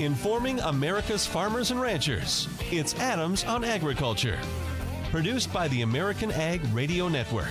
informing 0.00 0.58
America's 0.60 1.26
farmers 1.26 1.70
and 1.70 1.80
ranchers. 1.80 2.48
It's 2.70 2.94
Adams 2.94 3.44
on 3.44 3.64
Agriculture, 3.64 4.38
produced 5.10 5.52
by 5.52 5.68
the 5.68 5.82
American 5.82 6.30
Ag 6.32 6.60
Radio 6.72 7.08
Network. 7.08 7.50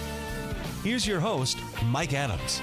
Here's 0.83 1.05
your 1.05 1.19
host, 1.19 1.57
Mike 1.85 2.13
Adams. 2.13 2.61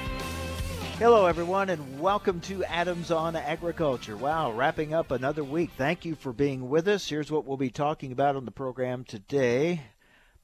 Hello, 0.99 1.27
everyone, 1.27 1.71
and 1.71 2.01
welcome 2.01 2.41
to 2.41 2.65
Adams 2.65 3.13
on 3.13 3.37
Agriculture. 3.37 4.17
Wow, 4.17 4.53
wrapping 4.53 4.93
up 4.93 5.13
another 5.13 5.45
week. 5.45 5.71
Thank 5.79 6.05
you 6.05 6.17
for 6.17 6.33
being 6.33 6.69
with 6.69 6.89
us. 6.89 7.09
Here's 7.09 7.31
what 7.31 7.45
we'll 7.45 7.57
be 7.57 7.71
talking 7.71 8.11
about 8.11 8.35
on 8.35 8.45
the 8.45 8.51
program 8.51 9.05
today. 9.05 9.83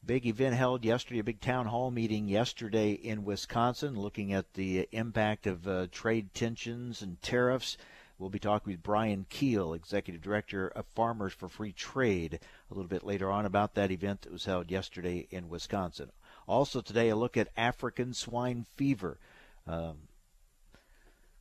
Big 0.07 0.27
event 0.27 0.55
held 0.55 0.85
yesterday, 0.85 1.21
a 1.21 1.25
big 1.25 1.41
town 1.41 1.67
hall 1.67 1.91
meeting 1.91 2.29
yesterday 2.29 2.93
in 2.93 3.25
Wisconsin, 3.25 3.99
looking 3.99 4.33
at 4.33 4.55
the 4.55 4.87
impact 4.93 5.47
of 5.47 5.67
uh, 5.67 5.87
trade 5.91 6.35
tensions 6.35 7.03
and 7.03 7.21
tariffs. 7.21 7.77
We'll 8.25 8.31
be 8.31 8.39
talking 8.39 8.73
with 8.73 8.83
Brian 8.83 9.27
Kuehl, 9.29 9.77
Executive 9.77 10.23
Director 10.23 10.69
of 10.69 10.87
Farmers 10.95 11.35
for 11.35 11.47
Free 11.47 11.73
Trade, 11.73 12.41
a 12.71 12.75
little 12.75 12.89
bit 12.89 13.05
later 13.05 13.31
on 13.31 13.45
about 13.45 13.75
that 13.75 13.91
event 13.91 14.23
that 14.23 14.33
was 14.33 14.47
held 14.47 14.71
yesterday 14.71 15.27
in 15.31 15.51
Wisconsin. 15.51 16.11
Also, 16.49 16.81
today, 16.81 17.11
a 17.11 17.17
look 17.17 17.37
at 17.37 17.51
African 17.55 18.15
swine 18.15 18.65
fever. 18.77 19.19
Um, 19.67 20.09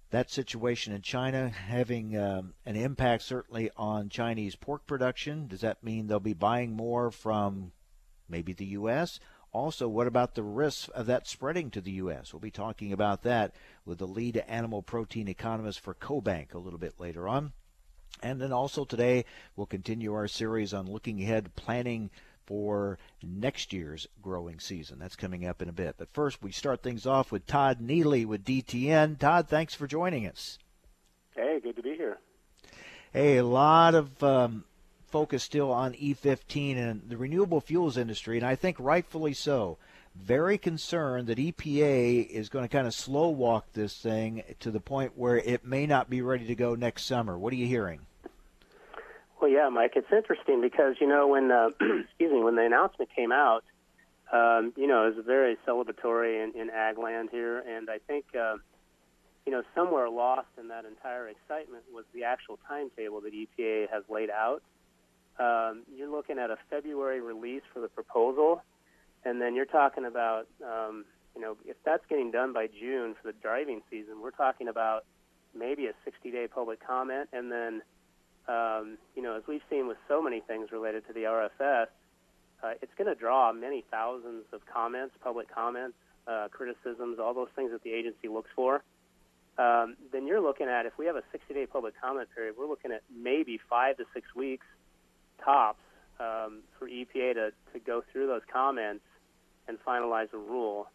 that 0.10 0.30
situation 0.30 0.92
in 0.92 1.02
China 1.04 1.48
having 1.48 2.18
um, 2.18 2.54
an 2.66 2.76
impact 2.76 3.24
certainly 3.24 3.72
on 3.78 4.10
Chinese 4.10 4.58
pork 4.58 4.86
production. 4.86 5.48
Does 5.48 5.62
that 5.62 5.86
mean 5.86 6.08
they'll 6.08 6.20
be 6.20 6.34
buying 6.34 6.74
more 6.74 7.12
from 7.12 7.72
maybe 8.28 8.52
the 8.52 8.66
U.S.? 8.66 9.22
Also, 9.54 9.88
what 9.88 10.08
about 10.08 10.34
the 10.34 10.44
risks 10.44 10.90
of 10.90 11.06
that 11.06 11.28
spreading 11.28 11.70
to 11.70 11.80
the 11.80 11.92
U.S.? 11.92 12.34
We'll 12.34 12.40
be 12.40 12.52
talking 12.52 12.92
about 12.92 13.22
that 13.22 13.54
with 13.86 14.00
the 14.00 14.08
lead 14.08 14.38
animal 14.48 14.82
protein 14.82 15.28
economist 15.28 15.80
for 15.80 15.94
CoBank 15.94 16.54
a 16.54 16.58
little 16.58 16.80
bit 16.80 17.00
later 17.00 17.28
on. 17.28 17.54
And 18.24 18.42
then 18.42 18.52
also 18.52 18.84
today, 18.84 19.26
we'll 19.56 19.68
continue 19.68 20.14
our 20.14 20.28
series 20.28 20.74
on 20.74 20.92
looking 20.92 21.22
ahead, 21.22 21.56
planning 21.56 22.10
for 22.46 22.98
next 23.22 23.72
year's 23.74 24.08
growing 24.22 24.60
season. 24.60 24.98
That's 24.98 25.16
coming 25.16 25.46
up 25.46 25.62
in 25.62 25.70
a 25.70 25.74
bit. 25.74 25.96
But 25.98 26.12
first, 26.12 26.42
we 26.42 26.52
start 26.52 26.82
things 26.82 27.06
off 27.06 27.32
with 27.32 27.46
Todd 27.46 27.80
Neely 27.80 28.26
with 28.26 28.44
DTN. 28.44 29.20
Todd, 29.20 29.48
thanks 29.48 29.76
for 29.76 29.88
joining 29.88 30.28
us. 30.28 30.58
Hey, 31.36 31.60
good 31.62 31.76
to 31.76 31.84
be 31.84 31.96
here. 31.96 32.18
Hey, 33.12 33.38
a 33.38 33.46
lot 33.46 33.94
of 33.94 34.24
um, 34.24 34.66
focus 35.14 35.44
still 35.44 35.72
on 35.72 35.94
E15 35.94 36.76
and 36.76 37.08
the 37.08 37.16
renewable 37.16 37.62
fuels 37.62 37.98
industry, 37.98 38.36
and 38.36 38.44
I 38.44 38.56
think 38.56 38.78
rightfully 38.80 39.34
so. 39.34 39.78
Very 40.16 40.58
concerned 40.58 41.28
that 41.28 41.38
EPA 41.38 42.28
is 42.30 42.50
going 42.50 42.66
to 42.66 42.70
kind 42.70 42.88
of 42.88 42.96
slow 42.96 43.30
walk 43.30 43.68
this 43.74 43.96
thing 43.96 44.42
to 44.60 44.72
the 44.72 44.80
point 44.80 45.12
where 45.16 45.38
it 45.38 45.64
may 45.64 45.86
not 45.86 46.10
be 46.10 46.24
ready 46.24 46.48
to 46.48 46.56
go 46.56 46.74
next 46.74 47.06
summer. 47.06 47.38
What 47.38 47.54
are 47.54 47.58
you 47.58 47.68
hearing? 47.68 48.00
Well, 49.40 49.52
yeah, 49.52 49.70
Mike, 49.70 49.94
it's 49.96 50.12
interesting 50.12 50.62
because 50.62 50.96
you 51.00 51.08
know 51.08 51.28
when 51.28 51.52
uh, 51.52 51.70
excuse 51.80 52.32
me 52.32 52.42
when 52.42 52.56
the 52.56 52.66
announcement 52.66 53.12
came 53.16 53.32
out, 53.32 53.64
um, 54.32 54.74
you 54.76 54.88
know 54.88 55.06
it 55.06 55.16
was 55.16 55.26
very 55.28 55.58
celebratory 55.68 56.44
in, 56.44 56.60
in 56.60 56.72
ag 56.72 56.98
land 56.98 57.30
here, 57.32 57.60
and 57.60 57.88
I 57.88 58.00
think 58.08 58.26
uh, 58.36 58.56
you 59.46 59.52
know 59.52 59.62
somewhere 59.76 60.10
lost 60.10 60.48
in 60.60 60.70
that 60.70 60.86
entire 60.86 61.28
excitement 61.28 61.84
was 61.94 62.06
the 62.16 62.24
actual 62.24 62.58
timetable 62.68 63.22
that 63.22 63.34
EPA 63.34 63.92
has 63.92 64.02
laid 64.10 64.32
out. 64.32 64.64
Um, 65.40 65.84
you're 65.96 66.12
looking 66.12 66.38
at 66.38 66.50
a 66.52 66.58
February 66.70 67.22
release 67.22 67.64
for 67.74 67.80
the 67.80 67.88
proposal, 67.88 68.62
and 69.26 69.42
then 69.42 69.56
you're 69.56 69.66
talking 69.66 70.06
about 70.06 70.48
um, 70.64 71.06
you 71.36 71.42
know 71.42 71.58
if 71.66 71.78
that's 71.86 72.04
getting 72.08 72.32
done 72.32 72.54
by 72.54 72.68
June 72.68 73.16
for 73.20 73.32
the 73.32 73.38
driving 73.42 73.82
season, 73.90 74.22
we're 74.22 74.32
talking 74.32 74.68
about 74.68 75.06
maybe 75.56 75.88
a 75.88 75.94
60-day 76.10 76.48
public 76.48 76.86
comment, 76.86 77.30
and 77.32 77.52
then 77.52 77.82
um, 78.48 78.98
you 79.16 79.22
know, 79.22 79.38
as 79.38 79.44
we've 79.48 79.62
seen 79.70 79.88
with 79.88 79.98
so 80.08 80.22
many 80.22 80.42
things 80.42 80.72
related 80.72 81.08
to 81.08 81.14
the 81.14 81.22
RFS, 81.22 81.88
uh, 82.64 82.74
it's 82.82 82.92
going 82.98 83.08
to 83.08 83.16
draw 83.16 83.52
many 83.54 83.84
thousands 83.90 84.46
of 84.52 84.62
comments, 84.72 85.16
public 85.24 85.54
comments, 85.54 85.96
uh, 86.28 86.48
criticisms, 86.52 87.20
all 87.20 87.34
those 87.34 87.50
things 87.56 87.72
that 87.72 87.84
the 87.84 87.92
agency 87.92 88.28
looks 88.28 88.50
for. 88.56 88.84
Um, 89.58 89.96
then 90.12 90.26
you're 90.26 90.42
looking 90.42 90.68
at, 90.68 90.86
if 90.86 90.98
we 90.98 91.06
have 91.06 91.16
a 91.16 91.24
60 91.32 91.54
day 91.54 91.66
public 91.66 91.94
comment 92.02 92.30
period, 92.36 92.56
we're 92.58 92.68
looking 92.68 92.92
at 92.92 93.02
maybe 93.16 93.60
five 93.70 93.98
to 93.98 94.06
six 94.14 94.34
weeks 94.36 94.66
tops 95.44 95.80
um, 96.20 96.62
for 96.78 96.88
EPA 96.88 97.34
to, 97.34 97.52
to 97.74 97.80
go 97.86 98.04
through 98.12 98.28
those 98.28 98.42
comments 98.52 99.04
and 99.68 99.78
finalize 99.86 100.32
a 100.34 100.38
rule. 100.38 100.88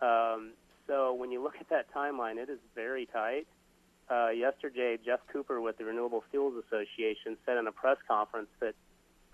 Um, 0.00 0.52
so 0.86 1.14
when 1.14 1.30
you 1.30 1.42
look 1.42 1.54
at 1.60 1.68
that 1.70 1.92
timeline, 1.94 2.36
it 2.36 2.48
is 2.48 2.58
very 2.74 3.06
tight 3.06 3.46
uh, 4.10 4.30
yesterday, 4.30 4.98
Geoff 5.04 5.20
Cooper 5.32 5.60
with 5.60 5.78
the 5.78 5.84
Renewable 5.84 6.24
Fuels 6.30 6.54
Association 6.66 7.36
said 7.44 7.58
in 7.58 7.66
a 7.66 7.72
press 7.72 7.98
conference 8.06 8.48
that 8.60 8.74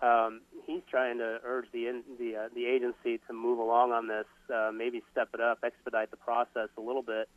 um, 0.03 0.41
he's 0.67 0.83
trying 0.91 1.19
to 1.19 1.39
urge 1.45 1.67
the 1.73 2.03
the, 2.19 2.37
uh, 2.37 2.49
the 2.55 2.67
agency 2.67 3.21
to 3.29 3.33
move 3.33 3.59
along 3.59 3.93
on 3.93 4.09
this, 4.09 4.27
uh, 4.53 4.71
maybe 4.75 5.03
step 5.13 5.29
it 5.33 5.41
up, 5.41 5.59
expedite 5.65 6.11
the 6.11 6.17
process 6.17 6.69
a 6.77 6.81
little 6.81 7.03
bit. 7.03 7.29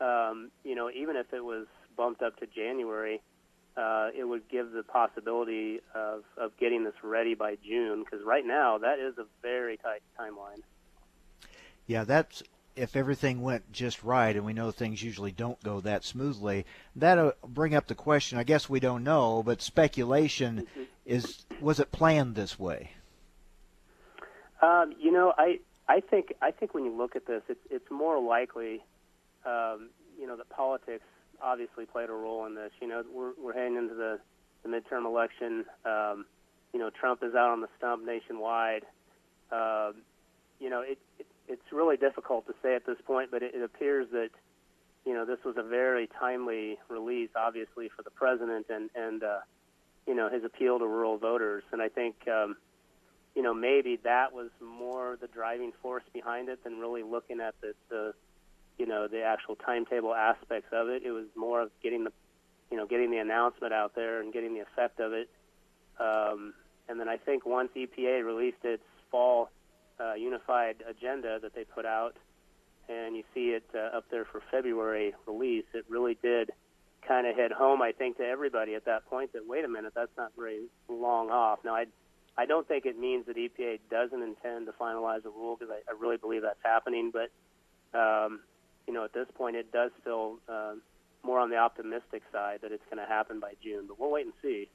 Um, 0.00 0.50
you 0.64 0.74
know, 0.74 0.90
even 0.90 1.16
if 1.16 1.32
it 1.32 1.44
was 1.44 1.66
bumped 1.96 2.22
up 2.22 2.38
to 2.40 2.46
January, 2.46 3.20
uh, 3.76 4.08
it 4.16 4.24
would 4.24 4.48
give 4.48 4.72
the 4.72 4.82
possibility 4.82 5.80
of, 5.94 6.24
of 6.36 6.56
getting 6.58 6.84
this 6.84 6.94
ready 7.02 7.34
by 7.34 7.56
June. 7.66 8.04
Because 8.04 8.24
right 8.24 8.46
now, 8.46 8.78
that 8.78 8.98
is 8.98 9.16
a 9.18 9.24
very 9.40 9.76
tight 9.76 10.02
timeline. 10.18 10.62
Yeah, 11.86 12.04
that's 12.04 12.42
if 12.74 12.96
everything 12.96 13.42
went 13.42 13.70
just 13.72 14.02
right, 14.02 14.34
and 14.34 14.44
we 14.44 14.52
know 14.52 14.70
things 14.70 15.02
usually 15.02 15.32
don't 15.32 15.62
go 15.62 15.80
that 15.80 16.04
smoothly, 16.04 16.64
that'll 16.96 17.32
bring 17.46 17.74
up 17.74 17.86
the 17.86 17.94
question. 17.94 18.38
I 18.38 18.44
guess 18.44 18.68
we 18.68 18.80
don't 18.80 19.04
know, 19.04 19.42
but 19.42 19.60
speculation 19.60 20.62
mm-hmm. 20.62 20.82
is: 21.04 21.44
was 21.60 21.80
it 21.80 21.92
planned 21.92 22.34
this 22.34 22.58
way? 22.58 22.92
Um, 24.62 24.94
you 24.98 25.10
know, 25.10 25.32
I 25.36 25.60
I 25.88 26.00
think 26.00 26.34
I 26.40 26.50
think 26.50 26.72
when 26.72 26.84
you 26.84 26.96
look 26.96 27.16
at 27.16 27.26
this, 27.26 27.42
it's 27.48 27.60
it's 27.70 27.90
more 27.90 28.20
likely, 28.20 28.82
um, 29.44 29.90
you 30.18 30.26
know, 30.26 30.36
that 30.36 30.48
politics 30.48 31.04
obviously 31.42 31.86
played 31.86 32.08
a 32.08 32.12
role 32.12 32.46
in 32.46 32.54
this. 32.54 32.70
You 32.80 32.88
know, 32.88 33.02
we're 33.12 33.32
we're 33.42 33.52
heading 33.52 33.76
into 33.76 33.94
the 33.94 34.20
the 34.62 34.68
midterm 34.68 35.06
election. 35.06 35.64
Um, 35.84 36.26
you 36.72 36.78
know, 36.80 36.90
Trump 36.90 37.22
is 37.22 37.34
out 37.34 37.50
on 37.50 37.60
the 37.60 37.68
stump 37.76 38.04
nationwide. 38.04 38.84
Um, 39.50 39.96
you 40.58 40.70
know, 40.70 40.80
it, 40.80 40.98
it 41.18 41.26
it's 41.48 41.72
really 41.72 41.96
difficult 41.96 42.46
to 42.46 42.54
say 42.62 42.74
at 42.74 42.86
this 42.86 42.96
point, 43.04 43.30
but 43.30 43.42
it, 43.42 43.54
it 43.54 43.62
appears 43.62 44.06
that 44.12 44.30
you 45.04 45.12
know 45.12 45.26
this 45.26 45.38
was 45.44 45.56
a 45.56 45.62
very 45.62 46.08
timely 46.18 46.78
release, 46.88 47.30
obviously 47.36 47.88
for 47.94 48.02
the 48.02 48.10
president 48.10 48.66
and 48.70 48.90
and 48.94 49.22
uh, 49.22 49.40
you 50.06 50.14
know 50.14 50.28
his 50.30 50.44
appeal 50.44 50.78
to 50.78 50.86
rural 50.86 51.18
voters, 51.18 51.64
and 51.72 51.82
I 51.82 51.88
think 51.88 52.16
um, 52.28 52.56
you 53.34 53.42
know 53.42 53.52
maybe 53.52 53.98
that 54.04 54.32
was 54.32 54.50
more 54.60 55.18
the 55.20 55.26
driving 55.26 55.72
force 55.82 56.04
behind 56.12 56.48
it 56.48 56.62
than 56.64 56.78
really 56.78 57.02
looking 57.02 57.40
at 57.40 57.54
the, 57.60 57.74
the 57.90 58.14
you 58.78 58.86
know 58.86 59.08
the 59.08 59.22
actual 59.22 59.56
timetable 59.56 60.14
aspects 60.14 60.68
of 60.72 60.88
it. 60.88 61.02
It 61.04 61.10
was 61.10 61.26
more 61.36 61.62
of 61.62 61.70
getting 61.82 62.04
the 62.04 62.12
you 62.70 62.76
know 62.76 62.86
getting 62.86 63.10
the 63.10 63.18
announcement 63.18 63.72
out 63.72 63.94
there 63.94 64.20
and 64.20 64.32
getting 64.32 64.54
the 64.54 64.60
effect 64.60 65.00
of 65.00 65.12
it. 65.12 65.28
Um, 66.00 66.54
and 66.88 66.98
then 66.98 67.08
I 67.08 67.16
think 67.16 67.46
once 67.46 67.70
EPA 67.76 68.24
released 68.24 68.64
its 68.64 68.82
fall 69.10 69.50
uh, 70.00 70.14
unified 70.14 70.76
agenda 70.88 71.38
that 71.40 71.54
they 71.54 71.64
put 71.64 71.86
out, 71.86 72.16
and 72.88 73.16
you 73.16 73.22
see 73.34 73.50
it 73.50 73.64
uh, 73.74 73.96
up 73.96 74.04
there 74.10 74.24
for 74.24 74.42
February 74.50 75.14
release, 75.26 75.64
it 75.74 75.84
really 75.88 76.16
did 76.22 76.50
kind 77.06 77.26
of 77.26 77.36
hit 77.36 77.52
home, 77.52 77.82
I 77.82 77.92
think, 77.92 78.16
to 78.18 78.24
everybody 78.24 78.74
at 78.74 78.84
that 78.86 79.06
point 79.06 79.32
that 79.32 79.46
wait 79.46 79.64
a 79.64 79.68
minute, 79.68 79.92
that's 79.94 80.16
not 80.16 80.32
very 80.36 80.62
long 80.88 81.30
off. 81.30 81.60
Now, 81.64 81.74
I 81.74 81.86
I 82.36 82.46
don't 82.46 82.66
think 82.66 82.86
it 82.86 82.98
means 82.98 83.26
that 83.26 83.36
EPA 83.36 83.80
doesn't 83.90 84.22
intend 84.22 84.66
to 84.66 84.72
finalize 84.72 85.24
a 85.24 85.30
rule 85.30 85.56
because 85.58 85.72
I, 85.72 85.90
I 85.90 85.94
really 86.00 86.16
believe 86.16 86.42
that's 86.42 86.62
happening, 86.62 87.12
but 87.12 87.30
um, 87.98 88.40
you 88.86 88.92
know, 88.92 89.04
at 89.04 89.12
this 89.12 89.26
point, 89.34 89.56
it 89.56 89.72
does 89.72 89.90
feel 90.04 90.38
uh, 90.48 90.74
more 91.22 91.38
on 91.38 91.50
the 91.50 91.56
optimistic 91.56 92.22
side 92.32 92.60
that 92.62 92.72
it's 92.72 92.84
going 92.90 93.04
to 93.04 93.10
happen 93.10 93.40
by 93.40 93.52
June. 93.62 93.84
But 93.86 93.98
we'll 93.98 94.10
wait 94.10 94.26
and 94.26 94.34
see. 94.42 94.68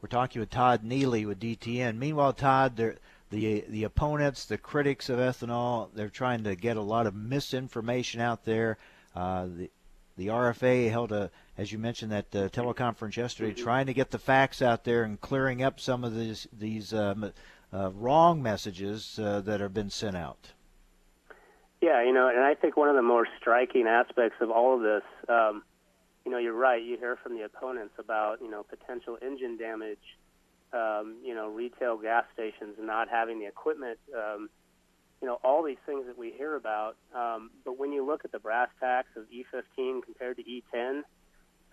We're 0.00 0.08
talking 0.08 0.40
with 0.40 0.50
Todd 0.50 0.82
Neely 0.82 1.24
with 1.24 1.40
DTN. 1.40 1.96
Meanwhile, 1.96 2.32
Todd, 2.34 2.76
the 2.76 3.64
the 3.68 3.84
opponents, 3.84 4.44
the 4.44 4.58
critics 4.58 5.08
of 5.08 5.18
ethanol, 5.18 5.88
they're 5.94 6.08
trying 6.08 6.44
to 6.44 6.54
get 6.54 6.76
a 6.76 6.82
lot 6.82 7.06
of 7.06 7.14
misinformation 7.14 8.20
out 8.20 8.44
there. 8.44 8.78
Uh, 9.14 9.46
the 9.46 9.70
the 10.16 10.26
RFA 10.26 10.90
held 10.90 11.10
a, 11.12 11.30
as 11.56 11.72
you 11.72 11.78
mentioned, 11.78 12.12
that 12.12 12.34
uh, 12.34 12.48
teleconference 12.48 13.16
yesterday, 13.16 13.52
mm-hmm. 13.52 13.62
trying 13.62 13.86
to 13.86 13.94
get 13.94 14.10
the 14.10 14.18
facts 14.18 14.60
out 14.60 14.84
there 14.84 15.04
and 15.04 15.20
clearing 15.20 15.62
up 15.62 15.80
some 15.80 16.04
of 16.04 16.14
these 16.14 16.46
these 16.52 16.92
um, 16.92 17.32
uh, 17.72 17.90
wrong 17.92 18.42
messages 18.42 19.18
uh, 19.18 19.40
that 19.40 19.60
have 19.60 19.72
been 19.72 19.90
sent 19.90 20.16
out. 20.16 20.52
Yeah, 21.82 22.02
you 22.02 22.12
know, 22.14 22.28
and 22.28 22.40
I 22.40 22.54
think 22.54 22.76
one 22.76 22.88
of 22.88 22.94
the 22.94 23.02
more 23.02 23.26
striking 23.38 23.86
aspects 23.86 24.36
of 24.40 24.50
all 24.50 24.76
of 24.76 24.82
this, 24.82 25.02
um, 25.28 25.62
you 26.24 26.30
know, 26.30 26.38
you're 26.38 26.54
right. 26.54 26.82
You 26.82 26.96
hear 26.96 27.18
from 27.22 27.36
the 27.36 27.42
opponents 27.44 27.94
about 27.98 28.40
you 28.40 28.50
know 28.50 28.62
potential 28.62 29.18
engine 29.20 29.58
damage 29.58 29.98
um, 30.72 31.16
you 31.22 31.34
know, 31.34 31.48
retail 31.48 31.96
gas 31.98 32.24
stations 32.32 32.76
not 32.80 33.08
having 33.08 33.38
the 33.38 33.46
equipment, 33.46 33.98
um, 34.16 34.48
you 35.20 35.28
know, 35.28 35.38
all 35.44 35.62
these 35.62 35.78
things 35.86 36.06
that 36.06 36.16
we 36.18 36.32
hear 36.32 36.56
about. 36.56 36.96
Um, 37.14 37.50
but 37.64 37.78
when 37.78 37.92
you 37.92 38.04
look 38.04 38.24
at 38.24 38.32
the 38.32 38.38
brass 38.38 38.68
tacks 38.80 39.10
of 39.16 39.24
E15 39.24 40.02
compared 40.02 40.38
to 40.38 40.42
E10, 40.42 41.02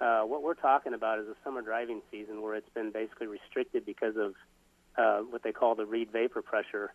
uh, 0.01 0.25
what 0.25 0.43
we're 0.43 0.53
talking 0.53 0.93
about 0.93 1.19
is 1.19 1.27
a 1.27 1.35
summer 1.43 1.61
driving 1.61 2.01
season 2.11 2.41
where 2.41 2.55
it's 2.55 2.69
been 2.69 2.91
basically 2.91 3.27
restricted 3.27 3.85
because 3.85 4.15
of 4.17 4.33
uh, 4.97 5.19
what 5.29 5.43
they 5.43 5.51
call 5.51 5.75
the 5.75 5.85
Reid 5.85 6.11
vapor 6.11 6.41
pressure. 6.41 6.93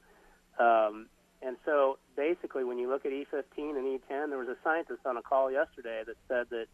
Um, 0.58 1.08
and 1.44 1.56
so 1.64 1.98
basically, 2.16 2.64
when 2.64 2.78
you 2.78 2.88
look 2.88 3.04
at 3.04 3.12
E15 3.12 3.76
and 3.76 4.00
E10, 4.00 4.30
there 4.30 4.38
was 4.38 4.48
a 4.48 4.56
scientist 4.64 5.00
on 5.04 5.18
a 5.18 5.22
call 5.22 5.50
yesterday 5.50 6.02
that 6.06 6.16
said 6.26 6.46
that 6.50 6.66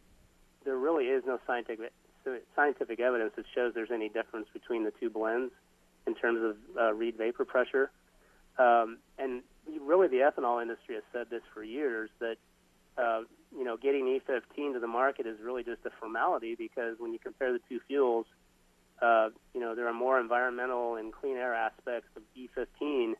there 0.65 0.77
really 0.77 1.07
is 1.07 1.25
no 1.27 1.41
scientific 1.47 1.93
scientific 2.55 3.01
evidence 3.01 3.33
that 3.35 3.47
shows 3.55 3.73
there's 3.75 3.91
any 3.91 4.09
difference 4.09 4.47
between 4.53 4.85
the 4.85 4.93
two 5.01 5.09
blends 5.09 5.53
in 6.07 6.15
terms 6.15 6.41
of 6.43 6.57
uh, 6.79 6.93
Reid 6.93 7.17
vapor 7.17 7.47
pressure. 7.47 7.91
Um, 8.59 8.99
and 9.19 9.43
really, 9.81 10.07
the 10.07 10.19
ethanol 10.19 10.63
industry 10.63 10.97
has 10.97 11.05
said 11.13 11.27
this 11.31 11.43
for 11.53 11.65
years 11.65 12.11
that 12.21 12.37
uh, 12.97 13.23
you 13.57 13.65
know 13.65 13.77
getting 13.77 14.05
E15 14.05 14.75
to 14.75 14.79
the 14.79 14.87
market 14.87 15.27
is 15.27 15.39
really 15.43 15.65
just 15.65 15.85
a 15.85 15.91
formality 15.99 16.55
because 16.55 16.97
when 16.99 17.13
you 17.13 17.19
compare 17.19 17.53
the 17.53 17.61
two 17.69 17.81
fuels, 17.89 18.27
uh, 19.03 19.31
you 19.53 19.61
know 19.61 19.75
there 19.75 19.89
are 19.89 19.95
more 19.95 20.21
environmental 20.21 20.95
and 20.95 21.13
clean 21.13 21.37
air 21.37 21.55
aspects 21.55 22.11
of 22.15 22.23
E15 22.39 23.15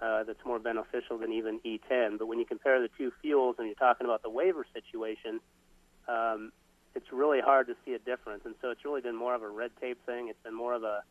uh, 0.00 0.24
that's 0.24 0.44
more 0.44 0.58
beneficial 0.58 1.18
than 1.18 1.32
even 1.32 1.60
E10. 1.60 2.18
But 2.18 2.26
when 2.26 2.38
you 2.38 2.44
compare 2.44 2.80
the 2.80 2.90
two 2.96 3.12
fuels 3.20 3.56
and 3.58 3.66
you're 3.66 3.74
talking 3.74 4.06
about 4.06 4.22
the 4.22 4.30
waiver 4.30 4.66
situation, 4.72 5.40
um, 6.08 6.52
it's 6.94 7.06
really 7.12 7.40
hard 7.40 7.66
to 7.68 7.74
see 7.84 7.94
a 7.94 7.98
difference. 7.98 8.42
And 8.44 8.54
so 8.60 8.70
it's 8.70 8.84
really 8.84 9.00
been 9.00 9.16
more 9.16 9.34
of 9.34 9.42
a 9.42 9.48
red 9.48 9.70
tape 9.80 9.98
thing. 10.06 10.28
It's 10.28 10.42
been 10.42 10.54
more 10.54 10.74
of 10.74 10.82
a 10.82 11.02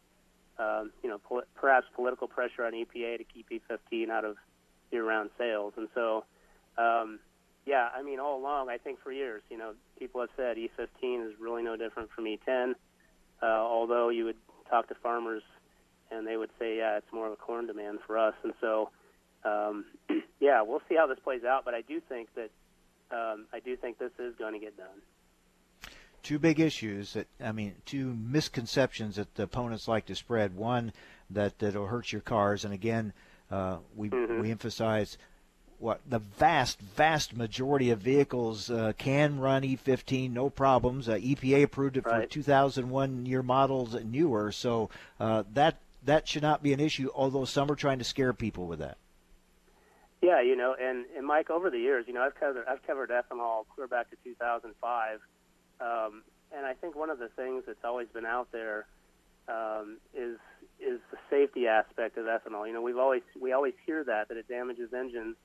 um, 0.60 0.92
you 1.02 1.10
know, 1.10 1.18
pol- 1.18 1.44
perhaps 1.56 1.88
political 1.96 2.28
pressure 2.28 2.66
on 2.66 2.74
EPA 2.74 3.18
to 3.18 3.24
keep 3.24 3.50
E15 3.50 4.10
out 4.10 4.26
of 4.26 4.38
year-round 4.92 5.32
sales. 5.38 5.74
And 5.78 5.88
so, 5.96 6.26
um, 6.78 7.20
yeah, 7.66 7.90
I 7.96 8.04
mean, 8.04 8.20
all 8.20 8.38
along, 8.38 8.70
I 8.70 8.78
think 8.78 9.00
for 9.02 9.12
years, 9.12 9.42
you 9.50 9.58
know, 9.58 9.74
people 9.98 10.22
have 10.22 10.30
said 10.38 10.58
E15 10.58 11.28
is 11.28 11.34
really 11.40 11.64
no 11.64 11.76
different 11.76 12.12
from 12.12 12.26
E10. 12.26 12.74
Uh, 13.42 13.46
although 13.46 14.10
you 14.10 14.26
would 14.26 14.36
talk 14.70 14.88
to 14.90 14.96
farmers, 14.96 15.44
and 16.14 16.28
they 16.28 16.38
would 16.38 16.52
say, 16.60 16.78
yeah, 16.78 16.98
it's 16.98 17.12
more 17.12 17.28
of 17.28 17.34
a 17.34 17.38
corn 17.38 17.68
demand 17.68 18.00
for 18.06 18.18
us. 18.18 18.36
And 18.44 18.54
so, 18.62 18.90
um, 19.44 19.86
yeah, 20.40 20.62
we'll 20.62 20.82
see 20.88 20.96
how 20.96 21.08
this 21.08 21.20
plays 21.24 21.44
out. 21.44 21.66
But 21.66 21.74
I 21.74 21.82
do 21.82 22.00
think 22.02 22.30
that 22.36 22.52
um, 23.12 23.46
I 23.54 23.60
do 23.60 23.76
think 23.76 23.98
this 23.98 24.12
is 24.20 24.36
going 24.36 24.54
to 24.54 24.60
get 24.60 24.78
done 24.78 25.02
two 26.24 26.40
big 26.40 26.60
issues 26.60 27.14
that 27.14 27.28
I 27.40 27.52
mean, 27.52 27.76
two 27.86 28.16
misconceptions 28.16 29.18
that 29.18 29.36
the 29.36 29.44
opponents 29.44 29.88
like 29.88 30.06
to 30.08 30.16
spread. 30.16 30.56
One 30.56 30.94
that 31.30 31.60
that'll 31.60 31.88
hurt 31.88 32.12
your 32.12 32.22
cars, 32.22 32.66
and 32.66 32.74
again, 32.74 33.14
uh, 33.52 33.78
we 33.96 34.10
mm-hmm. 34.10 34.42
we 34.42 34.50
emphasize 34.50 35.18
what 35.80 36.00
the 36.10 36.20
vast 36.20 36.80
vast 36.80 37.36
majority 37.36 37.90
of 37.92 38.00
vehicles 38.00 38.72
uh, 38.72 38.94
can 38.98 39.40
run 39.40 39.64
E15 39.64 40.32
no 40.32 40.50
problems. 40.50 41.10
Uh, 41.10 41.16
EPA 41.16 41.64
approved 41.64 41.98
it 41.98 42.06
right. 42.06 42.24
for 42.24 42.30
2001 42.30 43.26
year 43.26 43.44
models 43.44 43.94
and 43.94 44.12
newer, 44.12 44.52
so 44.52 44.90
uh, 45.20 45.44
that 45.54 45.78
that 46.06 46.28
should 46.28 46.44
not 46.44 46.64
be 46.64 46.74
an 46.74 46.80
issue. 46.80 47.10
Although 47.14 47.46
some 47.46 47.72
are 47.72 47.76
trying 47.76 48.00
to 48.00 48.06
scare 48.06 48.34
people 48.34 48.68
with 48.68 48.80
that. 48.80 48.98
Yeah, 50.22 50.42
you 50.42 50.56
know, 50.56 50.74
and, 50.80 51.06
and 51.18 51.28
Mike, 51.28 51.50
over 51.50 51.70
the 51.70 51.80
years, 51.80 52.06
you 52.08 52.14
know, 52.14 52.22
I've 52.22 52.36
covered 52.36 52.66
I've 52.68 52.82
covered 52.88 53.10
ethanol 53.10 53.66
clear 53.76 53.88
back 53.88 54.10
to 54.12 54.16
2005 54.24 55.20
um, 55.84 56.24
and 56.56 56.66
I 56.66 56.74
think 56.74 56.96
one 56.96 57.10
of 57.10 57.20
the 57.20 57.30
things 57.30 57.64
that's 57.66 57.84
always 57.84 58.08
been 58.14 58.26
out 58.26 58.52
there 58.52 58.86
um, 59.48 59.98
is 60.14 60.38
is 60.80 61.00
the 61.12 61.18
safety 61.30 61.68
aspect 61.68 62.18
of 62.18 62.26
ethanol. 62.26 62.68
You 62.68 62.74
know, 62.74 62.82
we've 62.82 62.98
always 62.98 63.24
we 63.40 63.52
always 63.52 63.74
hear 63.86 64.04
that 64.04 64.30
that 64.30 64.38
it 64.38 64.48
damages 64.48 64.94
engines, 64.94 65.36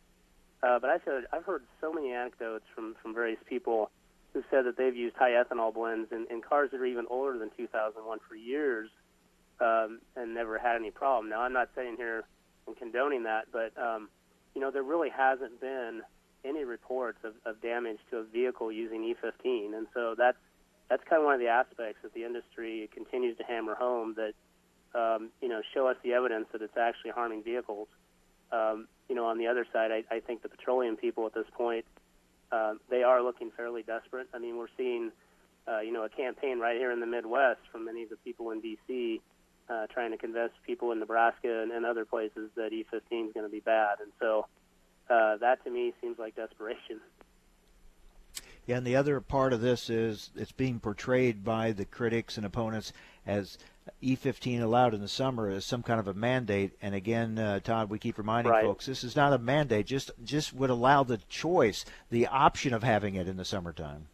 uh, 0.62 0.78
but 0.78 0.90
I've 0.90 1.02
heard 1.02 1.24
I've 1.32 1.44
heard 1.44 1.64
so 1.80 1.92
many 1.92 2.12
anecdotes 2.12 2.64
from 2.74 2.94
from 3.02 3.14
various 3.14 3.40
people 3.48 3.90
who 4.34 4.44
said 4.50 4.66
that 4.66 4.76
they've 4.76 4.94
used 4.94 5.16
high 5.16 5.30
ethanol 5.30 5.72
blends 5.72 6.12
in, 6.12 6.26
in 6.30 6.42
cars 6.42 6.70
that 6.70 6.80
are 6.80 6.86
even 6.86 7.06
older 7.08 7.38
than 7.38 7.50
2001 7.56 8.18
for 8.28 8.36
years 8.36 8.90
um, 9.60 10.00
and 10.16 10.34
never 10.34 10.58
had 10.58 10.76
any 10.76 10.90
problem. 10.90 11.30
Now, 11.30 11.42
I'm 11.42 11.52
not 11.52 11.70
saying 11.74 11.96
here 11.96 12.24
and 12.66 12.76
condoning 12.76 13.24
that, 13.24 13.46
but 13.52 13.72
um, 13.80 14.08
you 14.54 14.60
know, 14.60 14.70
there 14.70 14.82
really 14.82 15.10
hasn't 15.10 15.60
been 15.60 16.02
any 16.44 16.64
reports 16.64 17.18
of, 17.24 17.34
of 17.44 17.60
damage 17.60 17.98
to 18.10 18.18
a 18.18 18.24
vehicle 18.24 18.70
using 18.70 19.02
E15, 19.02 19.76
and 19.76 19.86
so 19.94 20.14
that's 20.16 20.38
that's 20.88 21.02
kind 21.04 21.20
of 21.20 21.26
one 21.26 21.34
of 21.34 21.40
the 21.40 21.48
aspects 21.48 22.00
that 22.02 22.14
the 22.14 22.24
industry 22.24 22.88
continues 22.94 23.36
to 23.36 23.44
hammer 23.44 23.74
home 23.74 24.16
that 24.16 24.34
um, 24.98 25.30
you 25.42 25.48
know 25.48 25.60
show 25.74 25.86
us 25.86 25.96
the 26.02 26.12
evidence 26.12 26.46
that 26.52 26.62
it's 26.62 26.76
actually 26.76 27.10
harming 27.10 27.42
vehicles. 27.42 27.88
Um, 28.50 28.88
you 29.08 29.14
know, 29.14 29.26
on 29.26 29.36
the 29.38 29.46
other 29.46 29.66
side, 29.72 29.90
I, 29.90 30.04
I 30.14 30.20
think 30.20 30.42
the 30.42 30.48
petroleum 30.48 30.96
people 30.96 31.26
at 31.26 31.34
this 31.34 31.46
point 31.54 31.84
uh, 32.50 32.74
they 32.90 33.02
are 33.02 33.22
looking 33.22 33.50
fairly 33.56 33.82
desperate. 33.82 34.28
I 34.32 34.38
mean, 34.38 34.56
we're 34.56 34.72
seeing 34.76 35.10
uh, 35.66 35.80
you 35.80 35.92
know 35.92 36.04
a 36.04 36.08
campaign 36.08 36.58
right 36.58 36.76
here 36.76 36.90
in 36.90 37.00
the 37.00 37.06
Midwest 37.06 37.60
from 37.70 37.84
many 37.84 38.02
of 38.02 38.10
the 38.10 38.16
people 38.16 38.50
in 38.50 38.60
D.C. 38.60 39.20
Uh, 39.68 39.86
trying 39.92 40.10
to 40.10 40.16
convince 40.16 40.52
people 40.66 40.92
in 40.92 40.98
Nebraska 40.98 41.62
and, 41.62 41.70
and 41.70 41.84
other 41.84 42.06
places 42.06 42.48
that 42.56 42.72
E15 42.72 43.28
is 43.28 43.32
going 43.34 43.44
to 43.44 43.50
be 43.50 43.60
bad, 43.60 43.98
and 44.00 44.10
so 44.18 44.46
uh, 45.10 45.36
that 45.36 45.62
to 45.64 45.70
me 45.70 45.92
seems 46.00 46.18
like 46.18 46.34
desperation. 46.36 47.00
Yeah, 48.66 48.76
and 48.76 48.86
the 48.86 48.96
other 48.96 49.20
part 49.20 49.52
of 49.52 49.62
this 49.62 49.88
is 49.88 50.30
it's 50.36 50.52
being 50.52 50.78
portrayed 50.78 51.42
by 51.42 51.72
the 51.72 51.86
critics 51.86 52.36
and 52.36 52.44
opponents 52.44 52.92
as 53.26 53.56
E15 54.02 54.62
allowed 54.62 54.92
in 54.92 55.00
the 55.00 55.08
summer 55.08 55.48
as 55.48 55.64
some 55.64 55.82
kind 55.82 55.98
of 55.98 56.06
a 56.06 56.12
mandate. 56.12 56.72
And 56.82 56.94
again, 56.94 57.38
uh, 57.38 57.60
Todd, 57.60 57.88
we 57.88 57.98
keep 57.98 58.18
reminding 58.18 58.52
right. 58.52 58.64
folks 58.64 58.84
this 58.84 59.04
is 59.04 59.16
not 59.16 59.32
a 59.32 59.38
mandate. 59.38 59.86
Just 59.86 60.10
just 60.22 60.52
would 60.52 60.68
allow 60.68 61.02
the 61.02 61.16
choice, 61.28 61.86
the 62.10 62.26
option 62.26 62.74
of 62.74 62.82
having 62.82 63.14
it 63.14 63.26
in 63.26 63.38
the 63.38 63.44
summertime. 63.44 64.08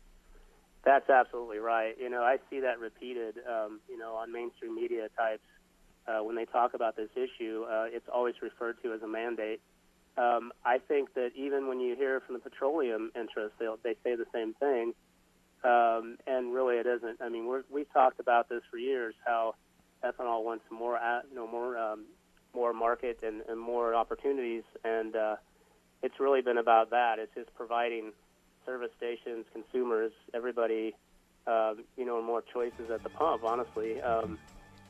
That's 0.84 1.08
absolutely 1.08 1.58
right. 1.58 1.94
You 1.98 2.10
know, 2.10 2.22
I 2.22 2.36
see 2.50 2.60
that 2.60 2.78
repeated. 2.78 3.36
Um, 3.38 3.80
you 3.88 3.98
know, 3.98 4.14
on 4.16 4.32
mainstream 4.32 4.74
media 4.74 5.08
types 5.16 5.42
uh, 6.06 6.22
when 6.22 6.36
they 6.36 6.44
talk 6.44 6.74
about 6.74 6.96
this 6.96 7.08
issue, 7.16 7.64
uh, 7.64 7.86
it's 7.88 8.06
always 8.12 8.34
referred 8.42 8.76
to 8.82 8.92
as 8.92 9.02
a 9.02 9.08
mandate. 9.08 9.60
Um, 10.16 10.52
I 10.64 10.78
think 10.78 11.14
that 11.14 11.30
even 11.34 11.66
when 11.66 11.80
you 11.80 11.96
hear 11.96 12.20
from 12.20 12.34
the 12.34 12.40
petroleum 12.40 13.10
interests, 13.16 13.56
they 13.58 13.66
they 13.82 13.94
say 14.04 14.14
the 14.14 14.26
same 14.32 14.54
thing, 14.54 14.92
um, 15.64 16.18
and 16.26 16.54
really 16.54 16.76
it 16.76 16.86
isn't. 16.86 17.20
I 17.20 17.28
mean, 17.30 17.46
we're, 17.46 17.64
we've 17.72 17.92
talked 17.92 18.20
about 18.20 18.48
this 18.48 18.62
for 18.70 18.76
years. 18.76 19.14
How 19.26 19.54
ethanol 20.04 20.44
wants 20.44 20.64
more, 20.70 20.98
you 21.30 21.34
know, 21.34 21.48
more 21.48 21.76
um, 21.76 22.04
more 22.54 22.72
market 22.72 23.18
and, 23.24 23.42
and 23.48 23.58
more 23.58 23.94
opportunities, 23.94 24.62
and 24.84 25.16
uh, 25.16 25.36
it's 26.02 26.20
really 26.20 26.42
been 26.42 26.58
about 26.58 26.90
that. 26.90 27.18
It's 27.18 27.34
just 27.34 27.52
providing 27.54 28.12
service 28.66 28.90
stations, 28.96 29.44
consumers, 29.52 30.12
everybody, 30.32 30.94
um, 31.46 31.84
you 31.96 32.04
know, 32.04 32.22
more 32.22 32.42
choices 32.42 32.90
at 32.92 33.02
the 33.02 33.10
pump. 33.10 33.44
Honestly, 33.44 34.00
um, 34.00 34.38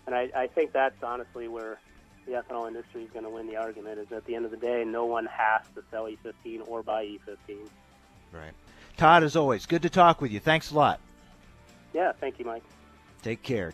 and 0.06 0.14
I, 0.14 0.28
I 0.34 0.46
think 0.46 0.72
that's 0.72 1.02
honestly 1.02 1.49
where 1.49 1.78
the 2.26 2.32
ethanol 2.32 2.66
industry 2.66 3.02
is 3.02 3.10
going 3.10 3.25
to 3.25 3.30
win 3.30 3.46
the 3.46 3.56
argument 3.56 3.99
is 3.99 4.10
at 4.12 4.25
the 4.25 4.34
end 4.34 4.44
of 4.44 4.50
the 4.50 4.56
day, 4.56 4.84
no 4.84 5.04
one 5.04 5.26
has 5.26 5.62
to 5.75 5.82
sell 5.90 6.04
E15 6.04 6.66
or 6.66 6.82
buy 6.82 7.04
E15. 7.04 7.68
Right. 8.32 8.52
Todd, 8.96 9.25
as 9.25 9.37
always, 9.37 9.66
good 9.66 9.82
to 9.82 9.90
talk 9.90 10.20
with 10.20 10.32
you. 10.32 10.40
Thanks 10.40 10.70
a 10.70 10.75
lot. 10.75 11.00
Yeah, 11.92 12.12
thank 12.20 12.38
you, 12.38 12.44
Mike. 12.44 12.62
Take 13.22 13.42
care. 13.42 13.72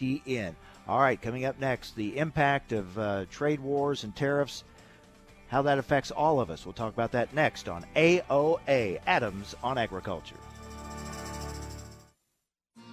TN. 0.00 0.54
All 0.88 1.00
right, 1.00 1.20
coming 1.20 1.44
up 1.44 1.58
next, 1.58 1.96
the 1.96 2.16
impact 2.18 2.72
of 2.72 2.98
uh, 2.98 3.24
trade 3.30 3.60
wars 3.60 4.04
and 4.04 4.14
tariffs, 4.14 4.62
how 5.48 5.62
that 5.62 5.78
affects 5.78 6.10
all 6.10 6.40
of 6.40 6.50
us. 6.50 6.64
We'll 6.64 6.72
talk 6.72 6.92
about 6.92 7.12
that 7.12 7.34
next 7.34 7.68
on 7.68 7.84
AOA, 7.94 9.00
Adams 9.06 9.54
on 9.62 9.78
Agriculture. 9.78 10.36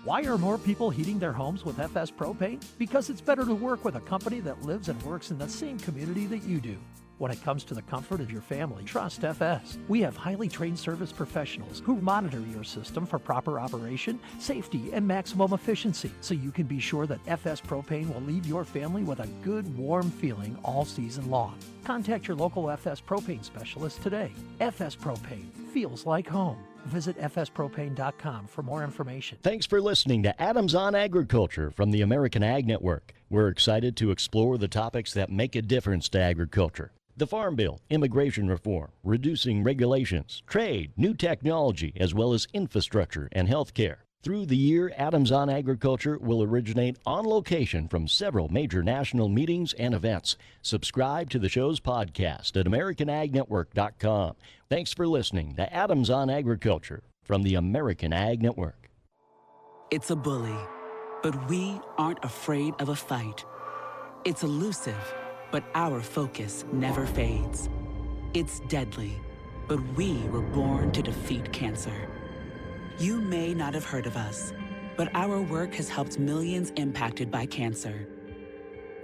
Why 0.03 0.23
are 0.23 0.37
more 0.37 0.57
people 0.57 0.89
heating 0.89 1.17
their 1.17 1.31
homes 1.31 1.63
with 1.63 1.79
FS 1.79 2.11
Propane? 2.11 2.61
Because 2.77 3.09
it's 3.09 3.21
better 3.21 3.45
to 3.45 3.55
work 3.55 3.85
with 3.85 3.95
a 3.95 4.01
company 4.01 4.41
that 4.41 4.61
lives 4.63 4.89
and 4.89 5.01
works 5.03 5.31
in 5.31 5.37
the 5.37 5.47
same 5.47 5.79
community 5.79 6.25
that 6.25 6.43
you 6.43 6.59
do. 6.59 6.77
When 7.19 7.31
it 7.31 7.43
comes 7.43 7.63
to 7.65 7.73
the 7.73 7.81
comfort 7.83 8.21
of 8.21 8.31
your 8.31 8.41
family, 8.41 8.83
trust 8.83 9.23
FS. 9.23 9.77
We 9.87 10.01
have 10.01 10.17
highly 10.17 10.49
trained 10.49 10.79
service 10.79 11.11
professionals 11.11 11.81
who 11.85 12.01
monitor 12.01 12.39
your 12.51 12.63
system 12.63 13.05
for 13.05 13.19
proper 13.19 13.59
operation, 13.59 14.19
safety, 14.39 14.91
and 14.93 15.07
maximum 15.07 15.53
efficiency 15.53 16.11
so 16.21 16.33
you 16.33 16.51
can 16.51 16.65
be 16.65 16.79
sure 16.79 17.05
that 17.07 17.19
FS 17.27 17.61
Propane 17.61 18.11
will 18.13 18.21
leave 18.21 18.45
your 18.45 18.65
family 18.65 19.03
with 19.03 19.19
a 19.19 19.27
good, 19.43 19.77
warm 19.77 20.09
feeling 20.09 20.57
all 20.63 20.85
season 20.85 21.29
long. 21.29 21.57
Contact 21.83 22.27
your 22.27 22.35
local 22.35 22.69
FS 22.69 22.99
Propane 22.99 23.43
specialist 23.43 24.01
today. 24.01 24.31
FS 24.59 24.95
Propane 24.95 25.51
feels 25.71 26.05
like 26.05 26.27
home. 26.27 26.57
Visit 26.85 27.17
fspropane.com 27.17 28.47
for 28.47 28.61
more 28.61 28.83
information. 28.83 29.37
Thanks 29.41 29.65
for 29.65 29.81
listening 29.81 30.23
to 30.23 30.41
Adams 30.41 30.75
on 30.75 30.95
Agriculture 30.95 31.71
from 31.71 31.91
the 31.91 32.01
American 32.01 32.43
Ag 32.43 32.67
Network. 32.67 33.13
We're 33.29 33.47
excited 33.47 33.95
to 33.97 34.11
explore 34.11 34.57
the 34.57 34.67
topics 34.67 35.13
that 35.13 35.31
make 35.31 35.55
a 35.55 35.61
difference 35.61 36.09
to 36.09 36.19
agriculture. 36.19 36.91
The 37.15 37.27
Farm 37.27 37.55
Bill, 37.55 37.79
immigration 37.91 38.47
reform, 38.47 38.89
reducing 39.03 39.63
regulations, 39.63 40.41
trade, 40.47 40.91
new 40.97 41.13
technology, 41.13 41.93
as 41.97 42.15
well 42.15 42.33
as 42.33 42.47
infrastructure 42.53 43.29
and 43.31 43.47
health 43.47 43.75
care. 43.75 43.99
Through 44.23 44.47
the 44.47 44.57
year, 44.57 44.91
Adams 44.97 45.31
on 45.31 45.47
Agriculture 45.47 46.17
will 46.17 46.41
originate 46.41 46.97
on 47.05 47.25
location 47.25 47.87
from 47.87 48.07
several 48.07 48.49
major 48.49 48.81
national 48.81 49.29
meetings 49.29 49.73
and 49.73 49.93
events. 49.93 50.37
Subscribe 50.63 51.29
to 51.29 51.37
the 51.37 51.49
show's 51.49 51.79
podcast 51.79 52.57
at 52.59 52.65
AmericanAgNetwork.com. 52.65 54.35
Thanks 54.69 54.93
for 54.93 55.05
listening 55.05 55.53
to 55.57 55.71
Adams 55.71 56.09
on 56.09 56.31
Agriculture 56.31 57.03
from 57.21 57.43
the 57.43 57.53
American 57.53 58.11
Ag 58.11 58.41
Network. 58.41 58.89
It's 59.91 60.09
a 60.09 60.15
bully, 60.15 60.57
but 61.21 61.47
we 61.47 61.79
aren't 61.99 62.25
afraid 62.25 62.73
of 62.79 62.89
a 62.89 62.95
fight. 62.95 63.45
It's 64.25 64.41
elusive, 64.41 65.13
but 65.53 65.63
our 65.75 66.01
focus 66.01 66.65
never 66.73 67.05
fades. 67.05 67.69
It's 68.33 68.59
deadly, 68.61 69.21
but 69.67 69.79
we 69.95 70.17
were 70.29 70.41
born 70.41 70.91
to 70.93 71.03
defeat 71.03 71.53
cancer. 71.53 72.09
You 72.97 73.21
may 73.21 73.53
not 73.53 73.75
have 73.75 73.85
heard 73.85 74.07
of 74.07 74.17
us, 74.17 74.51
but 74.97 75.11
our 75.13 75.39
work 75.39 75.75
has 75.75 75.89
helped 75.89 76.17
millions 76.17 76.71
impacted 76.71 77.29
by 77.29 77.45
cancer. 77.45 78.07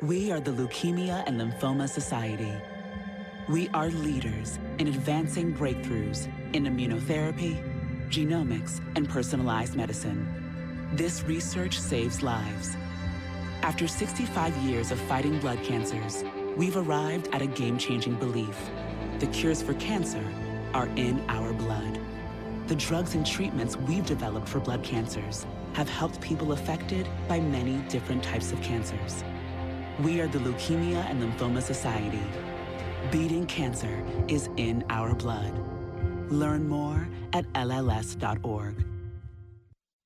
We 0.01 0.31
are 0.31 0.39
the 0.39 0.49
Leukemia 0.49 1.23
and 1.27 1.39
Lymphoma 1.39 1.87
Society. 1.87 2.55
We 3.47 3.69
are 3.75 3.89
leaders 3.89 4.57
in 4.79 4.87
advancing 4.87 5.53
breakthroughs 5.53 6.25
in 6.55 6.63
immunotherapy, 6.63 7.61
genomics, 8.09 8.81
and 8.95 9.07
personalized 9.07 9.75
medicine. 9.75 10.89
This 10.93 11.21
research 11.25 11.79
saves 11.79 12.23
lives. 12.23 12.75
After 13.61 13.87
65 13.87 14.57
years 14.57 14.89
of 14.89 14.99
fighting 15.01 15.37
blood 15.37 15.61
cancers, 15.63 16.23
we've 16.59 16.75
arrived 16.75 17.29
at 17.31 17.41
a 17.41 17.47
game-changing 17.47 18.15
belief. 18.15 18.69
The 19.19 19.27
cures 19.27 19.61
for 19.61 19.73
cancer 19.75 20.21
are 20.73 20.87
in 20.97 21.23
our 21.29 21.53
blood. 21.53 21.97
The 22.67 22.75
drugs 22.75 23.15
and 23.15 23.25
treatments 23.25 23.77
we've 23.77 24.05
developed 24.05 24.49
for 24.49 24.59
blood 24.59 24.83
cancers 24.83 25.45
have 25.71 25.87
helped 25.87 26.19
people 26.19 26.51
affected 26.51 27.07
by 27.29 27.39
many 27.39 27.77
different 27.87 28.21
types 28.21 28.51
of 28.51 28.61
cancers. 28.61 29.23
We 30.03 30.19
are 30.19 30.27
the 30.27 30.39
Leukemia 30.39 31.09
and 31.09 31.23
Lymphoma 31.23 31.61
Society. 31.61 32.21
Beating 33.09 33.45
cancer 33.45 34.05
is 34.27 34.49
in 34.57 34.83
our 34.89 35.15
blood. 35.15 35.53
Learn 36.29 36.67
more 36.67 37.07
at 37.31 37.45
LLS.org. 37.53 38.75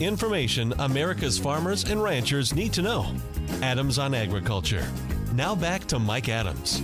Information 0.00 0.72
America's 0.78 1.38
farmers 1.38 1.84
and 1.84 2.02
ranchers 2.02 2.54
need 2.54 2.72
to 2.72 2.82
know. 2.82 3.06
Adams 3.62 3.98
on 3.98 4.14
Agriculture. 4.14 4.86
Now 5.34 5.54
back 5.54 5.84
to 5.86 5.98
Mike 5.98 6.28
Adams. 6.28 6.82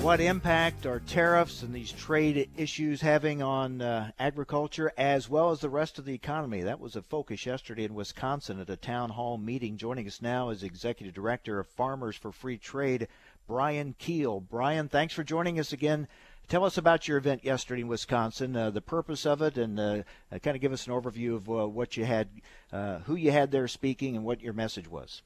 What 0.00 0.20
impact 0.20 0.86
are 0.86 1.00
tariffs 1.00 1.62
and 1.62 1.74
these 1.74 1.92
trade 1.92 2.48
issues 2.56 3.02
having 3.02 3.42
on 3.42 3.82
uh, 3.82 4.12
agriculture 4.18 4.90
as 4.96 5.28
well 5.28 5.50
as 5.50 5.60
the 5.60 5.68
rest 5.68 5.98
of 5.98 6.06
the 6.06 6.14
economy? 6.14 6.62
That 6.62 6.80
was 6.80 6.96
a 6.96 7.02
focus 7.02 7.44
yesterday 7.44 7.84
in 7.84 7.92
Wisconsin 7.92 8.60
at 8.60 8.70
a 8.70 8.76
town 8.76 9.10
hall 9.10 9.36
meeting. 9.36 9.76
Joining 9.76 10.06
us 10.06 10.22
now 10.22 10.48
is 10.48 10.62
Executive 10.62 11.12
Director 11.12 11.58
of 11.58 11.66
Farmers 11.66 12.16
for 12.16 12.32
Free 12.32 12.56
Trade, 12.56 13.08
Brian 13.46 13.94
Kuehl. 14.00 14.42
Brian, 14.48 14.88
thanks 14.88 15.12
for 15.12 15.22
joining 15.22 15.60
us 15.60 15.74
again 15.74 16.08
Tell 16.50 16.64
us 16.64 16.76
about 16.76 17.06
your 17.06 17.16
event 17.16 17.44
yesterday 17.44 17.82
in 17.82 17.86
Wisconsin, 17.86 18.56
uh, 18.56 18.70
the 18.70 18.80
purpose 18.80 19.24
of 19.24 19.40
it, 19.40 19.56
and 19.56 19.78
uh, 19.78 20.02
uh 20.32 20.40
kind 20.40 20.56
of 20.56 20.60
give 20.60 20.72
us 20.72 20.88
an 20.88 20.92
overview 20.92 21.36
of 21.36 21.48
uh, 21.48 21.68
what 21.68 21.96
you 21.96 22.04
had, 22.04 22.28
uh, 22.72 22.98
who 23.06 23.14
you 23.14 23.30
had 23.30 23.52
there 23.52 23.68
speaking, 23.68 24.16
and 24.16 24.24
what 24.24 24.40
your 24.40 24.52
message 24.52 24.88
was. 24.88 25.22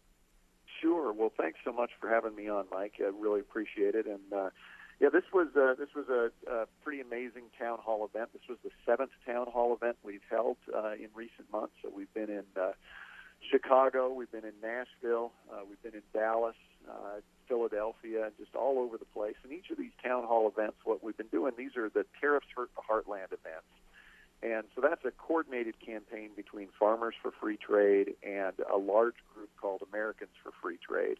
Sure. 0.82 1.14
Well, 1.14 1.32
thanks 1.34 1.60
so 1.64 1.72
much 1.72 1.92
for 1.98 2.10
having 2.10 2.36
me 2.36 2.50
on, 2.50 2.66
Mike. 2.70 2.96
I 3.00 3.10
really 3.18 3.40
appreciate 3.40 3.94
it. 3.94 4.04
And 4.04 4.20
yeah, 5.00 5.08
this 5.08 5.24
was 5.32 5.48
this 5.78 5.88
was 5.96 6.10
a, 6.10 6.30
a, 6.52 6.66
pretty 6.82 7.00
amazing 7.00 7.44
town 7.58 7.78
hall 7.80 8.04
event. 8.04 8.28
This 8.34 8.46
was 8.46 8.58
the 8.62 8.70
seventh 8.84 9.12
town 9.24 9.46
hall 9.50 9.74
event 9.74 9.96
we've 10.02 10.20
held 10.28 10.58
in 10.68 11.08
recent 11.14 11.50
months. 11.50 11.72
So 11.80 11.90
we've 11.90 12.12
been 12.12 12.28
in 12.28 12.44
Chicago, 13.50 14.12
we've 14.12 14.30
been 14.30 14.44
in 14.44 14.60
Nashville, 14.62 15.32
we've 15.66 15.82
been 15.82 15.94
in 15.94 16.04
Dallas, 16.12 16.56
uh, 16.86 17.20
Philadelphia, 17.48 18.24
and 18.26 18.32
just 18.38 18.54
all 18.54 18.78
over 18.78 18.98
the 18.98 19.04
place. 19.06 19.36
And 19.42 19.52
each 19.52 19.70
of 19.70 19.78
these 19.78 19.92
town 20.02 20.24
hall 20.24 20.48
events, 20.48 20.76
what 20.84 21.02
we've 21.02 21.16
been 21.16 21.32
doing, 21.32 21.52
these 21.56 21.76
are 21.76 21.88
the 21.88 22.04
Tariffs 22.20 22.46
Hurt 22.56 22.70
the 22.74 22.82
Heartland 22.82 23.32
events. 23.32 23.70
And 24.42 24.64
so 24.74 24.82
that's 24.82 25.04
a 25.06 25.10
coordinated 25.10 25.80
campaign 25.80 26.30
between 26.36 26.68
Farmers 26.78 27.14
for 27.22 27.32
Free 27.40 27.56
Trade 27.56 28.14
and 28.22 28.52
a 28.70 28.76
large 28.76 29.16
group 29.32 29.48
called 29.60 29.82
Americans 29.90 30.36
for 30.42 30.52
Free 30.60 30.76
Trade. 30.76 31.16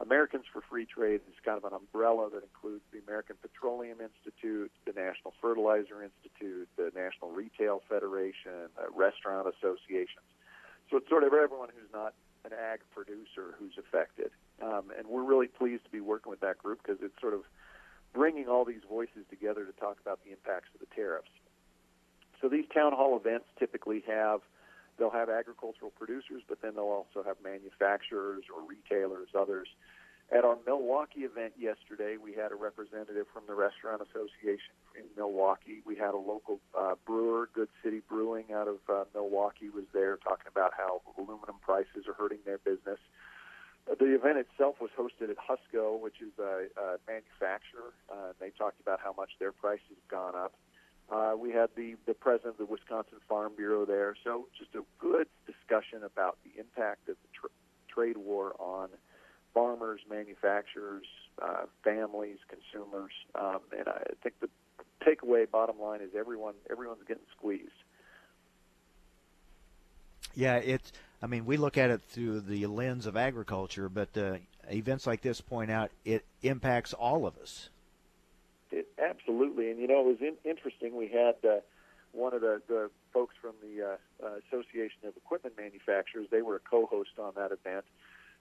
Americans 0.00 0.44
for 0.52 0.60
Free 0.68 0.86
Trade 0.86 1.20
is 1.30 1.38
kind 1.44 1.56
of 1.56 1.64
an 1.64 1.72
umbrella 1.72 2.28
that 2.34 2.42
includes 2.42 2.82
the 2.90 2.98
American 2.98 3.36
Petroleum 3.40 3.98
Institute, 4.00 4.72
the 4.86 4.92
National 4.92 5.32
Fertilizer 5.40 6.02
Institute, 6.02 6.68
the 6.76 6.90
National 6.96 7.30
Retail 7.30 7.80
Federation, 7.88 8.74
uh, 8.74 8.90
restaurant 8.90 9.46
associations. 9.46 10.26
So 10.90 10.96
it's 10.98 11.08
sort 11.08 11.22
of 11.22 11.32
everyone 11.32 11.68
who's 11.70 11.90
not 11.94 12.14
an 12.44 12.52
ag 12.52 12.80
producer 12.92 13.54
who's 13.58 13.78
affected. 13.78 14.30
Um, 14.62 14.92
and 14.96 15.06
we're 15.08 15.24
really 15.24 15.48
pleased 15.48 15.84
to 15.84 15.90
be 15.90 16.00
working 16.00 16.30
with 16.30 16.40
that 16.40 16.58
group 16.58 16.80
because 16.82 17.02
it's 17.02 17.18
sort 17.20 17.34
of 17.34 17.42
bringing 18.12 18.48
all 18.48 18.64
these 18.64 18.82
voices 18.88 19.26
together 19.28 19.64
to 19.64 19.72
talk 19.72 19.98
about 20.00 20.20
the 20.24 20.30
impacts 20.30 20.68
of 20.74 20.80
the 20.80 20.94
tariffs. 20.94 21.30
So 22.40 22.48
these 22.48 22.64
town 22.72 22.92
hall 22.92 23.16
events 23.16 23.46
typically 23.58 24.04
have 24.06 24.40
they'll 24.98 25.10
have 25.10 25.28
agricultural 25.28 25.90
producers, 25.90 26.42
but 26.48 26.62
then 26.62 26.74
they'll 26.76 26.84
also 26.84 27.26
have 27.26 27.36
manufacturers 27.42 28.44
or 28.54 28.62
retailers, 28.62 29.28
others. 29.34 29.66
At 30.32 30.44
our 30.44 30.56
Milwaukee 30.66 31.20
event 31.20 31.52
yesterday, 31.58 32.16
we 32.16 32.32
had 32.32 32.50
a 32.50 32.54
representative 32.54 33.26
from 33.32 33.42
the 33.46 33.54
Restaurant 33.54 34.00
Association 34.00 34.72
in 34.96 35.04
Milwaukee. 35.16 35.82
We 35.84 35.96
had 35.96 36.14
a 36.14 36.18
local 36.18 36.60
uh, 36.78 36.94
brewer, 37.06 37.50
Good 37.52 37.68
City 37.82 38.00
Brewing, 38.08 38.46
out 38.54 38.66
of 38.66 38.78
uh, 38.88 39.04
Milwaukee, 39.14 39.68
was 39.68 39.84
there 39.92 40.16
talking 40.16 40.46
about 40.48 40.72
how 40.76 41.02
aluminum 41.18 41.56
prices 41.60 42.08
are 42.08 42.14
hurting 42.14 42.38
their 42.46 42.58
business. 42.58 42.98
The 43.86 44.14
event 44.14 44.38
itself 44.38 44.76
was 44.80 44.90
hosted 44.98 45.30
at 45.30 45.36
Husco, 45.36 46.00
which 46.00 46.20
is 46.20 46.32
a, 46.38 46.66
a 46.80 46.96
manufacturer. 47.06 47.92
Uh, 48.10 48.32
they 48.40 48.50
talked 48.50 48.80
about 48.80 49.00
how 49.00 49.14
much 49.16 49.30
their 49.38 49.52
prices 49.52 49.84
have 49.90 50.08
gone 50.08 50.34
up. 50.34 50.54
Uh, 51.12 51.34
we 51.38 51.50
had 51.50 51.68
the, 51.76 51.96
the 52.06 52.14
president 52.14 52.54
of 52.54 52.58
the 52.58 52.64
Wisconsin 52.64 53.18
Farm 53.28 53.52
Bureau 53.56 53.84
there. 53.84 54.16
So 54.24 54.46
just 54.58 54.74
a 54.74 54.82
good 54.98 55.28
discussion 55.46 56.02
about 56.02 56.38
the 56.44 56.58
impact 56.58 57.08
of 57.10 57.16
the 57.22 57.28
tr- 57.38 57.52
trade 57.92 58.16
war 58.16 58.54
on 58.58 58.88
farmers, 59.52 60.00
manufacturers, 60.08 61.06
uh, 61.40 61.66
families, 61.84 62.38
consumers. 62.48 63.12
Um, 63.34 63.60
and 63.78 63.86
I 63.86 64.02
think 64.22 64.36
the 64.40 64.48
takeaway, 65.06 65.48
bottom 65.48 65.78
line, 65.78 66.00
is 66.00 66.10
everyone 66.16 66.54
everyone's 66.70 67.04
getting 67.06 67.22
squeezed. 67.36 67.83
Yeah, 70.34 70.56
it's. 70.56 70.92
I 71.22 71.26
mean, 71.26 71.46
we 71.46 71.56
look 71.56 71.78
at 71.78 71.90
it 71.90 72.02
through 72.02 72.40
the 72.40 72.66
lens 72.66 73.06
of 73.06 73.16
agriculture, 73.16 73.88
but 73.88 74.16
uh, 74.16 74.36
events 74.70 75.06
like 75.06 75.22
this 75.22 75.40
point 75.40 75.70
out 75.70 75.90
it 76.04 76.24
impacts 76.42 76.92
all 76.92 77.26
of 77.26 77.38
us. 77.38 77.70
It, 78.70 78.88
absolutely, 79.02 79.70
and 79.70 79.80
you 79.80 79.86
know, 79.86 80.00
it 80.00 80.06
was 80.06 80.20
in, 80.20 80.34
interesting. 80.44 80.96
We 80.96 81.08
had 81.08 81.36
uh, 81.48 81.60
one 82.12 82.34
of 82.34 82.40
the, 82.40 82.60
the 82.68 82.90
folks 83.12 83.34
from 83.40 83.54
the 83.62 83.82
uh, 83.82 84.26
uh, 84.26 84.30
Association 84.48 85.06
of 85.06 85.16
Equipment 85.16 85.56
Manufacturers. 85.56 86.26
They 86.30 86.42
were 86.42 86.56
a 86.56 86.60
co-host 86.60 87.18
on 87.18 87.32
that 87.36 87.52
event, 87.52 87.84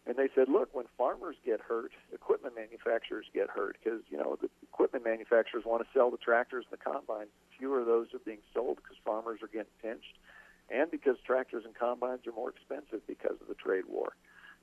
and 0.05 0.17
they 0.17 0.27
said, 0.35 0.49
"Look, 0.49 0.73
when 0.73 0.85
farmers 0.97 1.35
get 1.45 1.61
hurt, 1.61 1.91
equipment 2.11 2.55
manufacturers 2.55 3.27
get 3.33 3.49
hurt 3.49 3.77
because 3.81 4.01
you 4.09 4.17
know 4.17 4.37
the 4.41 4.49
equipment 4.63 5.05
manufacturers 5.05 5.63
want 5.65 5.83
to 5.83 5.87
sell 5.93 6.11
the 6.11 6.17
tractors 6.17 6.65
and 6.69 6.79
the 6.79 6.83
combines. 6.83 7.29
Fewer 7.57 7.79
of 7.79 7.85
those 7.85 8.07
are 8.13 8.19
being 8.19 8.41
sold 8.53 8.77
because 8.77 8.97
farmers 9.05 9.41
are 9.41 9.47
getting 9.47 9.71
pinched." 9.81 10.17
And 10.69 10.89
because 10.91 11.17
tractors 11.25 11.63
and 11.65 11.75
combines 11.75 12.25
are 12.27 12.31
more 12.31 12.49
expensive 12.49 13.05
because 13.07 13.39
of 13.41 13.47
the 13.47 13.55
trade 13.55 13.85
war. 13.87 14.13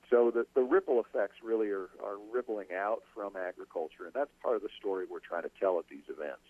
So 0.09 0.29
the, 0.29 0.45
the 0.53 0.61
ripple 0.61 0.99
effects 0.99 1.35
really 1.41 1.69
are, 1.69 1.89
are 2.03 2.17
rippling 2.33 2.67
out 2.77 3.01
from 3.13 3.35
agriculture, 3.37 4.05
and 4.05 4.13
that's 4.13 4.29
part 4.43 4.57
of 4.57 4.61
the 4.61 4.69
story 4.77 5.05
we're 5.09 5.19
trying 5.19 5.43
to 5.43 5.51
tell 5.59 5.79
at 5.79 5.87
these 5.89 6.03
events. 6.09 6.41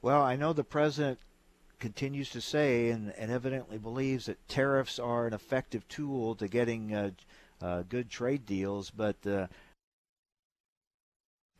Well, 0.00 0.22
I 0.22 0.36
know 0.36 0.54
the 0.54 0.64
president 0.64 1.18
continues 1.78 2.30
to 2.30 2.40
say 2.40 2.90
and, 2.90 3.12
and 3.18 3.30
evidently 3.30 3.76
believes 3.76 4.26
that 4.26 4.48
tariffs 4.48 4.98
are 4.98 5.26
an 5.26 5.34
effective 5.34 5.86
tool 5.88 6.34
to 6.36 6.48
getting 6.48 6.94
uh, 6.94 7.10
uh, 7.60 7.82
good 7.88 8.08
trade 8.08 8.46
deals, 8.46 8.90
but 8.90 9.16
uh, 9.26 9.46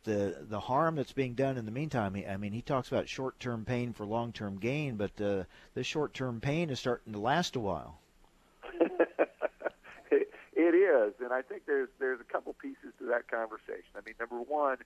the 0.03 0.37
the 0.41 0.59
harm 0.59 0.95
that's 0.95 1.13
being 1.13 1.33
done 1.33 1.57
in 1.57 1.65
the 1.65 1.71
meantime. 1.71 2.15
I 2.27 2.37
mean, 2.37 2.53
he 2.53 2.61
talks 2.61 2.87
about 2.87 3.07
short-term 3.07 3.65
pain 3.65 3.93
for 3.93 4.05
long-term 4.05 4.57
gain, 4.57 4.95
but 4.95 5.19
uh, 5.21 5.43
this 5.73 5.87
short-term 5.87 6.41
pain 6.41 6.69
is 6.69 6.79
starting 6.79 7.13
to 7.13 7.19
last 7.19 7.55
a 7.55 7.59
while. 7.59 7.99
it, 10.11 10.29
it 10.55 10.75
is, 10.75 11.13
and 11.21 11.31
I 11.31 11.41
think 11.41 11.63
there's 11.65 11.89
there's 11.99 12.19
a 12.19 12.31
couple 12.31 12.53
pieces 12.53 12.93
to 12.99 13.05
that 13.07 13.29
conversation. 13.29 13.91
I 13.95 14.01
mean, 14.05 14.15
number 14.19 14.39
one, 14.39 14.77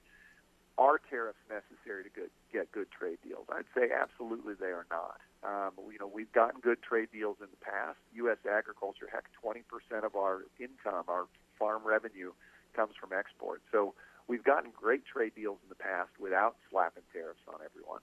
are 0.78 1.00
tariffs 1.10 1.40
necessary 1.50 2.04
to 2.04 2.10
good, 2.10 2.30
get 2.52 2.72
good 2.72 2.88
trade 2.92 3.18
deals? 3.24 3.46
I'd 3.50 3.70
say 3.76 3.92
absolutely 3.92 4.56
they 4.56 4.74
are 4.76 4.86
not. 4.92 5.22
Um, 5.44 5.72
you 5.92 6.00
know, 6.00 6.08
we've 6.08 6.32
gotten 6.34 6.60
good 6.60 6.82
trade 6.82 7.10
deals 7.14 7.38
in 7.40 7.48
the 7.50 7.66
past. 7.66 7.98
U.S. 8.16 8.38
agriculture, 8.50 9.08
heck, 9.12 9.26
20% 9.44 9.62
of 10.04 10.16
our 10.16 10.44
income, 10.60 11.06
our 11.08 11.28
farm 11.58 11.84
revenue, 11.86 12.32
comes 12.76 12.96
from 13.00 13.12
export. 13.18 13.62
So 13.72 13.94
we've 14.28 14.44
gotten 14.44 14.72
great 14.72 15.06
trade 15.06 15.34
deals 15.36 15.60
in 15.64 15.70
the 15.70 15.76
past 15.76 16.12
without 16.20 16.56
slapping 16.70 17.04
tariffs 17.14 17.44
on 17.48 17.60
everyone. 17.64 18.02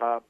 Um, 0.00 0.20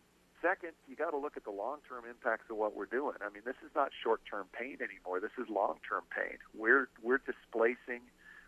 second, 0.43 0.73
you 0.89 0.97
got 0.97 1.11
to 1.11 1.17
look 1.17 1.37
at 1.37 1.45
the 1.45 1.51
long-term 1.51 2.05
impacts 2.09 2.51
of 2.51 2.57
what 2.57 2.77
we're 2.77 2.91
doing. 2.91 3.17
I 3.23 3.33
mean, 3.33 3.43
this 3.47 3.57
is 3.65 3.71
not 3.75 3.91
short-term 4.03 4.47
pain 4.53 4.79
anymore. 4.83 5.21
This 5.21 5.35
is 5.39 5.49
long-term 5.49 6.05
pain. 6.11 6.39
We're 6.55 6.89
we're 7.03 7.23
displacing, 7.23 8.03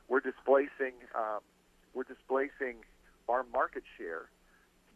we're 0.08 0.20
displacing, 0.20 0.98
um, 1.14 1.40
we're 1.94 2.08
displacing 2.08 2.82
our 3.28 3.44
market 3.52 3.84
share 3.96 4.28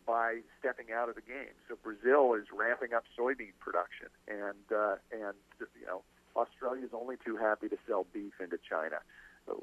by 0.06 0.40
stepping 0.58 0.92
out 0.92 1.08
of 1.08 1.14
the 1.14 1.22
game. 1.22 1.52
So 1.68 1.76
Brazil 1.82 2.34
is 2.34 2.48
ramping 2.52 2.92
up 2.92 3.04
soybean 3.12 3.52
production, 3.60 4.08
and 4.26 4.64
uh, 4.72 4.96
and 5.12 5.36
you 5.60 5.86
know 5.86 6.02
Australia 6.36 6.84
is 6.84 6.92
only 6.92 7.16
too 7.24 7.36
happy 7.36 7.68
to 7.68 7.76
sell 7.86 8.06
beef 8.12 8.32
into 8.40 8.58
China. 8.68 9.00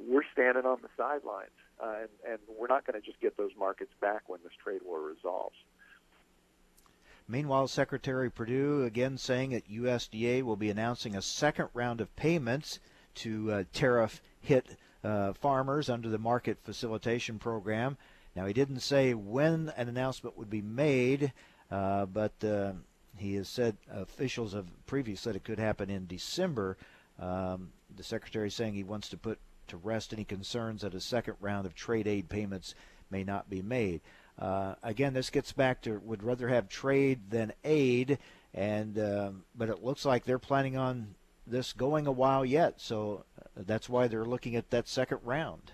We're 0.08 0.24
standing 0.34 0.66
on 0.66 0.78
the 0.82 0.90
sidelines, 0.98 1.50
uh, 1.82 2.02
and, 2.02 2.10
and 2.28 2.40
we're 2.58 2.68
not 2.68 2.86
going 2.86 3.00
to 3.00 3.06
just 3.06 3.20
get 3.20 3.38
those 3.38 3.52
markets 3.58 3.92
back 4.02 4.28
when 4.28 4.40
this 4.44 4.54
trade 4.64 4.82
war 4.84 5.02
resolves. 5.02 5.56
Meanwhile, 7.28 7.68
Secretary 7.68 8.30
Perdue 8.30 8.84
again 8.84 9.18
saying 9.18 9.52
that 9.52 9.70
USDA 9.70 10.44
will 10.44 10.56
be 10.56 10.70
announcing 10.70 11.16
a 11.16 11.22
second 11.22 11.70
round 11.74 12.00
of 12.00 12.16
payments 12.16 12.80
to 13.16 13.52
uh, 13.52 13.64
tariff 13.74 14.22
hit 14.42 14.78
uh, 15.04 15.34
farmers 15.34 15.90
under 15.90 16.10
the 16.10 16.18
Market 16.18 16.58
Facilitation 16.64 17.40
Program. 17.40 17.98
Now, 18.36 18.46
he 18.46 18.54
didn't 18.54 18.82
say 18.82 19.14
when 19.14 19.72
an 19.78 19.88
announcement 19.88 20.38
would 20.38 20.50
be 20.50 20.62
made, 20.62 21.32
uh, 21.72 22.06
but 22.06 22.44
uh, 22.44 22.74
he 23.18 23.36
has 23.36 23.48
said 23.48 23.78
officials 23.92 24.54
have 24.54 24.68
previously 24.86 25.32
said 25.32 25.36
it 25.36 25.44
could 25.44 25.60
happen 25.60 25.90
in 25.90 26.06
December. 26.06 26.78
Um, 27.20 27.70
the 27.96 28.04
secretary 28.04 28.52
saying 28.52 28.74
he 28.74 28.84
wants 28.84 29.10
to 29.10 29.18
put 29.18 29.40
to 29.68 29.78
rest 29.78 30.14
any 30.14 30.24
concerns 30.24 30.82
that 30.82 30.94
a 30.94 31.00
second 31.02 31.36
round 31.40 31.66
of 31.66 31.76
trade 31.76 32.08
aid 32.08 32.30
payments 32.30 32.76
may 33.10 33.24
not 33.24 33.50
be 33.50 33.62
made. 33.62 34.02
Uh, 34.38 34.76
again, 34.84 35.14
this 35.14 35.30
gets 35.30 35.52
back 35.54 35.82
to 35.82 36.00
would 36.04 36.24
rather 36.24 36.50
have 36.50 36.68
trade 36.68 37.30
than 37.30 37.54
aid, 37.64 38.18
and 38.54 39.00
um, 39.00 39.44
but 39.56 39.70
it 39.70 39.84
looks 39.84 40.04
like 40.04 40.26
they're 40.26 40.40
planning 40.40 40.76
on 40.76 41.16
this 41.48 41.72
going 41.74 42.08
a 42.08 42.12
while 42.12 42.44
yet. 42.44 42.82
So 42.82 43.24
uh, 43.40 43.64
that's 43.66 43.88
why 43.88 44.08
they're 44.08 44.26
looking 44.26 44.56
at 44.56 44.72
that 44.72 44.88
second 44.88 45.20
round. 45.24 45.72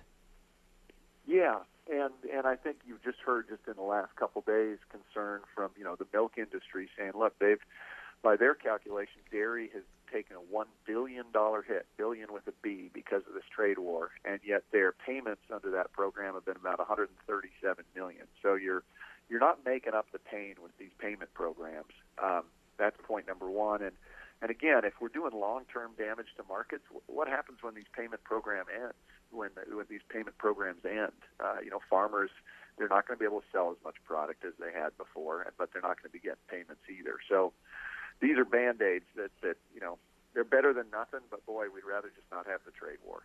Yeah, 1.26 1.60
and 1.92 2.12
and 2.32 2.46
I 2.46 2.56
think 2.56 2.78
you've 2.88 3.04
just 3.04 3.20
heard 3.26 3.48
just 3.50 3.62
in 3.68 3.74
the 3.76 3.82
last 3.82 4.16
couple 4.16 4.44
days 4.46 4.78
concern 4.92 5.42
from 5.56 5.72
you 5.78 5.84
know 5.84 5.96
the 5.96 6.08
milk 6.14 6.34
industry 6.38 6.88
saying, 6.98 7.14
look, 7.16 7.38
they've 7.40 7.60
by 8.22 8.36
their 8.36 8.54
calculation, 8.54 9.22
dairy 9.32 9.70
has 9.74 9.84
taken 10.12 10.36
a 10.36 10.40
one 10.40 10.68
billion 10.86 11.26
dollar 11.34 11.62
hit, 11.62 11.86
billion 11.98 12.34
with 12.34 12.48
a 12.48 12.54
B, 12.62 12.90
because 12.94 13.24
of 13.28 13.34
this 13.34 13.44
trade 13.54 13.80
war, 13.80 14.12
and 14.26 14.40
yet 14.46 14.64
their 14.72 14.92
payments 14.92 15.42
under 15.54 15.72
that 15.72 15.92
program 15.92 16.34
have 16.34 16.46
been 16.46 16.58
about 16.58 16.80
137 16.80 17.86
million. 17.96 18.26
So 18.42 18.56
you're 18.56 18.84
you're 19.30 19.40
not 19.40 19.60
making 19.66 19.94
up 19.94 20.08
the 20.12 20.20
pain 20.20 20.56
with 20.62 20.78
these 20.78 20.92
payment 21.00 21.34
programs. 21.34 21.94
Um, 22.22 22.44
that's 22.78 22.98
point 23.08 23.28
number 23.28 23.50
one, 23.50 23.82
and 23.82 23.94
and 24.42 24.50
again, 24.50 24.82
if 24.84 24.94
we're 25.00 25.10
doing 25.10 25.34
long-term 25.34 25.92
damage 25.98 26.28
to 26.38 26.44
markets, 26.50 26.84
what 27.06 27.28
happens 27.28 27.60
when 27.62 27.76
these 27.76 27.90
payment 27.96 28.24
program 28.24 28.66
ends? 28.74 28.96
When 29.32 29.50
when 29.72 29.86
these 29.90 30.02
payment 30.10 30.38
programs 30.38 30.84
end, 30.86 31.14
uh, 31.40 31.58
you 31.64 31.70
know, 31.70 31.80
farmers 31.90 32.32
they're 32.78 32.90
not 32.90 33.08
going 33.08 33.18
to 33.18 33.20
be 33.20 33.26
able 33.26 33.42
to 33.42 33.52
sell 33.52 33.70
as 33.70 33.78
much 33.84 33.96
product 34.06 34.46
as 34.46 34.54
they 34.60 34.72
had 34.72 34.96
before, 34.98 35.46
but 35.58 35.70
they're 35.72 35.82
not 35.82 36.02
going 36.02 36.10
to 36.10 36.14
be 36.14 36.20
getting 36.20 36.42
payments 36.50 36.82
either. 36.90 37.20
So 37.30 37.54
these 38.22 38.38
are 38.38 38.46
band 38.46 38.82
aids 38.82 39.06
that 39.16 39.32
that 39.42 39.58
you 39.74 39.82
know 39.82 39.98
they're 40.34 40.44
better 40.44 40.74
than 40.74 40.86
nothing, 40.92 41.20
but 41.30 41.46
boy, 41.46 41.66
we'd 41.74 41.84
rather 41.84 42.10
just 42.10 42.32
not 42.32 42.48
have 42.48 42.62
the 42.66 42.72
trade 42.72 42.98
war. 43.06 43.24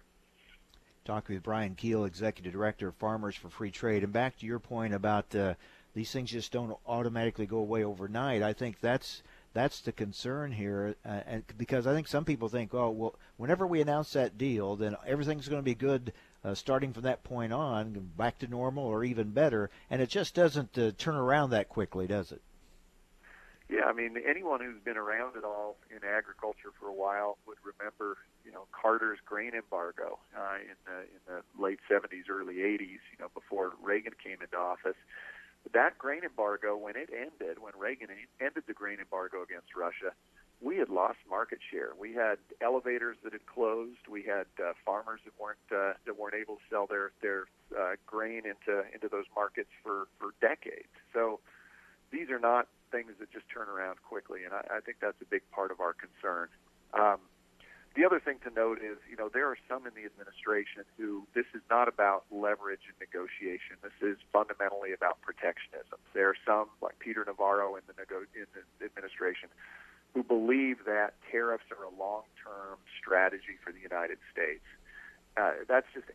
Talking 1.05 1.37
with 1.37 1.45
Brian 1.45 1.77
Kuehl, 1.77 2.07
Executive 2.07 2.53
Director 2.53 2.89
of 2.89 2.97
Farmers 2.97 3.37
for 3.37 3.49
Free 3.49 3.71
Trade, 3.71 4.03
and 4.03 4.13
back 4.13 4.37
to 4.39 4.47
your 4.47 4.59
point 4.59 4.93
about 4.93 5.33
uh, 5.37 5.55
these 5.95 6.11
things 6.11 6.33
just 6.33 6.51
don't 6.51 6.77
automatically 6.87 7.47
go 7.47 7.59
away 7.59 7.85
overnight. 7.85 8.43
I 8.43 8.53
think 8.53 8.81
that's 8.81 9.23
that's 9.55 9.81
the 9.81 9.93
concern 9.93 10.53
here, 10.53 10.97
uh, 11.05 11.21
and 11.27 11.45
because 11.57 11.87
I 11.87 11.95
think 11.95 12.09
some 12.09 12.25
people 12.25 12.49
think, 12.49 12.75
oh, 12.75 12.91
well, 12.91 13.15
whenever 13.37 13.67
we 13.67 13.81
announce 13.81 14.13
that 14.13 14.37
deal, 14.37 14.77
then 14.77 14.97
everything's 15.07 15.49
going 15.49 15.63
to 15.63 15.65
be 15.65 15.75
good 15.75 16.13
uh, 16.45 16.55
starting 16.55 16.93
from 16.93 17.05
that 17.05 17.25
point 17.25 17.53
on, 17.53 18.11
back 18.17 18.39
to 18.41 18.49
normal 18.49 18.85
or 18.85 19.05
even 19.05 19.31
better, 19.31 19.71
and 19.89 20.03
it 20.03 20.09
just 20.09 20.35
doesn't 20.35 20.77
uh, 20.77 20.91
turn 20.99 21.15
around 21.15 21.51
that 21.51 21.69
quickly, 21.69 22.07
does 22.07 22.33
it? 22.33 22.43
Yeah, 23.69 23.87
I 23.87 23.93
mean, 23.93 24.15
anyone 24.23 24.61
who's 24.61 24.81
been 24.85 24.97
around 24.97 25.37
at 25.37 25.43
all 25.43 25.77
in 25.91 26.07
agriculture 26.07 26.71
for 26.79 26.87
a 26.87 26.95
while 26.95 27.37
would 27.49 27.59
remember, 27.67 28.17
you 28.45 28.53
know, 28.53 28.67
Carter's 28.71 29.19
grain 29.25 29.55
embargo 29.55 30.19
uh, 30.39 30.63
in 30.63 30.79
the 30.87 30.99
in 31.03 31.21
the 31.27 31.63
late 31.63 31.81
70s, 31.91 32.31
early 32.31 32.63
80s. 32.63 33.03
You 33.11 33.19
know, 33.19 33.29
before 33.35 33.73
Reagan 33.83 34.13
came 34.23 34.39
into 34.41 34.57
office 34.57 34.95
that 35.73 35.99
grain 35.99 36.23
embargo, 36.25 36.77
when 36.77 36.97
it 36.97 37.11
ended, 37.11 37.59
when 37.59 37.73
Reagan 37.79 38.09
ended 38.41 38.65
the 38.67 38.73
grain 38.73 38.99
embargo 39.01 39.43
against 39.43 39.75
Russia, 39.77 40.13
we 40.61 40.77
had 40.79 40.89
lost 40.89 41.19
market 41.29 41.59
share. 41.71 41.91
We 41.99 42.15
had 42.15 42.39
elevators 42.61 43.17
that 43.25 43.33
had 43.33 43.45
closed. 43.47 44.09
We 44.09 44.23
had 44.23 44.47
uh, 44.63 44.73
farmers 44.85 45.21
that 45.25 45.35
weren't 45.39 45.59
uh, 45.71 45.95
that 46.07 46.19
weren't 46.19 46.35
able 46.35 46.57
to 46.57 46.63
sell 46.71 46.87
their 46.87 47.13
their 47.21 47.45
uh, 47.77 47.97
grain 48.07 48.43
into 48.47 48.85
into 48.95 49.09
those 49.11 49.27
markets 49.35 49.69
for 49.83 50.09
for 50.19 50.31
decades. 50.41 50.89
So 51.13 51.41
these 52.11 52.31
are 52.31 52.39
not 52.39 52.69
things 52.91 53.13
that 53.21 53.31
just 53.33 53.49
turn 53.49 53.69
around 53.69 54.03
quickly, 54.03 54.45
and 54.45 54.53
I, 54.53 54.79
I 54.79 54.81
think 54.81 54.99
that's 55.01 55.21
a 55.21 55.29
big 55.29 55.43
part 55.51 55.71
of 55.71 55.81
our 55.81 55.95
concern. 55.95 56.49
Um, 56.95 57.19
the 57.97 58.05
other 58.05 58.21
thing 58.21 58.37
to 58.45 58.51
note 58.53 58.79
is, 58.85 58.99
you 59.09 59.17
know, 59.17 59.31
there 59.33 59.49
are 59.49 59.57
some 59.69 59.87
in 59.87 59.95
the 59.97 60.05
administration 60.05 60.85
who 60.99 61.27
this 61.35 61.47
is 61.55 61.63
not 61.71 61.89
about 61.89 62.25
leverage 62.31 62.85
and 62.85 62.97
negotiation. 63.01 63.81
This 63.81 63.97
is 64.05 64.19
fundamentally 64.33 64.93
about 64.93 65.17
protectionism. 65.23 65.97
There 66.13 66.29
are 66.29 66.37
some, 66.45 66.69
like 66.83 66.99
Peter 66.99 67.25
Navarro 67.25 67.75
in 67.75 67.83
the, 67.89 67.95
nego- 67.97 68.29
in 68.37 68.45
the 68.53 68.85
administration, 68.85 69.49
who 70.13 70.23
believe 70.23 70.85
that 70.85 71.15
tariffs 71.33 71.65
are 71.73 71.85
a 71.89 71.95
long-term 71.97 72.77
strategy 73.01 73.57
for 73.65 73.73
the 73.73 73.81
United 73.81 74.19
States. 74.31 74.65
Uh, 75.37 75.65
that's 75.67 75.89
just 75.95 76.07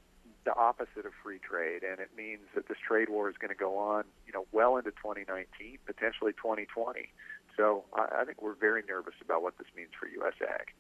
the 0.44 0.56
opposite 0.56 1.06
of 1.06 1.14
free 1.24 1.40
trade, 1.40 1.84
and 1.84 2.00
it 2.00 2.10
means 2.18 2.42
that 2.56 2.68
this 2.68 2.78
trade 2.86 3.10
war 3.10 3.30
is 3.30 3.38
going 3.38 3.50
to 3.50 3.56
go 3.56 3.78
on, 3.78 4.04
you 4.26 4.34
know, 4.34 4.46
well 4.52 4.78
into 4.78 4.92
2019, 4.92 5.78
potentially 5.86 6.34
2020. 6.34 7.10
So 7.56 7.84
I, 7.94 8.22
I 8.22 8.26
think 8.26 8.42
we're 8.42 8.56
very 8.56 8.84
nervous 8.88 9.14
about 9.22 9.44
what 9.44 9.58
this 9.58 9.68
means 9.76 9.92
for 10.00 10.08
U.S. 10.08 10.34
ag. 10.42 10.74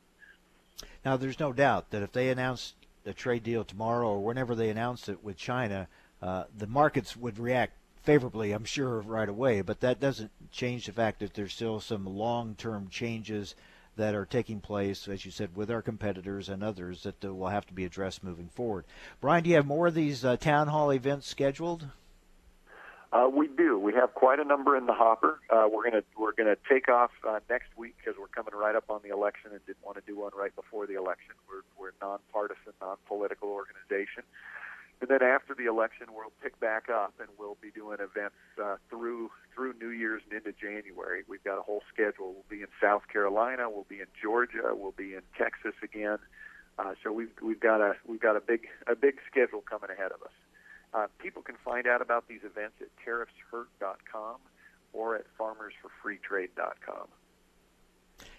Now, 1.06 1.17
there's 1.17 1.39
no 1.39 1.54
doubt 1.54 1.91
that 1.91 2.02
if 2.02 2.12
they 2.12 2.30
announce 2.30 2.74
a 3.06 3.13
trade 3.13 3.43
deal 3.43 3.63
tomorrow 3.63 4.10
or 4.10 4.24
whenever 4.24 4.56
they 4.56 4.69
announce 4.69 5.10
it 5.10 5.24
with 5.24 5.38
China, 5.38 5.88
uh, 6.21 6.45
the 6.58 6.67
markets 6.67 7.15
would 7.15 7.39
react 7.39 7.74
favorably, 8.04 8.52
I'm 8.52 8.65
sure, 8.65 9.00
right 9.02 9.30
away. 9.30 9.62
But 9.62 9.82
that 9.82 10.00
doesn't 10.00 10.32
change 10.52 10.86
the 10.86 10.91
fact 10.91 11.19
that 11.19 11.34
there's 11.34 11.54
still 11.54 11.80
some 11.80 12.06
long-term 12.06 12.89
changes 12.89 13.56
that 13.97 14.15
are 14.15 14.25
taking 14.25 14.60
place, 14.60 15.08
as 15.08 15.25
you 15.25 15.32
said, 15.32 15.56
with 15.56 15.69
our 15.69 15.82
competitors 15.82 16.49
and 16.49 16.63
others 16.63 17.04
that 17.04 17.23
uh, 17.23 17.34
will 17.34 17.49
have 17.49 17.65
to 17.67 17.73
be 17.73 17.86
addressed 17.86 18.23
moving 18.23 18.49
forward. 18.49 18.86
Brian, 19.19 19.43
do 19.43 19.49
you 19.49 19.56
have 19.56 19.65
more 19.65 19.88
of 19.88 19.93
these 19.93 20.23
uh, 20.23 20.38
town 20.38 20.67
hall 20.67 20.91
events 20.91 21.27
scheduled? 21.27 21.88
Uh, 23.12 23.27
we 23.27 23.47
do. 23.47 23.77
We 23.77 23.93
have 23.93 24.13
quite 24.13 24.39
a 24.39 24.45
number 24.45 24.77
in 24.77 24.86
the 24.86 24.93
hopper. 24.93 25.39
Uh, 25.49 25.67
we're 25.69 25.84
gonna 25.84 26.04
we're 26.17 26.32
gonna 26.32 26.56
take 26.69 26.88
off 26.88 27.12
uh, 27.27 27.39
next 27.49 27.67
week 27.75 27.95
because 27.97 28.17
we're 28.17 28.27
coming 28.27 28.54
right 28.58 28.73
up 28.73 28.86
on 28.89 29.01
the 29.04 29.10
election 29.10 29.51
and 29.51 29.60
didn't 29.65 29.84
want 29.84 29.97
to 29.97 30.04
do 30.08 30.17
one 30.17 30.32
right 30.38 30.56
before 30.56 30.88
the 30.88 30.97
election. 30.97 31.36
We're 31.49 31.63
we're 31.77 31.89
a 31.89 32.06
nonpartisan, 32.06 32.71
non-political 32.80 33.49
organization, 33.49 34.23
and 35.01 35.09
then 35.09 35.23
after 35.23 35.55
the 35.55 35.65
election, 35.65 36.07
we'll 36.15 36.31
pick 36.43 36.59
back 36.59 36.87
up 36.87 37.15
and 37.19 37.27
we'll 37.39 37.57
be 37.59 37.71
doing 37.71 37.97
events 37.99 38.37
uh, 38.61 38.75
through 38.89 39.31
through 39.53 39.73
New 39.81 39.89
Year's 39.89 40.21
and 40.29 40.37
into 40.37 40.53
January. 40.57 41.23
We've 41.27 41.43
got 41.43 41.57
a 41.57 41.63
whole 41.63 41.81
schedule. 41.91 42.33
We'll 42.33 42.45
be 42.49 42.61
in 42.61 42.67
South 42.79 43.07
Carolina. 43.11 43.69
We'll 43.69 43.87
be 43.89 43.99
in 43.99 44.07
Georgia. 44.21 44.73
We'll 44.73 44.93
be 44.95 45.15
in 45.15 45.21
Texas 45.35 45.73
again. 45.83 46.19
Uh, 46.77 46.93
so 47.03 47.11
we've 47.11 47.31
we've 47.41 47.59
got 47.59 47.81
a 47.81 47.95
we've 48.07 48.21
got 48.21 48.35
a 48.35 48.39
big 48.39 48.67
a 48.87 48.95
big 48.95 49.15
schedule 49.29 49.61
coming 49.61 49.89
ahead 49.89 50.11
of 50.11 50.21
us. 50.21 50.33
Uh, 50.93 51.07
people 51.17 51.41
can 51.41 51.55
find 51.65 51.87
out 51.87 52.01
about 52.01 52.27
these 52.27 52.41
events 52.43 52.75
at 52.81 52.89
tariffshurt.com 53.03 54.35
or 54.93 55.15
at 55.15 55.25
farmersforfreetrade.com. 55.39 57.07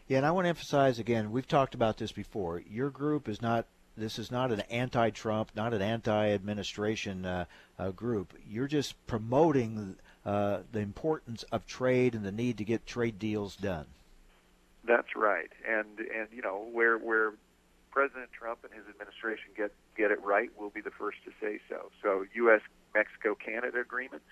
Yeah, 0.07 0.18
and 0.18 0.27
I 0.27 0.31
want 0.31 0.44
to 0.44 0.51
emphasize 0.51 0.98
again, 0.98 1.33
we've 1.33 1.48
talked 1.48 1.75
about 1.75 1.96
this 1.96 2.12
before. 2.12 2.62
Your 2.70 2.90
group 2.90 3.29
is 3.29 3.42
not 3.42 3.66
this 3.96 4.18
is 4.18 4.31
not 4.31 4.52
an 4.52 4.61
anti-Trump, 4.62 5.50
not 5.55 5.74
an 5.74 5.83
anti-administration 5.83 7.26
uh, 7.26 7.44
uh, 7.78 7.90
group. 7.90 8.35
You're 8.48 8.68
just 8.68 8.94
promoting 9.07 9.96
uh, 10.24 10.61
the 10.72 10.81
importance 10.81 11.42
of 11.44 11.66
trade 11.66 12.14
and 12.14 12.24
the 12.24 12.33
need 12.33 12.59
to 12.59 12.64
get 12.64 12.87
trade 12.87 13.18
deals 13.18 13.57
done. 13.57 13.87
That's 14.85 15.14
right, 15.14 15.50
and 15.68 15.87
and 15.98 16.28
you 16.33 16.42
know 16.42 16.66
where 16.72 16.98
where 16.98 17.35
President 17.92 18.31
Trump 18.33 18.61
and 18.64 18.72
his 18.72 18.83
administration 18.88 19.50
get 19.57 19.72
get 19.96 20.11
it 20.11 20.22
right, 20.24 20.50
we'll 20.59 20.70
be 20.70 20.81
the 20.81 20.90
first 20.90 21.18
to 21.24 21.31
say 21.40 21.61
so. 21.68 21.90
So, 22.02 22.26
U.S. 22.35 22.62
Mexico 22.94 23.35
Canada 23.35 23.81
agreement. 23.81 24.22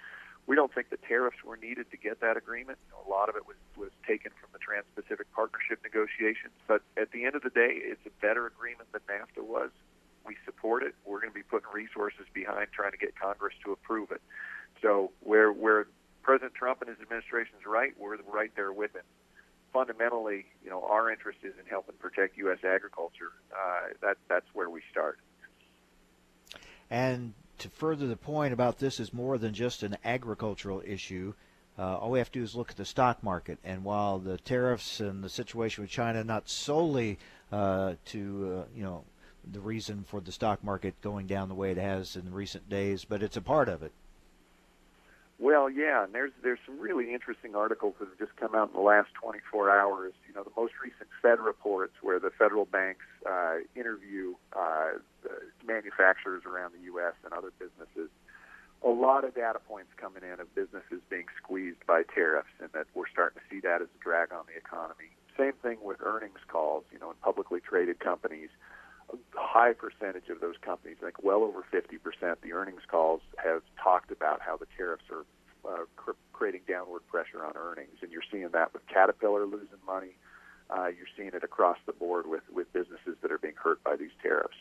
We 0.51 0.57
don't 0.57 0.75
think 0.75 0.91
the 0.91 0.97
tariffs 0.97 1.45
were 1.47 1.57
needed 1.57 1.93
to 1.93 1.97
get 1.97 2.19
that 2.23 2.37
agreement. 2.37 2.79
You 2.89 2.99
know, 2.99 3.07
a 3.07 3.09
lot 3.09 3.29
of 3.29 3.37
it 3.37 3.47
was 3.47 3.55
was 3.77 3.91
taken 4.05 4.33
from 4.33 4.51
the 4.53 4.59
Trans-Pacific 4.59 5.31
Partnership 5.33 5.79
negotiations, 5.85 6.51
but 6.67 6.83
at 6.97 7.13
the 7.13 7.25
end 7.25 7.37
of 7.37 7.43
the 7.43 7.51
day, 7.51 7.71
it's 7.71 8.05
a 8.05 8.11
better 8.21 8.49
agreement 8.49 8.91
than 8.91 9.01
NAFTA 9.07 9.47
was. 9.47 9.71
We 10.27 10.35
support 10.45 10.83
it. 10.83 10.97
We're 11.05 11.21
going 11.21 11.31
to 11.31 11.39
be 11.39 11.45
putting 11.45 11.71
resources 11.73 12.27
behind 12.35 12.67
trying 12.73 12.91
to 12.91 12.99
get 12.99 13.15
Congress 13.15 13.55
to 13.65 13.71
approve 13.71 14.11
it. 14.11 14.21
So 14.83 15.13
where 15.21 15.53
where 15.53 15.87
President 16.25 16.55
Trump 16.55 16.81
and 16.81 16.91
his 16.91 16.99
administration 16.99 17.55
is 17.61 17.65
right, 17.65 17.95
we're 17.97 18.17
right 18.27 18.51
there 18.57 18.73
with 18.73 18.93
him. 18.93 19.07
Fundamentally, 19.73 20.47
you 20.65 20.71
know, 20.71 20.83
our 20.83 21.13
interest 21.13 21.39
is 21.45 21.55
in 21.61 21.67
helping 21.71 21.95
protect 22.01 22.37
U.S. 22.39 22.59
agriculture. 22.65 23.31
Uh, 23.55 23.95
that 24.03 24.17
that's 24.29 24.47
where 24.53 24.69
we 24.69 24.83
start. 24.91 25.21
And 26.91 27.35
to 27.61 27.69
further 27.69 28.07
the 28.07 28.17
point 28.17 28.53
about 28.53 28.79
this 28.79 28.99
is 28.99 29.13
more 29.13 29.39
than 29.39 29.55
just 29.55 29.83
an 29.83 29.97
agricultural 30.05 30.83
issue. 30.85 31.35
Uh, 31.79 31.97
all 31.99 32.11
we 32.11 32.19
have 32.19 32.31
to 32.33 32.39
do 32.39 32.43
is 32.43 32.55
look 32.55 32.71
at 32.71 32.77
the 32.77 32.85
stock 32.85 33.23
market. 33.23 33.59
And 33.63 33.85
while 33.85 34.19
the 34.19 34.39
tariffs 34.39 35.01
and 35.01 35.23
the 35.23 35.29
situation 35.29 35.83
with 35.83 35.91
China 35.91 36.25
not 36.25 36.49
solely 36.49 37.19
uh, 37.53 37.95
to 38.07 38.65
uh, 38.65 38.69
you 38.75 38.83
know 38.83 39.05
the 39.51 39.61
reason 39.61 40.05
for 40.07 40.21
the 40.21 40.33
stock 40.33 40.63
market 40.63 41.01
going 41.01 41.27
down 41.27 41.49
the 41.49 41.55
way 41.55 41.71
it 41.71 41.79
has 41.79 42.17
in 42.17 42.33
recent 42.33 42.69
days, 42.69 43.05
but 43.05 43.23
it's 43.23 43.37
a 43.37 43.43
part 43.43 43.69
of 43.69 43.83
it. 43.83 43.93
Well, 45.41 45.71
yeah, 45.71 46.05
and 46.05 46.15
there's 46.15 46.33
there's 46.43 46.59
some 46.67 46.79
really 46.79 47.15
interesting 47.15 47.57
articles 47.57 47.95
that 47.99 48.09
have 48.09 48.19
just 48.19 48.37
come 48.37 48.55
out 48.55 48.69
in 48.69 48.75
the 48.75 48.85
last 48.85 49.09
24 49.15 49.71
hours. 49.71 50.13
You 50.29 50.35
know, 50.35 50.45
the 50.45 50.53
most 50.55 50.75
recent 50.85 51.09
Fed 51.23 51.41
reports, 51.41 51.95
where 52.03 52.21
the 52.21 52.29
federal 52.29 52.67
banks 52.67 53.07
uh, 53.25 53.65
interview 53.75 54.35
uh, 54.53 55.01
manufacturers 55.67 56.43
around 56.45 56.75
the 56.77 56.85
U.S. 56.93 57.15
and 57.25 57.33
other 57.33 57.53
businesses. 57.59 58.11
A 58.85 58.89
lot 58.89 59.25
of 59.25 59.35
data 59.35 59.61
points 59.67 59.89
coming 59.97 60.23
in 60.23 60.41
of 60.41 60.55
businesses 60.55 61.01
being 61.09 61.27
squeezed 61.43 61.87
by 61.87 62.03
tariffs, 62.15 62.53
and 62.61 62.69
that 62.75 62.85
we're 62.93 63.09
starting 63.09 63.41
to 63.41 63.47
see 63.49 63.61
that 63.61 63.81
as 63.81 63.89
a 63.89 64.01
drag 64.05 64.33
on 64.35 64.45
the 64.45 64.57
economy. 64.61 65.09
Same 65.39 65.57
thing 65.65 65.79
with 65.83 66.05
earnings 66.05 66.45
calls. 66.49 66.85
You 66.93 66.99
know, 66.99 67.09
in 67.09 67.17
publicly 67.25 67.61
traded 67.61 67.99
companies 67.99 68.51
high 69.35 69.73
percentage 69.73 70.29
of 70.29 70.41
those 70.41 70.57
companies, 70.61 70.99
think 71.01 71.23
well 71.23 71.43
over 71.43 71.65
50%, 71.73 72.37
the 72.43 72.53
earnings 72.53 72.83
calls 72.89 73.21
have 73.43 73.63
talked 73.83 74.11
about 74.11 74.41
how 74.41 74.57
the 74.57 74.67
tariffs 74.77 75.05
are 75.11 75.25
uh, 75.69 75.85
cr- 75.97 76.13
creating 76.33 76.63
downward 76.69 77.07
pressure 77.09 77.45
on 77.45 77.53
earnings. 77.57 77.99
And 78.03 78.13
you're 78.13 78.23
seeing 78.31 78.49
that 78.53 78.73
with 78.73 78.87
Caterpillar 78.87 79.47
losing 79.47 79.69
money. 79.87 80.17
Uh, 80.71 80.87
you're 80.87 81.09
seeing 81.17 81.31
it 81.35 81.43
across 81.43 81.79
the 81.87 81.93
board 81.93 82.27
with, 82.27 82.43
with 82.53 82.73
businesses 82.73 83.17
that 83.23 83.33
are 83.33 83.39
being 83.39 83.55
hurt 83.57 83.83
by 83.83 83.97
these 83.97 84.13
tariffs. 84.23 84.57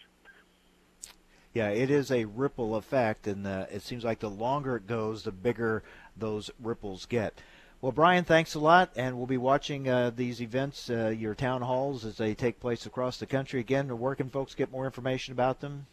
Yeah, 1.53 1.69
it 1.69 1.89
is 1.89 2.12
a 2.12 2.25
ripple 2.25 2.75
effect, 2.75 3.27
and 3.27 3.45
uh, 3.45 3.65
it 3.71 3.81
seems 3.81 4.03
like 4.03 4.19
the 4.19 4.29
longer 4.29 4.75
it 4.75 4.88
goes, 4.88 5.23
the 5.23 5.31
bigger 5.31 5.83
those 6.15 6.51
ripples 6.62 7.05
get. 7.05 7.41
Well, 7.82 7.94
Brian, 7.94 8.26
thanks 8.26 8.56
a 8.56 8.60
lot, 8.60 8.92
and 8.98 9.15
we'll 9.15 9.26
be 9.26 9.38
watching 9.38 9.88
uh, 9.88 10.12
these 10.13 10.42
events, 10.42 10.89
uh, 10.89 11.15
your 11.18 11.34
town 11.34 11.62
halls, 11.62 12.04
as 12.04 12.18
they 12.18 12.36
take 12.36 12.60
place 12.60 12.86
across 12.86 13.18
the 13.18 13.26
country. 13.26 13.62
Again, 13.62 13.98
where 13.98 14.15
can 14.15 14.30
folks 14.30 14.54
get 14.54 14.70
more 14.70 14.86
information 14.86 15.32
about 15.32 15.62
them? 15.62 15.88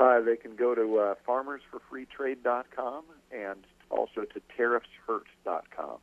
Uh, 0.00 0.20
they 0.22 0.34
can 0.34 0.56
go 0.56 0.74
to 0.74 0.98
uh, 0.98 1.14
farmersforfreetrade.com 1.26 3.04
and 3.30 3.64
also 3.90 4.22
to 4.22 4.40
tariffshurt.com. 4.58 5.98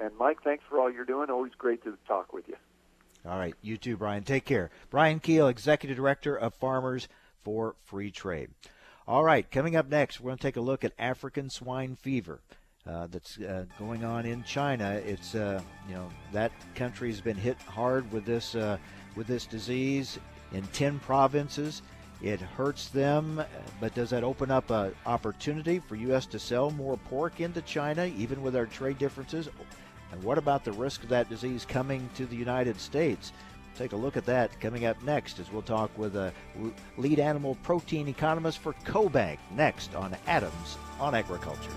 And 0.00 0.10
Mike, 0.18 0.42
thanks 0.42 0.64
for 0.68 0.80
all 0.80 0.90
you're 0.90 1.04
doing. 1.04 1.30
Always 1.30 1.52
great 1.56 1.84
to 1.84 1.96
talk 2.08 2.32
with 2.32 2.48
you. 2.48 2.56
All 3.24 3.38
right, 3.38 3.54
you 3.62 3.76
too, 3.76 3.96
Brian. 3.96 4.24
Take 4.24 4.44
care. 4.44 4.70
Brian 4.88 5.20
Kuehl, 5.20 5.48
Executive 5.48 5.96
Director 5.96 6.34
of 6.34 6.54
Farmers 6.54 7.06
for 7.44 7.76
Free 7.84 8.10
Trade. 8.10 8.50
All 9.06 9.22
right, 9.22 9.48
coming 9.48 9.76
up 9.76 9.88
next, 9.88 10.20
we're 10.20 10.30
going 10.30 10.38
to 10.38 10.42
take 10.42 10.56
a 10.56 10.60
look 10.60 10.84
at 10.84 10.94
African 10.98 11.48
swine 11.48 11.94
fever 11.94 12.40
uh, 12.86 13.06
that's 13.10 13.38
uh, 13.38 13.64
going 13.78 14.04
on 14.04 14.24
in 14.24 14.42
China. 14.42 15.00
It's 15.04 15.34
uh, 15.34 15.60
you 15.88 15.94
know 15.94 16.08
that 16.32 16.52
country's 16.74 17.20
been 17.20 17.36
hit 17.36 17.60
hard 17.62 18.10
with 18.12 18.24
this 18.24 18.54
uh, 18.54 18.78
with 19.16 19.26
this 19.26 19.46
disease 19.46 20.18
in 20.52 20.62
ten 20.68 20.98
provinces. 21.00 21.82
It 22.22 22.40
hurts 22.40 22.88
them, 22.88 23.42
but 23.80 23.94
does 23.94 24.10
that 24.10 24.24
open 24.24 24.50
up 24.50 24.70
an 24.70 24.94
opportunity 25.06 25.78
for 25.78 25.96
U.S. 25.96 26.26
to 26.26 26.38
sell 26.38 26.70
more 26.70 26.98
pork 26.98 27.40
into 27.40 27.62
China, 27.62 28.04
even 28.04 28.42
with 28.42 28.54
our 28.54 28.66
trade 28.66 28.98
differences? 28.98 29.48
And 30.12 30.22
what 30.22 30.36
about 30.36 30.64
the 30.64 30.72
risk 30.72 31.02
of 31.02 31.08
that 31.10 31.30
disease 31.30 31.64
coming 31.64 32.10
to 32.16 32.26
the 32.26 32.36
United 32.36 32.78
States? 32.78 33.32
Take 33.74 33.92
a 33.92 33.96
look 33.96 34.16
at 34.18 34.26
that 34.26 34.60
coming 34.60 34.84
up 34.84 35.02
next 35.02 35.38
as 35.38 35.50
we'll 35.50 35.62
talk 35.62 35.96
with 35.96 36.16
a 36.16 36.32
lead 36.98 37.20
animal 37.20 37.56
protein 37.62 38.08
economist 38.08 38.58
for 38.58 38.74
CoBank 38.84 39.38
next 39.54 39.94
on 39.94 40.14
Adams 40.26 40.76
on 40.98 41.14
Agriculture. 41.14 41.70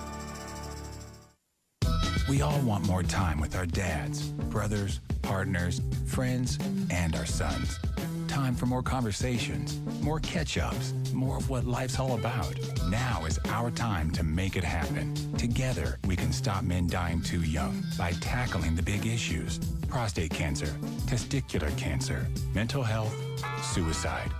We 2.29 2.41
all 2.41 2.59
want 2.61 2.87
more 2.87 3.03
time 3.03 3.41
with 3.41 3.55
our 3.55 3.65
dads, 3.65 4.29
brothers, 4.29 5.01
partners, 5.21 5.81
friends, 6.05 6.57
and 6.89 7.15
our 7.15 7.25
sons. 7.25 7.79
Time 8.27 8.55
for 8.55 8.65
more 8.65 8.81
conversations, 8.81 9.79
more 10.01 10.19
catch 10.21 10.57
ups, 10.57 10.93
more 11.13 11.37
of 11.37 11.49
what 11.49 11.65
life's 11.65 11.99
all 11.99 12.15
about. 12.15 12.57
Now 12.89 13.25
is 13.25 13.39
our 13.49 13.69
time 13.71 14.09
to 14.11 14.23
make 14.23 14.55
it 14.55 14.63
happen. 14.63 15.13
Together, 15.37 15.99
we 16.07 16.15
can 16.15 16.31
stop 16.31 16.63
men 16.63 16.87
dying 16.87 17.21
too 17.21 17.41
young 17.41 17.83
by 17.97 18.11
tackling 18.13 18.75
the 18.75 18.83
big 18.83 19.05
issues 19.05 19.59
prostate 19.89 20.31
cancer, 20.31 20.73
testicular 21.05 21.77
cancer, 21.77 22.25
mental 22.55 22.81
health, 22.81 23.15
suicide. 23.61 24.31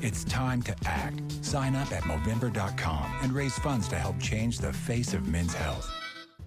It's 0.00 0.24
time 0.24 0.62
to 0.62 0.74
act. 0.86 1.20
Sign 1.44 1.76
up 1.76 1.92
at 1.92 2.02
Movember.com 2.04 3.12
and 3.20 3.32
raise 3.32 3.58
funds 3.58 3.88
to 3.88 3.96
help 3.96 4.18
change 4.18 4.58
the 4.58 4.72
face 4.72 5.12
of 5.12 5.28
men's 5.28 5.52
health. 5.52 6.01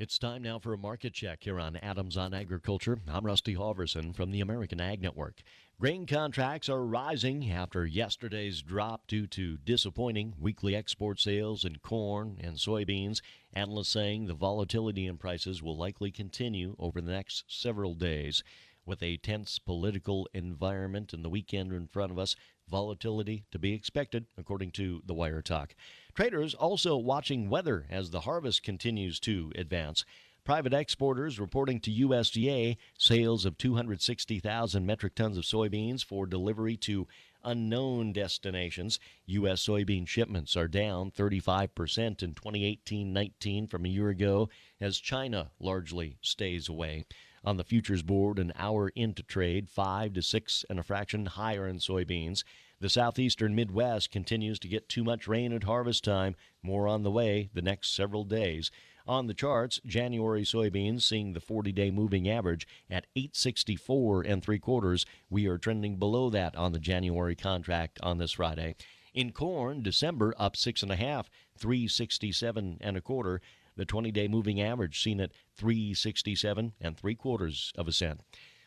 It's 0.00 0.16
time 0.16 0.44
now 0.44 0.60
for 0.60 0.72
a 0.72 0.78
market 0.78 1.12
check 1.12 1.42
here 1.42 1.58
on 1.58 1.74
Adams 1.74 2.16
on 2.16 2.32
Agriculture. 2.32 3.00
I'm 3.08 3.26
Rusty 3.26 3.56
Halverson 3.56 4.14
from 4.14 4.30
the 4.30 4.40
American 4.40 4.80
Ag 4.80 5.02
Network. 5.02 5.42
Grain 5.80 6.06
contracts 6.06 6.68
are 6.68 6.84
rising 6.84 7.50
after 7.50 7.84
yesterday's 7.84 8.62
drop 8.62 9.08
due 9.08 9.26
to 9.26 9.56
disappointing 9.56 10.34
weekly 10.38 10.76
export 10.76 11.18
sales 11.18 11.64
in 11.64 11.78
corn 11.78 12.38
and 12.40 12.58
soybeans. 12.58 13.22
Analysts 13.52 13.88
saying 13.88 14.26
the 14.28 14.34
volatility 14.34 15.04
in 15.04 15.16
prices 15.16 15.64
will 15.64 15.76
likely 15.76 16.12
continue 16.12 16.76
over 16.78 17.00
the 17.00 17.10
next 17.10 17.42
several 17.48 17.94
days. 17.94 18.44
With 18.86 19.02
a 19.02 19.16
tense 19.16 19.58
political 19.58 20.28
environment 20.32 21.12
and 21.12 21.24
the 21.24 21.28
weekend 21.28 21.72
in 21.72 21.88
front 21.88 22.12
of 22.12 22.20
us, 22.20 22.36
volatility 22.68 23.44
to 23.50 23.58
be 23.58 23.72
expected, 23.72 24.26
according 24.36 24.70
to 24.72 25.02
the 25.06 25.14
Wire 25.14 25.42
Talk. 25.42 25.74
Traders 26.14 26.54
also 26.54 26.96
watching 26.96 27.48
weather 27.48 27.86
as 27.90 28.10
the 28.10 28.20
harvest 28.20 28.62
continues 28.62 29.20
to 29.20 29.52
advance. 29.56 30.04
Private 30.44 30.72
exporters 30.72 31.38
reporting 31.38 31.78
to 31.80 31.90
USDA 31.90 32.78
sales 32.96 33.44
of 33.44 33.58
260,000 33.58 34.86
metric 34.86 35.14
tons 35.14 35.36
of 35.36 35.44
soybeans 35.44 36.02
for 36.02 36.26
delivery 36.26 36.76
to 36.78 37.06
unknown 37.44 38.12
destinations. 38.12 38.98
U.S. 39.26 39.66
soybean 39.66 40.08
shipments 40.08 40.56
are 40.56 40.68
down 40.68 41.10
35% 41.10 42.22
in 42.22 42.34
2018 42.34 43.12
19 43.12 43.66
from 43.66 43.84
a 43.84 43.88
year 43.88 44.08
ago 44.08 44.48
as 44.80 44.98
China 44.98 45.50
largely 45.60 46.16
stays 46.22 46.68
away. 46.68 47.04
On 47.44 47.56
the 47.56 47.64
futures 47.64 48.02
board, 48.02 48.38
an 48.38 48.52
hour 48.56 48.90
into 48.94 49.22
trade, 49.22 49.68
5 49.70 50.12
to 50.14 50.22
6 50.22 50.64
and 50.68 50.78
a 50.78 50.82
fraction 50.82 51.26
higher 51.26 51.66
in 51.66 51.78
soybeans. 51.78 52.44
The 52.80 52.88
southeastern 52.88 53.54
Midwest 53.54 54.10
continues 54.10 54.58
to 54.60 54.68
get 54.68 54.88
too 54.88 55.02
much 55.02 55.26
rain 55.26 55.52
at 55.52 55.64
harvest 55.64 56.04
time. 56.04 56.36
More 56.62 56.86
on 56.86 57.02
the 57.02 57.10
way 57.10 57.50
the 57.52 57.62
next 57.62 57.94
several 57.94 58.24
days. 58.24 58.70
On 59.06 59.26
the 59.26 59.34
charts, 59.34 59.80
January 59.86 60.42
soybeans 60.42 61.02
seeing 61.02 61.32
the 61.32 61.40
40-day 61.40 61.90
moving 61.90 62.28
average 62.28 62.68
at 62.90 63.06
864 63.16 64.22
and 64.22 64.42
three 64.42 64.58
quarters. 64.58 65.06
We 65.30 65.46
are 65.46 65.58
trending 65.58 65.96
below 65.96 66.28
that 66.30 66.54
on 66.54 66.72
the 66.72 66.78
January 66.78 67.34
contract 67.34 67.98
on 68.02 68.18
this 68.18 68.32
Friday. 68.32 68.76
In 69.14 69.32
corn, 69.32 69.82
December 69.82 70.34
up 70.38 70.54
six 70.54 70.82
and 70.82 70.92
a 70.92 70.96
half, 70.96 71.30
367 71.58 72.78
and 72.80 72.96
a 72.96 73.00
quarter. 73.00 73.40
The 73.78 73.86
20-day 73.86 74.26
moving 74.26 74.60
average 74.60 75.00
seen 75.00 75.20
at 75.20 75.30
367 75.56 76.72
and 76.80 76.96
three 76.96 77.14
quarters 77.14 77.72
of 77.78 77.86
a 77.86 77.92
cent. 77.92 78.22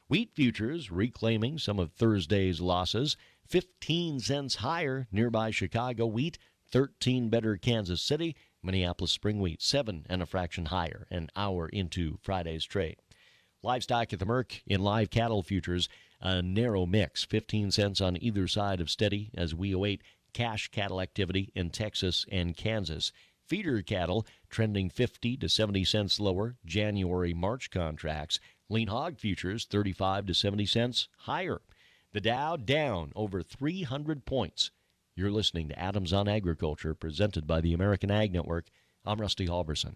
Wheat 0.08 0.32
futures 0.34 0.90
reclaiming 0.90 1.58
some 1.58 1.80
of 1.80 1.92
Thursday's 1.92 2.62
losses, 2.62 3.18
15 3.46 4.22
cents 4.22 4.56
higher 4.56 5.08
nearby 5.12 5.52
Chicago 5.52 6.06
wheat, 6.06 6.38
13 6.72 7.28
better 7.28 7.58
Kansas 7.58 8.02
City, 8.02 8.38
Minneapolis 8.64 9.12
spring 9.12 9.42
wheat, 9.42 9.62
seven 9.62 10.06
and 10.10 10.22
a 10.22 10.26
fraction 10.26 10.68
higher, 10.68 11.08
an 11.12 11.30
hour 11.36 11.68
into 11.68 12.18
Friday's 12.22 12.64
trade. 12.64 12.96
Livestock 13.62 14.14
at 14.14 14.20
the 14.20 14.26
Merc 14.26 14.62
in 14.66 14.82
live 14.82 15.10
cattle 15.10 15.44
futures, 15.44 15.90
a 16.22 16.42
narrow 16.42 16.86
mix, 16.86 17.26
15 17.26 17.72
cents 17.72 18.00
on 18.00 18.18
either 18.24 18.48
side 18.48 18.80
of 18.80 18.90
steady 18.90 19.30
as 19.36 19.54
we 19.54 19.74
await 19.74 20.04
cash 20.34 20.70
cattle 20.70 21.02
activity 21.02 21.52
in 21.54 21.70
Texas 21.70 22.26
and 22.32 22.56
Kansas. 22.56 23.12
Feeder 23.52 23.82
cattle 23.82 24.26
trending 24.50 24.90
50 24.90 25.36
to 25.36 25.50
70 25.50 25.84
cents 25.84 26.22
lower, 26.22 26.56
January 26.64 27.34
March 27.34 27.70
contracts. 27.70 28.40
Lean 28.70 28.88
hog 28.88 29.20
futures 29.20 29.66
35 29.66 30.28
to 30.28 30.34
70 30.34 30.66
cents 30.66 31.10
higher. 31.18 31.62
The 32.14 32.22
Dow 32.22 32.56
down 32.56 33.12
over 33.14 33.44
300 33.44 34.24
points. 34.24 34.72
You're 35.18 35.32
listening 35.32 35.68
to 35.68 35.78
Adams 35.78 36.14
on 36.14 36.30
Agriculture, 36.30 36.94
presented 36.94 37.46
by 37.46 37.60
the 37.60 37.74
American 37.74 38.10
Ag 38.10 38.32
Network. 38.32 38.68
I'm 39.04 39.20
Rusty 39.20 39.48
Halverson. 39.48 39.96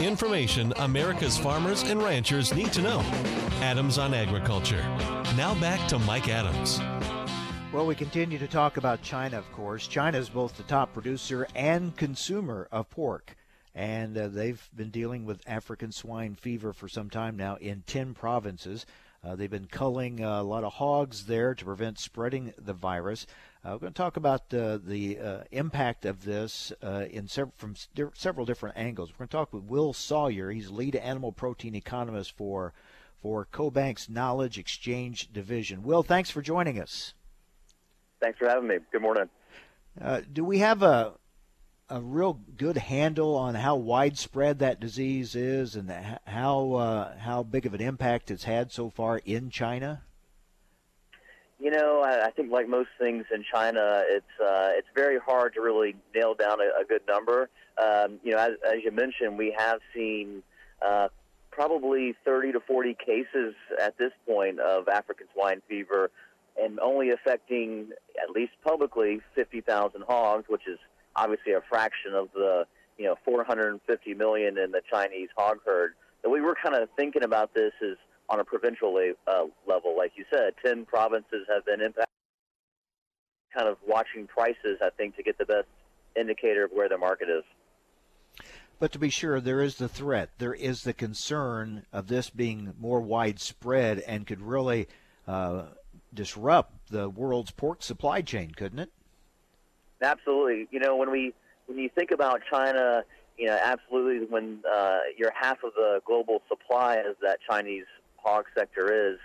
Information 0.00 0.72
America's 0.76 1.36
farmers 1.36 1.82
and 1.82 2.00
ranchers 2.00 2.54
need 2.54 2.72
to 2.72 2.82
know. 2.82 3.00
Adams 3.60 3.98
on 3.98 4.14
Agriculture. 4.14 4.82
Now 5.36 5.58
back 5.60 5.88
to 5.88 5.98
Mike 5.98 6.28
Adams. 6.28 6.80
Well, 7.72 7.84
we 7.84 7.96
continue 7.96 8.38
to 8.38 8.46
talk 8.46 8.76
about 8.76 9.02
China, 9.02 9.38
of 9.38 9.50
course. 9.50 9.88
China 9.88 10.16
is 10.16 10.28
both 10.28 10.56
the 10.56 10.62
top 10.62 10.92
producer 10.92 11.48
and 11.56 11.96
consumer 11.96 12.68
of 12.70 12.88
pork. 12.90 13.34
And 13.74 14.16
uh, 14.16 14.28
they've 14.28 14.70
been 14.74 14.90
dealing 14.90 15.24
with 15.24 15.42
African 15.48 15.90
swine 15.90 16.36
fever 16.36 16.72
for 16.72 16.86
some 16.86 17.10
time 17.10 17.36
now 17.36 17.56
in 17.56 17.82
10 17.86 18.14
provinces. 18.14 18.86
Uh, 19.24 19.34
they've 19.34 19.50
been 19.50 19.66
culling 19.66 20.24
uh, 20.24 20.40
a 20.40 20.44
lot 20.44 20.62
of 20.62 20.74
hogs 20.74 21.26
there 21.26 21.56
to 21.56 21.64
prevent 21.64 21.98
spreading 21.98 22.54
the 22.56 22.72
virus. 22.72 23.26
Uh, 23.64 23.70
we're 23.72 23.78
going 23.78 23.92
to 23.92 23.96
talk 23.96 24.16
about 24.16 24.54
uh, 24.54 24.78
the 24.84 25.18
uh, 25.18 25.40
impact 25.50 26.04
of 26.04 26.24
this 26.24 26.72
uh, 26.82 27.06
in 27.10 27.26
sev- 27.26 27.52
from 27.56 27.74
di- 27.94 28.04
several 28.14 28.46
different 28.46 28.76
angles. 28.76 29.10
We're 29.10 29.26
going 29.26 29.28
to 29.28 29.36
talk 29.36 29.52
with 29.52 29.64
Will 29.64 29.92
Sawyer. 29.92 30.50
He's 30.50 30.70
lead 30.70 30.94
animal 30.94 31.32
protein 31.32 31.74
economist 31.74 32.36
for 32.36 32.72
for 33.20 33.48
CoBank's 33.52 34.08
Knowledge 34.08 34.58
Exchange 34.58 35.32
Division. 35.32 35.82
Will, 35.82 36.04
thanks 36.04 36.30
for 36.30 36.40
joining 36.40 36.80
us. 36.80 37.14
Thanks 38.20 38.38
for 38.38 38.48
having 38.48 38.68
me. 38.68 38.76
Good 38.92 39.02
morning. 39.02 39.28
do 40.32 40.44
we 40.44 40.58
have 40.58 40.84
a 40.84 41.14
a 41.90 42.00
real 42.00 42.38
good 42.56 42.76
handle 42.76 43.34
on 43.34 43.54
how 43.54 43.74
widespread 43.74 44.58
that 44.58 44.78
disease 44.78 45.34
is 45.34 45.74
and 45.74 45.90
how 46.26 46.72
uh, 46.74 47.18
how 47.18 47.42
big 47.42 47.66
of 47.66 47.74
an 47.74 47.80
impact 47.80 48.30
it's 48.30 48.44
had 48.44 48.70
so 48.70 48.88
far 48.88 49.18
in 49.24 49.50
China? 49.50 50.02
You 51.60 51.72
know, 51.72 52.02
I, 52.04 52.30
think 52.30 52.52
like 52.52 52.68
most 52.68 52.90
things 53.00 53.24
in 53.34 53.44
China, 53.52 54.04
it's 54.06 54.40
uh, 54.40 54.70
it's 54.76 54.86
very 54.94 55.18
hard 55.18 55.54
to 55.54 55.60
really 55.60 55.96
nail 56.14 56.34
down 56.34 56.60
a, 56.60 56.82
a 56.82 56.84
good 56.88 57.02
number. 57.08 57.50
Um, 57.76 58.20
you 58.22 58.32
know, 58.32 58.38
as, 58.38 58.52
as 58.64 58.84
you 58.84 58.92
mentioned, 58.92 59.36
we 59.36 59.54
have 59.58 59.80
seen 59.92 60.44
uh, 60.80 61.08
probably 61.50 62.14
30 62.24 62.52
to 62.52 62.60
40 62.60 62.96
cases 63.04 63.54
at 63.82 63.98
this 63.98 64.12
point 64.24 64.60
of 64.60 64.86
African 64.86 65.26
swine 65.34 65.60
fever, 65.68 66.12
and 66.62 66.78
only 66.78 67.10
affecting 67.10 67.88
at 68.22 68.30
least 68.30 68.52
publicly 68.62 69.20
50,000 69.34 70.04
hogs, 70.08 70.44
which 70.48 70.68
is 70.68 70.78
obviously 71.16 71.54
a 71.54 71.60
fraction 71.68 72.14
of 72.14 72.28
the 72.34 72.66
you 72.98 73.04
know 73.06 73.16
450 73.24 74.14
million 74.14 74.58
in 74.58 74.70
the 74.70 74.82
Chinese 74.88 75.28
hog 75.36 75.58
herd. 75.66 75.94
And 76.22 76.32
we 76.32 76.40
were 76.40 76.56
kind 76.60 76.76
of 76.76 76.88
thinking 76.96 77.24
about 77.24 77.52
this 77.52 77.72
as 77.82 77.96
on 78.30 78.40
a 78.40 78.44
provincial 78.44 78.94
uh, 79.26 79.44
level, 79.66 79.96
like 79.96 80.12
you 80.16 80.24
said, 80.30 80.54
10 80.64 80.84
provinces 80.84 81.46
have 81.48 81.64
been 81.64 81.80
impacted. 81.80 82.04
Kind 83.54 83.68
of 83.68 83.78
watching 83.86 84.26
prices, 84.26 84.78
I 84.82 84.90
think, 84.96 85.16
to 85.16 85.22
get 85.22 85.38
the 85.38 85.46
best 85.46 85.66
indicator 86.18 86.64
of 86.64 86.70
where 86.72 86.88
the 86.88 86.98
market 86.98 87.28
is. 87.28 87.44
But 88.78 88.92
to 88.92 88.98
be 88.98 89.10
sure, 89.10 89.40
there 89.40 89.62
is 89.62 89.76
the 89.76 89.88
threat. 89.88 90.30
There 90.38 90.54
is 90.54 90.82
the 90.82 90.92
concern 90.92 91.84
of 91.92 92.06
this 92.06 92.30
being 92.30 92.74
more 92.78 93.00
widespread 93.00 94.00
and 94.00 94.26
could 94.26 94.40
really 94.40 94.86
uh, 95.26 95.64
disrupt 96.14 96.90
the 96.90 97.08
world's 97.08 97.50
pork 97.50 97.82
supply 97.82 98.22
chain, 98.22 98.52
couldn't 98.52 98.78
it? 98.78 98.90
Absolutely. 100.00 100.68
You 100.70 100.78
know, 100.78 100.94
when 100.94 101.10
we 101.10 101.34
when 101.66 101.78
you 101.78 101.88
think 101.92 102.12
about 102.12 102.40
China, 102.50 103.02
you 103.36 103.46
know, 103.46 103.58
absolutely 103.60 104.26
when 104.26 104.60
uh, 104.70 104.98
you're 105.16 105.32
half 105.34 105.58
of 105.64 105.72
the 105.74 106.00
global 106.06 106.40
supply 106.48 106.96
as 106.96 107.16
that 107.20 107.38
Chinese 107.48 107.84
hog 108.22 108.44
sector 108.56 109.12
is, 109.12 109.18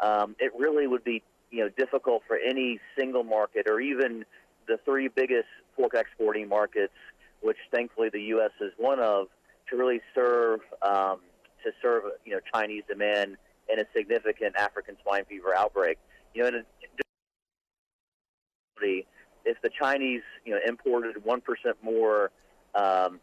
um, 0.00 0.36
it 0.38 0.52
really 0.58 0.86
would 0.86 1.04
be 1.04 1.22
you 1.50 1.60
know 1.60 1.70
difficult 1.76 2.22
for 2.26 2.36
any 2.36 2.80
single 2.98 3.24
market 3.24 3.66
or 3.68 3.80
even 3.80 4.24
the 4.66 4.78
three 4.84 5.08
biggest 5.08 5.48
pork 5.76 5.92
exporting 5.94 6.48
markets, 6.48 6.94
which 7.42 7.58
thankfully 7.72 8.08
the 8.12 8.22
U.S. 8.22 8.50
is 8.60 8.72
one 8.76 9.00
of, 9.00 9.26
to 9.70 9.76
really 9.76 10.00
serve 10.14 10.60
um, 10.82 11.18
to 11.62 11.70
serve 11.80 12.04
you 12.24 12.32
know 12.32 12.40
Chinese 12.52 12.82
demand 12.88 13.36
in 13.72 13.78
a 13.78 13.84
significant 13.96 14.56
African 14.56 14.96
swine 15.02 15.24
fever 15.26 15.54
outbreak. 15.56 15.98
You 16.34 16.42
know, 16.42 16.48
in 16.48 16.54
a, 16.56 16.62
if 19.44 19.56
the 19.62 19.70
Chinese, 19.78 20.22
you 20.44 20.52
know, 20.52 20.58
imported 20.66 21.24
one 21.24 21.40
percent 21.40 21.76
more 21.82 22.30
um, 22.74 23.20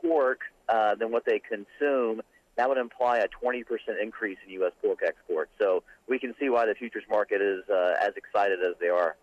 pork 0.00 0.40
uh, 0.68 0.94
than 0.94 1.10
what 1.10 1.24
they 1.24 1.40
consume, 1.40 2.22
that 2.56 2.68
would 2.68 2.78
imply 2.78 3.18
a 3.18 3.28
20% 3.28 3.64
increase 4.00 4.38
in 4.44 4.52
U.S. 4.54 4.72
pork 4.82 5.00
exports. 5.04 5.50
So 5.60 5.82
we 6.08 6.18
can 6.18 6.34
see 6.38 6.48
why 6.48 6.66
the 6.66 6.74
futures 6.74 7.04
market 7.10 7.40
is 7.40 7.68
uh, 7.68 7.94
as 8.00 8.12
excited 8.16 8.60
as 8.60 8.74
they 8.80 8.88
are. 8.88 9.16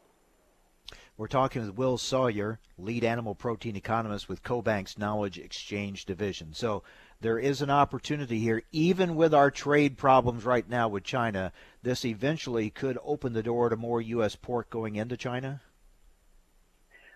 We're 1.17 1.27
talking 1.27 1.61
with 1.61 1.77
Will 1.77 1.97
Sawyer, 1.97 2.59
lead 2.77 3.03
animal 3.03 3.35
protein 3.35 3.75
economist 3.75 4.27
with 4.27 4.43
CoBank's 4.43 4.97
Knowledge 4.97 5.37
Exchange 5.37 6.05
Division. 6.05 6.53
So 6.53 6.83
there 7.19 7.37
is 7.37 7.61
an 7.61 7.69
opportunity 7.69 8.39
here, 8.39 8.63
even 8.71 9.15
with 9.15 9.33
our 9.33 9.51
trade 9.51 9.97
problems 9.97 10.45
right 10.45 10.67
now 10.67 10.87
with 10.87 11.03
China. 11.03 11.51
This 11.83 12.05
eventually 12.05 12.69
could 12.71 12.97
open 13.03 13.33
the 13.33 13.43
door 13.43 13.69
to 13.69 13.75
more 13.75 14.01
U.S. 14.01 14.35
pork 14.35 14.69
going 14.69 14.95
into 14.95 15.15
China. 15.15 15.61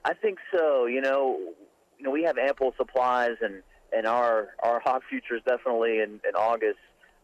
I 0.04 0.14
think 0.14 0.38
so. 0.56 0.86
You 0.86 1.02
know, 1.02 1.40
you 1.98 2.04
know, 2.06 2.12
we 2.12 2.24
have 2.24 2.38
ample 2.38 2.74
supplies, 2.78 3.38
and 3.42 3.64
and 3.96 4.06
our 4.06 4.50
our 4.64 4.80
hog 4.80 5.02
futures 5.10 5.42
definitely 5.46 6.00
in, 6.00 6.20
in 6.28 6.36
August 6.36 6.80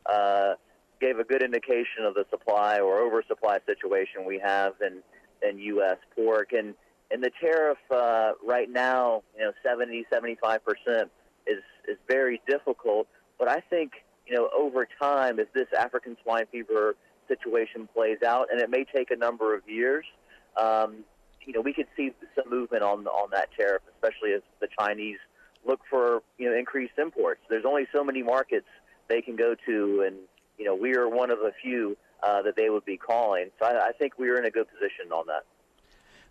uh, 0.05 0.53
gave 0.99 1.19
a 1.19 1.23
good 1.23 1.43
indication 1.43 2.05
of 2.05 2.13
the 2.13 2.25
supply 2.29 2.79
or 2.79 3.01
oversupply 3.01 3.60
situation 3.65 4.25
we 4.25 4.39
have 4.39 4.73
in 4.81 5.01
in 5.47 5.60
U.S. 5.60 5.97
pork, 6.15 6.53
and 6.53 6.73
and 7.12 7.21
the 7.21 7.31
tariff 7.41 7.79
uh, 7.91 8.31
right 8.45 8.69
now, 8.69 9.21
you 9.38 9.43
know, 9.43 9.51
70, 9.63 10.05
75 10.12 10.62
percent 10.63 11.12
is 11.45 11.63
is 11.88 11.97
very 12.07 12.41
difficult. 12.47 13.07
But 13.38 13.49
I 13.49 13.60
think 13.60 13.93
you 14.25 14.36
know 14.36 14.49
over 14.57 14.88
time, 15.01 15.39
if 15.39 15.51
this 15.53 15.67
African 15.77 16.15
swine 16.23 16.45
fever 16.51 16.95
situation 17.27 17.89
plays 17.93 18.21
out, 18.25 18.47
and 18.51 18.62
it 18.62 18.69
may 18.69 18.86
take 18.86 19.12
a 19.12 19.15
number 19.15 19.55
of 19.55 19.67
years, 19.67 20.05
um, 20.62 21.03
you 21.45 21.53
know, 21.53 21.62
we 21.62 21.73
could 21.73 21.88
see 21.97 22.13
some 22.36 22.49
movement 22.49 22.84
on 22.84 23.07
on 23.07 23.29
that 23.31 23.49
tariff, 23.57 23.81
especially 23.95 24.34
as 24.34 24.41
the 24.60 24.67
Chinese 24.79 25.17
look 25.65 25.82
for 25.89 26.21
you 26.38 26.50
know 26.50 26.58
increased 26.58 26.93
imports. 26.97 27.41
There's 27.50 27.65
only 27.65 27.88
so 27.93 28.04
many 28.04 28.24
markets 28.24 28.67
they 29.08 29.21
can 29.21 29.36
go 29.36 29.56
to, 29.65 30.04
and 30.06 30.15
you 30.58 30.65
know 30.65 30.76
we 30.76 30.95
are 30.95 31.08
one 31.10 31.32
of 31.32 31.39
a 31.39 31.52
few 31.62 31.97
uh, 32.24 32.41
that 32.43 32.56
they 32.56 32.69
would 32.69 32.86
be 32.86 32.97
calling. 32.97 33.50
So 33.60 33.67
I, 33.67 33.89
I 33.89 33.91
think 33.97 34.17
we 34.17 34.30
are 34.30 34.38
in 34.38 34.45
a 34.45 34.52
good 34.52 34.67
position 34.67 35.12
on 35.12 35.26
that. 35.28 35.43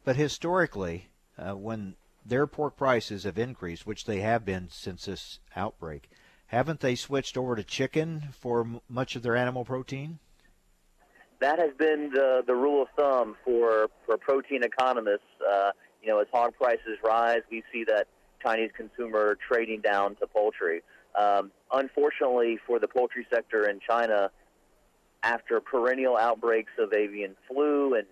But 0.05 0.17
historically, 0.17 1.09
uh, 1.39 1.57
when 1.57 1.97
their 2.25 2.47
pork 2.47 2.77
prices 2.77 3.25
have 3.25 3.39
increased, 3.39 3.87
which 3.87 4.05
they 4.05 4.21
have 4.21 4.45
been 4.45 4.69
since 4.71 5.07
this 5.07 5.41
outbreak, 5.57 6.11
haven't 6.47 6.81
they 6.81 6.95
switched 6.95 7.37
over 7.37 7.57
to 7.57 7.63
chicken 7.63 8.29
for 8.33 8.61
m- 8.61 8.81
much 8.89 9.17
of 9.17 9.23
their 9.23 9.37
animal 9.37 9.65
protein? 9.65 10.19
That 11.41 11.59
has 11.59 11.71
been 11.79 12.11
the 12.13 12.43
the 12.47 12.55
rule 12.55 12.83
of 12.83 12.89
thumb 12.97 13.37
for 13.45 13.89
for 14.05 14.19
protein 14.19 14.63
economists. 14.63 15.25
Uh, 15.41 15.71
you 16.03 16.09
know, 16.09 16.21
as 16.21 16.27
hog 16.33 16.55
prices 16.57 16.99
rise, 17.05 17.43
we 17.51 17.63
see 17.73 17.85
that 17.85 18.07
Chinese 18.43 18.71
consumer 18.77 19.37
trading 19.49 19.81
down 19.81 20.17
to 20.17 20.27
poultry. 20.27 20.83
Um, 21.19 21.51
unfortunately, 21.73 22.59
for 22.67 22.79
the 22.79 22.89
poultry 22.89 23.27
sector 23.33 23.69
in 23.69 23.81
China, 23.87 24.31
after 25.23 25.61
perennial 25.61 26.17
outbreaks 26.17 26.73
of 26.79 26.93
avian 26.93 27.37
flu 27.47 27.95
and 27.95 28.07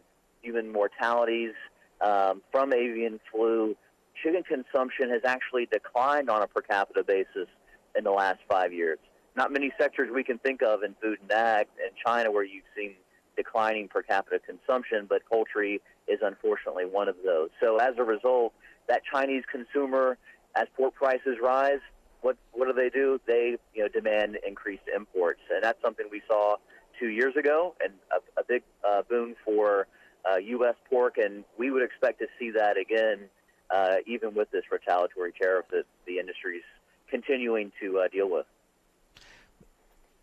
even 0.44 0.70
mortalities 0.70 1.52
um, 2.00 2.42
from 2.52 2.72
avian 2.72 3.18
flu, 3.32 3.76
chicken 4.22 4.42
consumption 4.42 5.10
has 5.10 5.22
actually 5.24 5.66
declined 5.66 6.28
on 6.28 6.42
a 6.42 6.46
per 6.46 6.60
capita 6.60 7.02
basis 7.02 7.48
in 7.96 8.04
the 8.04 8.10
last 8.10 8.40
five 8.48 8.72
years. 8.72 8.98
Not 9.36 9.52
many 9.52 9.72
sectors 9.78 10.10
we 10.12 10.24
can 10.24 10.38
think 10.38 10.62
of 10.62 10.82
in 10.82 10.94
food 11.00 11.18
and 11.22 11.30
ag 11.30 11.66
in 11.78 11.90
China 12.04 12.30
where 12.30 12.44
you've 12.44 12.64
seen 12.76 12.94
declining 13.36 13.88
per 13.88 14.02
capita 14.02 14.40
consumption, 14.40 15.06
but 15.08 15.22
poultry 15.30 15.80
is 16.08 16.18
unfortunately 16.22 16.84
one 16.84 17.08
of 17.08 17.16
those. 17.24 17.50
So 17.60 17.76
as 17.76 17.94
a 17.98 18.02
result, 18.02 18.52
that 18.88 19.02
Chinese 19.10 19.44
consumer, 19.50 20.18
as 20.56 20.66
pork 20.76 20.94
prices 20.94 21.38
rise, 21.42 21.80
what 22.20 22.36
what 22.52 22.66
do 22.66 22.72
they 22.72 22.90
do? 22.90 23.20
They 23.26 23.56
you 23.74 23.82
know 23.82 23.88
demand 23.88 24.38
increased 24.46 24.84
imports, 24.94 25.40
and 25.54 25.62
that's 25.62 25.80
something 25.82 26.06
we 26.10 26.22
saw 26.26 26.56
two 26.98 27.08
years 27.08 27.36
ago, 27.36 27.74
and 27.82 27.92
a, 28.10 28.40
a 28.40 28.44
big 28.44 28.62
uh, 28.88 29.02
boon 29.08 29.36
for 29.44 29.86
uh, 30.30 30.36
U.S. 30.36 30.74
pork, 30.90 31.16
and 31.18 31.44
we 31.58 31.70
would 31.70 31.82
expect 31.82 32.18
to 32.18 32.26
see 32.38 32.50
that 32.50 32.76
again, 32.76 33.28
uh, 33.70 33.96
even 34.06 34.34
with 34.34 34.50
this 34.50 34.64
retaliatory 34.70 35.32
tariff 35.40 35.66
that 35.70 35.84
the 36.06 36.18
industry's 36.18 36.62
continuing 37.08 37.72
to 37.80 38.00
uh, 38.00 38.08
deal 38.08 38.28
with. 38.28 38.46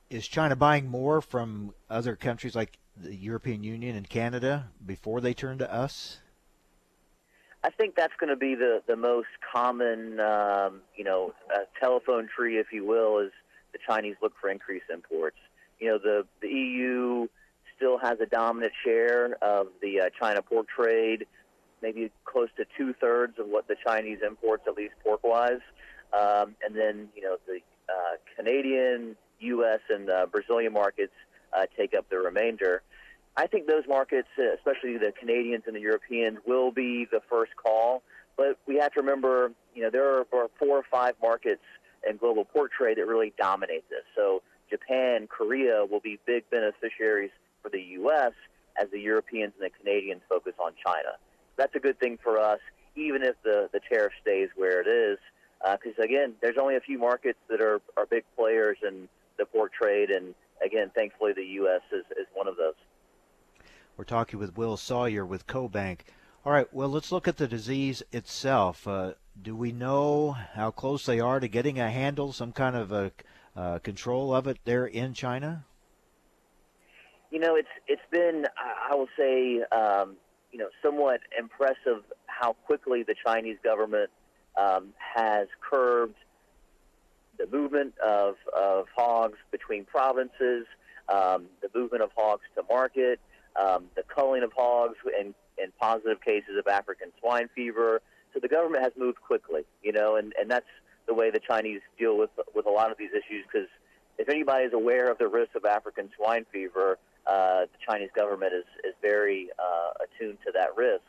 Is 0.10 0.28
China 0.28 0.56
buying 0.56 0.88
more 0.88 1.22
from 1.22 1.74
other 1.90 2.16
countries 2.16 2.56
like 2.56 2.78
the 2.96 3.16
European 3.16 3.64
Union 3.64 3.96
and 3.96 4.08
Canada 4.08 4.70
before 4.86 5.20
they 5.20 5.34
turn 5.34 5.58
to 5.58 5.74
us? 5.74 6.20
I 7.66 7.72
think 7.72 7.96
that's 7.96 8.14
going 8.20 8.30
to 8.30 8.36
be 8.36 8.54
the 8.54 8.84
the 8.86 8.96
most 8.96 9.30
common, 9.52 10.20
um, 10.20 10.82
you 10.96 11.04
know, 11.04 11.34
uh, 11.52 11.62
telephone 11.80 12.30
tree, 12.34 12.60
if 12.60 12.68
you 12.72 12.86
will, 12.86 13.18
is 13.18 13.32
the 13.74 13.80
Chinese 13.88 14.16
look 14.22 14.34
for 14.40 14.52
increased 14.52 14.86
imports. 14.94 15.38
You 15.80 15.88
know, 15.90 15.98
the 15.98 16.28
the 16.42 16.48
EU 16.48 17.28
still 17.76 17.98
has 17.98 18.20
a 18.22 18.28
dominant 18.28 18.74
share 18.84 19.36
of 19.42 19.70
the 19.82 20.02
uh, 20.02 20.10
China 20.20 20.44
pork 20.44 20.68
trade, 20.68 21.26
maybe 21.82 22.12
close 22.24 22.50
to 22.58 22.66
two 22.78 22.94
thirds 23.02 23.40
of 23.40 23.48
what 23.48 23.68
the 23.68 23.76
Chinese 23.84 24.20
imports, 24.24 24.62
at 24.68 24.76
least 24.78 24.94
pork 25.04 25.24
wise. 25.24 25.66
Um, 26.14 26.56
and 26.64 26.76
then, 26.76 27.10
you 27.16 27.24
know, 27.24 27.38
the 27.48 27.62
uh, 27.90 28.18
Canadian, 28.36 29.16
U.S., 29.40 29.80
and 29.90 30.08
uh, 30.08 30.28
Brazilian 30.32 30.72
markets 30.72 31.14
uh, 31.52 31.66
take 31.76 31.96
up 31.96 32.08
the 32.12 32.20
remainder. 32.20 32.84
I 33.38 33.48
think 33.48 33.68
those 33.68 33.84
markets, 33.88 34.30
uh, 34.40 34.54
especially 34.54 34.98
the 34.98 35.12
Canadians 35.20 35.64
and 35.68 35.76
the 35.76 35.82
Europeans, 35.82 36.38
will 36.46 36.72
be 36.72 37.06
the 37.12 37.22
first 37.30 37.52
call. 37.56 38.02
But 38.38 38.58
we 38.68 38.78
have 38.78 38.94
to 38.94 39.02
remember, 39.02 39.52
you 39.74 39.84
know, 39.84 39.90
there 39.90 40.20
are 40.20 40.26
four 40.30 40.78
or 40.78 40.84
five 40.90 41.16
markets 41.22 41.62
in 42.08 42.18
global 42.18 42.46
pork 42.46 42.72
trade 42.72 42.98
that 42.98 43.08
really 43.08 43.34
dominate 43.38 43.90
this. 43.90 44.04
So 44.16 44.42
Japan, 44.70 45.28
Korea 45.28 45.86
will 45.90 46.00
be 46.00 46.20
big 46.26 46.50
beneficiaries 46.50 47.32
for 47.62 47.70
the 47.70 47.82
U.S. 48.00 48.34
as 48.82 48.90
the 48.92 49.00
Europeans 49.00 49.54
and 49.60 49.70
the 49.70 49.78
Canadians 49.78 50.22
focus 50.30 50.54
on 50.60 50.74
China. 50.86 51.18
That's 51.58 51.76
a 51.76 51.80
good 51.80 52.00
thing 52.00 52.18
for 52.22 52.40
us, 52.40 52.60
even 52.96 53.24
if 53.24 53.36
the, 53.44 53.70
the 53.72 53.80
tariff 53.90 54.14
stays 54.22 54.50
where 54.56 54.82
it 54.82 54.88
is. 54.88 55.18
Because, 55.62 55.98
uh, 56.00 56.04
again, 56.04 56.34
there's 56.42 56.58
only 56.60 56.76
a 56.76 56.82
few 56.82 57.00
markets 57.00 57.40
that 57.50 57.62
are, 57.62 57.82
are 57.98 58.06
big 58.06 58.24
players 58.38 58.78
in 58.86 59.08
the 59.38 59.46
pork 59.46 59.74
trade. 59.74 60.10
And, 60.10 60.36
again, 60.64 60.92
thankfully, 60.94 61.34
the 61.34 61.46
U.S. 61.64 61.82
is, 61.92 62.06
is 62.18 62.28
one 62.34 62.48
of 62.48 62.58
those. 62.58 62.76
We're 63.98 64.04
talking 64.04 64.40
with 64.40 64.58
Will 64.58 64.76
Sawyer 64.76 65.26
with 65.26 65.48
CoBank. 65.48 66.00
All 66.46 66.52
right, 66.52 66.72
well, 66.74 66.90
let's 66.90 67.14
look 67.14 67.30
at 67.30 67.38
the 67.38 67.48
disease 67.48 68.04
itself. 68.12 68.86
Uh, 68.86 69.14
do 69.42 69.56
we 69.56 69.72
know 69.72 70.32
how 70.32 70.70
close 70.72 71.06
they 71.06 71.20
are 71.22 71.40
to 71.40 71.48
getting 71.48 71.80
a 71.80 71.90
handle, 71.90 72.34
some 72.34 72.52
kind 72.52 72.76
of 72.76 72.92
a 72.92 73.12
uh, 73.56 73.80
control 73.80 74.36
of 74.36 74.48
it 74.48 74.60
there 74.66 74.86
in 74.86 75.14
China? 75.14 75.64
You 77.32 77.40
know, 77.40 77.56
it's 77.56 77.70
it's 77.88 78.02
been, 78.12 78.46
I 78.58 78.96
will 78.96 79.08
say, 79.18 79.62
um, 79.72 80.18
you 80.52 80.60
know, 80.60 80.68
somewhat 80.84 81.22
impressive 81.38 82.04
how 82.28 82.54
quickly 82.54 83.04
the 83.04 83.16
Chinese 83.26 83.58
government 83.64 84.10
um, 84.58 84.94
has 84.98 85.48
curbed 85.62 86.16
the 87.38 87.48
movement 87.48 87.98
of, 88.00 88.36
of 88.56 88.88
hogs 88.96 89.38
between 89.52 89.86
provinces, 89.86 90.66
um, 91.10 91.46
the 91.62 91.70
movement 91.74 92.04
of 92.04 92.12
hogs 92.16 92.44
to 92.56 92.64
market, 92.70 93.20
um, 93.56 93.86
the 93.96 94.04
culling 94.04 94.44
of 94.44 94.52
hogs, 94.54 94.98
and, 95.18 95.34
and 95.62 95.76
positive 95.78 96.22
cases 96.22 96.58
of 96.58 96.68
African 96.68 97.12
swine 97.20 97.50
fever. 97.56 98.02
So 98.34 98.40
the 98.40 98.48
government 98.48 98.84
has 98.84 98.94
moved 98.98 99.22
quickly, 99.22 99.62
you 99.82 99.94
know, 99.94 100.18
and, 100.18 100.34
and 100.40 100.52
that's 100.52 100.66
the 101.08 101.14
way 101.14 101.32
the 101.32 101.40
Chinese 101.40 101.82
deal 101.98 102.18
with 102.18 102.32
with 102.54 102.66
a 102.66 102.70
lot 102.70 102.92
of 102.92 102.98
these 102.98 103.12
issues. 103.12 103.46
Because 103.52 103.70
if 104.18 104.30
anybody 104.30 104.66
is 104.66 104.74
aware 104.74 105.10
of 105.10 105.18
the 105.18 105.28
risk 105.28 105.56
of 105.56 105.66
African 105.66 106.10
swine 106.18 106.46
fever, 106.52 106.98
uh, 107.28 107.62
the 107.62 107.78
Chinese 107.88 108.10
government 108.16 108.54
is 108.54 108.66
is 108.84 108.94
very 109.02 109.50
uh, 109.60 109.92
attuned 110.04 110.38
to 110.46 110.52
that 110.54 110.76
risk. 110.76 111.04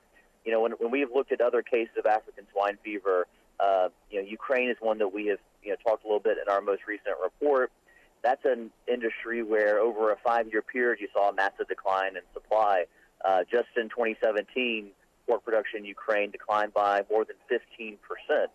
You 0.44 0.52
know, 0.52 0.60
when 0.60 0.72
when 0.72 0.90
we've 0.90 1.10
looked 1.12 1.32
at 1.32 1.40
other 1.40 1.62
cases 1.62 1.94
of 1.98 2.06
African 2.06 2.46
swine 2.52 2.78
fever, 2.84 3.26
uh, 3.58 3.88
you 4.10 4.22
know, 4.22 4.28
Ukraine 4.28 4.70
is 4.70 4.76
one 4.80 4.98
that 4.98 5.12
we 5.12 5.26
have 5.26 5.38
you 5.62 5.70
know 5.70 5.76
talked 5.84 6.04
a 6.04 6.06
little 6.06 6.20
bit 6.20 6.38
in 6.38 6.52
our 6.52 6.60
most 6.60 6.82
recent 6.86 7.16
report. 7.22 7.70
That's 8.26 8.44
an 8.44 8.72
industry 8.92 9.44
where 9.44 9.78
over 9.78 10.10
a 10.10 10.16
five-year 10.16 10.62
period 10.62 10.98
you 11.00 11.06
saw 11.12 11.30
a 11.30 11.32
massive 11.32 11.68
decline 11.68 12.16
in 12.16 12.22
supply. 12.34 12.86
Uh, 13.24 13.44
just 13.48 13.68
in 13.76 13.88
2017, 13.88 14.88
pork 15.28 15.44
production 15.44 15.78
in 15.78 15.84
Ukraine 15.84 16.32
declined 16.32 16.74
by 16.74 17.02
more 17.08 17.24
than 17.24 17.36
15 17.48 17.98
percent 18.02 18.50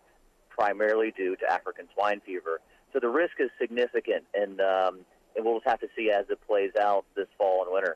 primarily 0.49 1.13
due 1.15 1.37
to 1.37 1.49
African 1.49 1.87
swine 1.95 2.19
fever. 2.25 2.59
So 2.91 2.99
the 2.99 3.07
risk 3.07 3.35
is 3.39 3.49
significant, 3.61 4.25
and 4.33 4.59
um, 4.59 4.99
and 5.37 5.45
we'll 5.45 5.59
just 5.59 5.69
have 5.69 5.79
to 5.79 5.87
see 5.95 6.11
as 6.11 6.25
it 6.29 6.39
plays 6.45 6.71
out 6.77 7.05
this 7.15 7.27
fall 7.37 7.63
and 7.63 7.71
winter. 7.71 7.95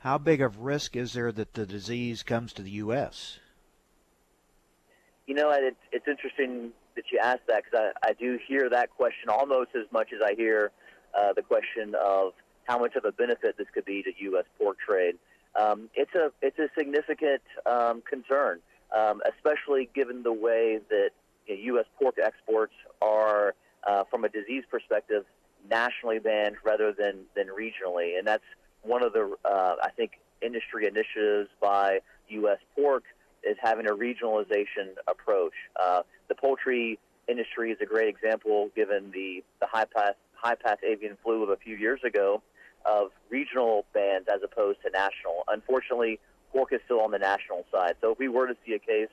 How 0.00 0.18
big 0.18 0.42
of 0.42 0.60
risk 0.60 0.96
is 0.96 1.14
there 1.14 1.32
that 1.32 1.54
the 1.54 1.64
disease 1.64 2.22
comes 2.22 2.52
to 2.52 2.62
the 2.62 2.72
U.S.? 2.72 3.38
You 5.26 5.34
know, 5.34 5.50
it's, 5.50 5.76
it's 5.92 6.06
interesting 6.06 6.72
you 7.12 7.18
ask 7.22 7.40
that 7.48 7.64
because 7.64 7.92
I, 8.02 8.10
I 8.10 8.12
do 8.12 8.38
hear 8.46 8.68
that 8.70 8.90
question 8.90 9.28
almost 9.28 9.70
as 9.74 9.90
much 9.92 10.08
as 10.12 10.20
I 10.24 10.34
hear 10.34 10.70
uh, 11.18 11.32
the 11.34 11.42
question 11.42 11.94
of 11.94 12.32
how 12.64 12.78
much 12.78 12.96
of 12.96 13.04
a 13.04 13.12
benefit 13.12 13.56
this 13.58 13.68
could 13.72 13.84
be 13.84 14.02
to 14.02 14.10
U.S. 14.18 14.44
pork 14.58 14.78
trade. 14.78 15.16
Um, 15.58 15.88
it's 15.94 16.14
a 16.14 16.32
it's 16.42 16.58
a 16.58 16.68
significant 16.76 17.42
um, 17.64 18.02
concern 18.08 18.60
um, 18.94 19.20
especially 19.34 19.88
given 19.94 20.22
the 20.22 20.32
way 20.32 20.80
that 20.90 21.10
you 21.46 21.56
know, 21.56 21.62
U.S. 21.74 21.86
pork 22.00 22.16
exports 22.22 22.74
are, 23.02 23.54
uh, 23.86 24.04
from 24.10 24.24
a 24.24 24.28
disease 24.28 24.64
perspective, 24.70 25.24
nationally 25.68 26.18
banned 26.18 26.56
rather 26.64 26.92
than, 26.92 27.24
than 27.34 27.46
regionally. 27.48 28.18
And 28.18 28.26
that's 28.26 28.44
one 28.82 29.02
of 29.02 29.12
the, 29.12 29.34
uh, 29.44 29.76
I 29.82 29.90
think, 29.90 30.12
industry 30.42 30.86
initiatives 30.86 31.48
by 31.60 32.00
U.S. 32.28 32.58
pork 32.74 33.04
is 33.42 33.56
having 33.60 33.86
a 33.86 33.94
regionalization 33.94 34.94
approach. 35.08 35.54
Uh, 35.80 36.02
the 36.28 36.34
poultry 36.34 36.98
industry 37.28 37.70
is 37.70 37.78
a 37.80 37.86
great 37.86 38.08
example, 38.08 38.70
given 38.74 39.10
the, 39.12 39.42
the 39.60 39.66
high 39.66 39.84
path 39.84 40.14
high 40.34 40.54
path 40.54 40.78
avian 40.84 41.16
flu 41.22 41.42
of 41.42 41.48
a 41.48 41.56
few 41.56 41.76
years 41.76 42.00
ago, 42.04 42.42
of 42.84 43.10
regional 43.30 43.84
bans 43.94 44.26
as 44.32 44.42
opposed 44.44 44.78
to 44.82 44.90
national. 44.90 45.44
Unfortunately, 45.48 46.20
pork 46.52 46.72
is 46.72 46.80
still 46.84 47.00
on 47.00 47.10
the 47.10 47.18
national 47.18 47.64
side. 47.72 47.94
So 48.00 48.12
if 48.12 48.18
we 48.18 48.28
were 48.28 48.46
to 48.46 48.56
see 48.64 48.74
a 48.74 48.78
case 48.78 49.08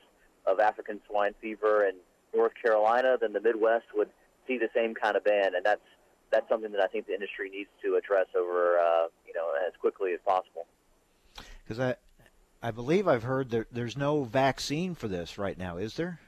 of 0.46 0.60
African 0.60 1.00
swine 1.08 1.34
fever 1.40 1.86
in 1.86 1.94
North 2.34 2.52
Carolina, 2.60 3.16
then 3.20 3.32
the 3.32 3.40
Midwest 3.40 3.86
would 3.94 4.10
see 4.46 4.58
the 4.58 4.68
same 4.74 4.94
kind 4.94 5.16
of 5.16 5.24
ban, 5.24 5.54
and 5.54 5.64
that's 5.64 5.80
that's 6.30 6.48
something 6.48 6.72
that 6.72 6.80
I 6.80 6.86
think 6.88 7.06
the 7.06 7.14
industry 7.14 7.48
needs 7.48 7.70
to 7.82 7.96
address 7.96 8.26
over 8.36 8.78
uh, 8.78 9.06
you 9.26 9.34
know 9.34 9.52
as 9.66 9.72
quickly 9.80 10.12
as 10.12 10.20
possible. 10.26 10.66
Because 11.62 11.80
I 11.80 11.96
I 12.62 12.70
believe 12.70 13.08
I've 13.08 13.22
heard 13.22 13.50
that 13.50 13.72
there's 13.72 13.96
no 13.96 14.24
vaccine 14.24 14.94
for 14.94 15.08
this 15.08 15.38
right 15.38 15.56
now, 15.56 15.76
is 15.76 15.96
there? 15.96 16.20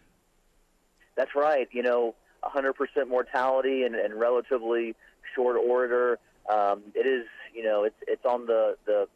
That's 1.16 1.34
right. 1.34 1.68
You 1.72 1.82
know, 1.82 2.14
100% 2.44 2.72
mortality 3.08 3.82
and, 3.84 3.94
and 3.94 4.14
relatively 4.14 4.94
short 5.34 5.56
order. 5.56 6.18
Um, 6.50 6.82
it 6.94 7.06
is, 7.06 7.26
you 7.54 7.64
know, 7.64 7.84
it's 7.84 7.96
it's 8.06 8.24
on 8.24 8.46
the 8.46 8.76
the 8.86 9.08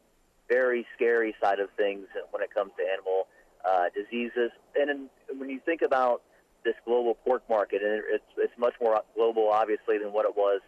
very 0.49 0.87
scary 0.97 1.35
side 1.41 1.61
of 1.61 1.69
things 1.77 2.07
when 2.33 2.43
it 2.43 2.53
comes 2.53 2.73
to 2.77 2.85
animal 2.93 3.29
uh, 3.65 3.85
diseases. 3.95 4.51
And 4.75 4.91
in, 4.91 5.39
when 5.39 5.49
you 5.49 5.61
think 5.65 5.83
about 5.83 6.23
this 6.65 6.75
global 6.85 7.15
pork 7.15 7.43
market, 7.49 7.83
and 7.83 8.03
it's 8.09 8.25
it's 8.37 8.53
much 8.59 8.75
more 8.81 9.01
global, 9.15 9.49
obviously, 9.51 9.99
than 9.99 10.13
what 10.13 10.27
it 10.27 10.37
was 10.37 10.61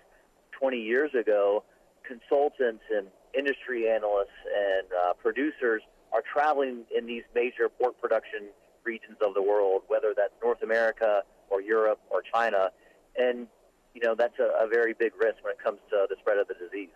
20 0.59 0.78
years 0.78 1.11
ago. 1.18 1.64
Consultants 2.07 2.83
and 2.95 3.07
industry 3.37 3.89
analysts 3.89 4.37
and 4.47 4.87
uh, 4.93 5.12
producers 5.14 5.83
are 6.12 6.22
traveling 6.30 6.85
in 6.97 7.07
these 7.07 7.22
major 7.35 7.68
pork 7.68 7.99
production 8.01 8.51
regions 8.85 9.16
of 9.24 9.35
the 9.35 9.43
world, 9.43 9.83
whether 9.89 10.14
that's 10.16 10.33
North 10.43 10.62
America 10.62 11.22
or 11.51 11.61
Europe 11.61 12.01
or 12.11 12.22
China, 12.22 12.70
and 13.16 13.47
you 13.95 14.01
know 14.03 14.14
that's 14.14 14.39
a, 14.39 14.64
a 14.64 14.68
very 14.68 14.95
big 14.95 15.12
risk 15.18 15.43
when 15.43 15.53
it 15.53 15.62
comes 15.62 15.78
to 15.91 16.07
the 16.09 16.16
spread 16.20 16.39
of 16.39 16.49
the 16.49 16.55
disease. 16.55 16.95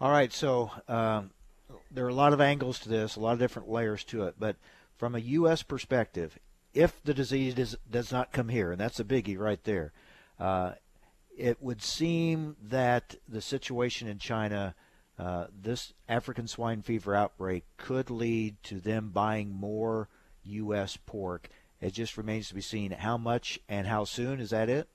All 0.00 0.10
right, 0.10 0.32
so 0.32 0.70
um, 0.88 1.30
there 1.90 2.06
are 2.06 2.10
a 2.10 2.14
lot 2.14 2.32
of 2.32 2.40
angles 2.40 2.78
to 2.80 2.88
this, 2.88 3.16
a 3.16 3.20
lot 3.20 3.34
of 3.34 3.38
different 3.38 3.68
layers 3.68 4.02
to 4.04 4.24
it, 4.24 4.36
but 4.38 4.56
from 4.96 5.14
a 5.14 5.18
U.S. 5.18 5.62
perspective, 5.62 6.38
if 6.72 7.02
the 7.02 7.14
disease 7.14 7.54
does, 7.54 7.76
does 7.90 8.12
not 8.12 8.32
come 8.32 8.48
here, 8.48 8.72
and 8.72 8.80
that's 8.80 9.00
a 9.00 9.04
biggie 9.04 9.38
right 9.38 9.62
there, 9.64 9.92
uh, 10.38 10.72
it 11.36 11.62
would 11.62 11.82
seem 11.82 12.56
that 12.62 13.16
the 13.28 13.40
situation 13.40 14.08
in 14.08 14.18
China, 14.18 14.74
uh, 15.18 15.46
this 15.58 15.92
African 16.08 16.46
swine 16.46 16.82
fever 16.82 17.14
outbreak, 17.14 17.64
could 17.76 18.10
lead 18.10 18.62
to 18.64 18.78
them 18.78 19.10
buying 19.10 19.50
more 19.50 20.08
U.S. 20.44 20.98
pork. 21.06 21.48
It 21.80 21.92
just 21.92 22.16
remains 22.16 22.48
to 22.48 22.54
be 22.54 22.60
seen 22.60 22.90
how 22.92 23.16
much 23.16 23.58
and 23.68 23.86
how 23.86 24.04
soon. 24.04 24.40
Is 24.40 24.50
that 24.50 24.68
it? 24.68 24.88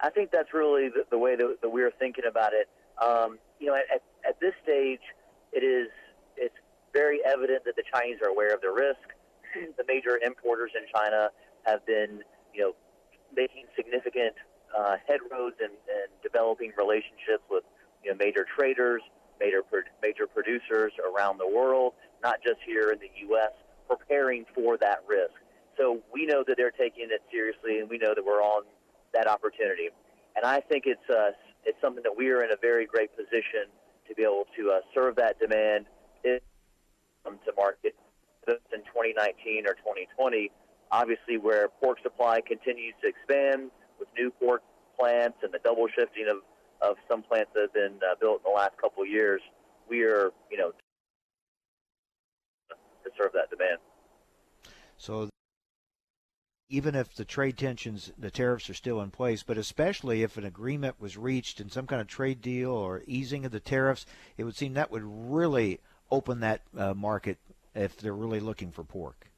I 0.00 0.10
think 0.10 0.30
that's 0.30 0.52
really 0.52 0.88
the, 0.88 1.04
the 1.10 1.18
way 1.18 1.36
that, 1.36 1.58
that, 1.62 1.68
we're 1.70 1.92
thinking 1.92 2.24
about 2.28 2.52
it. 2.52 2.68
Um, 3.00 3.38
you 3.60 3.68
know, 3.68 3.76
at, 3.76 4.02
at 4.28 4.40
this 4.40 4.52
stage, 4.62 5.00
it 5.52 5.62
is 5.62 5.88
it's 6.36 6.54
very 6.92 7.20
evident 7.24 7.64
that 7.64 7.76
the 7.76 7.84
Chinese 7.94 8.18
are 8.22 8.28
aware 8.28 8.52
of 8.52 8.60
the 8.60 8.70
risk. 8.70 8.98
The 9.76 9.84
major 9.86 10.18
importers 10.24 10.70
in 10.74 10.88
China 10.94 11.28
have 11.66 11.84
been, 11.86 12.20
you 12.54 12.62
know, 12.62 12.72
making 13.36 13.64
significant 13.76 14.34
uh, 14.72 14.96
headroads 15.06 15.56
and, 15.60 15.72
and 15.88 16.08
developing 16.22 16.72
relationships 16.76 17.44
with 17.50 17.62
you 18.02 18.10
know, 18.10 18.16
major 18.18 18.46
traders, 18.56 19.02
major 19.38 19.62
major 20.02 20.26
producers 20.26 20.92
around 21.04 21.38
the 21.38 21.46
world, 21.46 21.92
not 22.22 22.36
just 22.42 22.60
here 22.64 22.90
in 22.90 22.98
the 22.98 23.10
U.S., 23.28 23.52
preparing 23.96 24.44
for 24.54 24.76
that 24.78 25.00
risk. 25.08 25.34
So 25.76 26.00
we 26.12 26.26
know 26.26 26.44
that 26.46 26.56
they're 26.56 26.70
taking 26.70 27.08
it 27.10 27.22
seriously, 27.30 27.78
and 27.80 27.88
we 27.88 27.98
know 27.98 28.14
that 28.14 28.24
we're 28.24 28.42
on 28.42 28.64
that 29.14 29.26
opportunity. 29.26 29.88
And 30.36 30.44
I 30.44 30.60
think 30.60 30.84
it's 30.86 31.08
uh, 31.10 31.32
it's 31.64 31.78
something 31.80 32.02
that 32.02 32.16
we 32.16 32.30
are 32.30 32.42
in 32.44 32.50
a 32.50 32.60
very 32.60 32.86
great 32.86 33.10
position 33.16 33.70
to 34.08 34.14
be 34.14 34.22
able 34.22 34.46
to 34.56 34.70
uh, 34.70 34.80
serve 34.94 35.16
that 35.16 35.38
demand 35.38 35.86
come 37.24 37.38
to 37.46 37.52
market 37.56 37.94
in 38.48 38.82
2019 38.90 39.66
or 39.66 39.74
2020. 39.74 40.50
Obviously, 40.90 41.38
where 41.38 41.68
pork 41.82 41.98
supply 42.02 42.40
continues 42.40 42.94
to 43.02 43.08
expand 43.08 43.70
with 43.98 44.08
new 44.16 44.30
pork 44.30 44.62
plants 44.98 45.38
and 45.42 45.52
the 45.52 45.60
double 45.64 45.86
shifting 45.88 46.26
of, 46.28 46.38
of 46.82 46.96
some 47.08 47.22
plants 47.22 47.50
that 47.54 47.62
have 47.62 47.74
been 47.74 47.98
uh, 48.02 48.14
built 48.20 48.42
in 48.44 48.52
the 48.52 48.56
last 48.56 48.76
couple 48.80 49.02
of 49.02 49.08
years, 49.08 49.40
we 49.88 50.02
are, 50.02 50.30
you 50.50 50.58
know, 50.58 50.72
serve 53.16 53.32
that 53.32 53.50
demand. 53.50 53.78
So 54.96 55.28
even 56.68 56.94
if 56.94 57.14
the 57.14 57.24
trade 57.24 57.58
tensions, 57.58 58.12
the 58.16 58.30
tariffs 58.30 58.70
are 58.70 58.74
still 58.74 59.02
in 59.02 59.10
place, 59.10 59.42
but 59.42 59.58
especially 59.58 60.22
if 60.22 60.38
an 60.38 60.44
agreement 60.44 60.98
was 60.98 61.18
reached 61.18 61.60
in 61.60 61.68
some 61.68 61.86
kind 61.86 62.00
of 62.00 62.06
trade 62.06 62.40
deal 62.40 62.70
or 62.70 63.02
easing 63.06 63.44
of 63.44 63.52
the 63.52 63.60
tariffs, 63.60 64.06
it 64.38 64.44
would 64.44 64.56
seem 64.56 64.72
that 64.74 64.90
would 64.90 65.02
really 65.04 65.80
open 66.10 66.40
that 66.40 66.62
uh, 66.76 66.94
market 66.94 67.38
if 67.74 67.98
they're 67.98 68.14
really 68.14 68.40
looking 68.40 68.70
for 68.70 68.84
pork. 68.84 69.28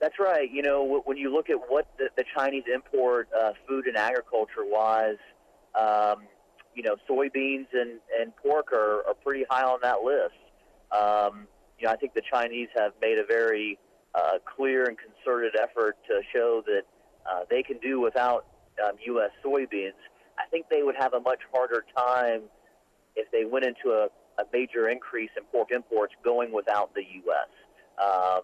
That's 0.00 0.18
right. 0.18 0.50
You 0.50 0.62
know, 0.62 1.02
when 1.04 1.16
you 1.16 1.32
look 1.32 1.48
at 1.48 1.56
what 1.68 1.86
the, 1.96 2.08
the 2.16 2.24
Chinese 2.36 2.64
import 2.72 3.28
uh, 3.36 3.52
food 3.68 3.86
and 3.86 3.96
agriculture 3.96 4.64
wise, 4.64 5.18
um, 5.78 6.26
you 6.74 6.82
know, 6.82 6.96
soybeans 7.08 7.66
and, 7.72 8.00
and 8.20 8.34
pork 8.36 8.72
are, 8.72 9.06
are 9.06 9.14
pretty 9.24 9.44
high 9.48 9.62
on 9.62 9.78
that 9.82 10.02
list. 10.02 10.34
Um, 10.92 11.46
you 11.82 11.88
know, 11.88 11.92
I 11.92 11.96
think 11.96 12.14
the 12.14 12.22
Chinese 12.22 12.68
have 12.76 12.92
made 13.00 13.18
a 13.18 13.26
very 13.26 13.76
uh, 14.14 14.38
clear 14.56 14.84
and 14.84 14.96
concerted 14.96 15.56
effort 15.60 15.96
to 16.06 16.20
show 16.32 16.62
that 16.66 16.82
uh, 17.28 17.40
they 17.50 17.62
can 17.62 17.78
do 17.78 18.00
without 18.00 18.46
um, 18.86 18.92
U.S. 19.06 19.30
soybeans. 19.44 19.98
I 20.38 20.46
think 20.48 20.66
they 20.70 20.84
would 20.84 20.94
have 20.96 21.12
a 21.12 21.20
much 21.20 21.40
harder 21.52 21.84
time 21.96 22.42
if 23.16 23.28
they 23.32 23.44
went 23.44 23.64
into 23.64 23.90
a, 23.90 24.06
a 24.40 24.44
major 24.52 24.88
increase 24.88 25.30
in 25.36 25.42
pork 25.50 25.72
imports 25.72 26.14
going 26.24 26.52
without 26.52 26.94
the 26.94 27.02
U.S. 27.02 27.50
Um, 28.00 28.42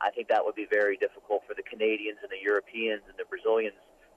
I 0.00 0.10
think 0.10 0.26
that 0.28 0.44
would 0.44 0.56
be 0.56 0.66
very 0.68 0.96
difficult 0.96 1.42
for 1.46 1.54
the 1.54 1.62
Canadians 1.62 2.18
and 2.22 2.30
the 2.30 2.42
Europeans 2.42 3.02
and 3.08 3.16
the 3.16 3.24
Brazilians 3.30 3.76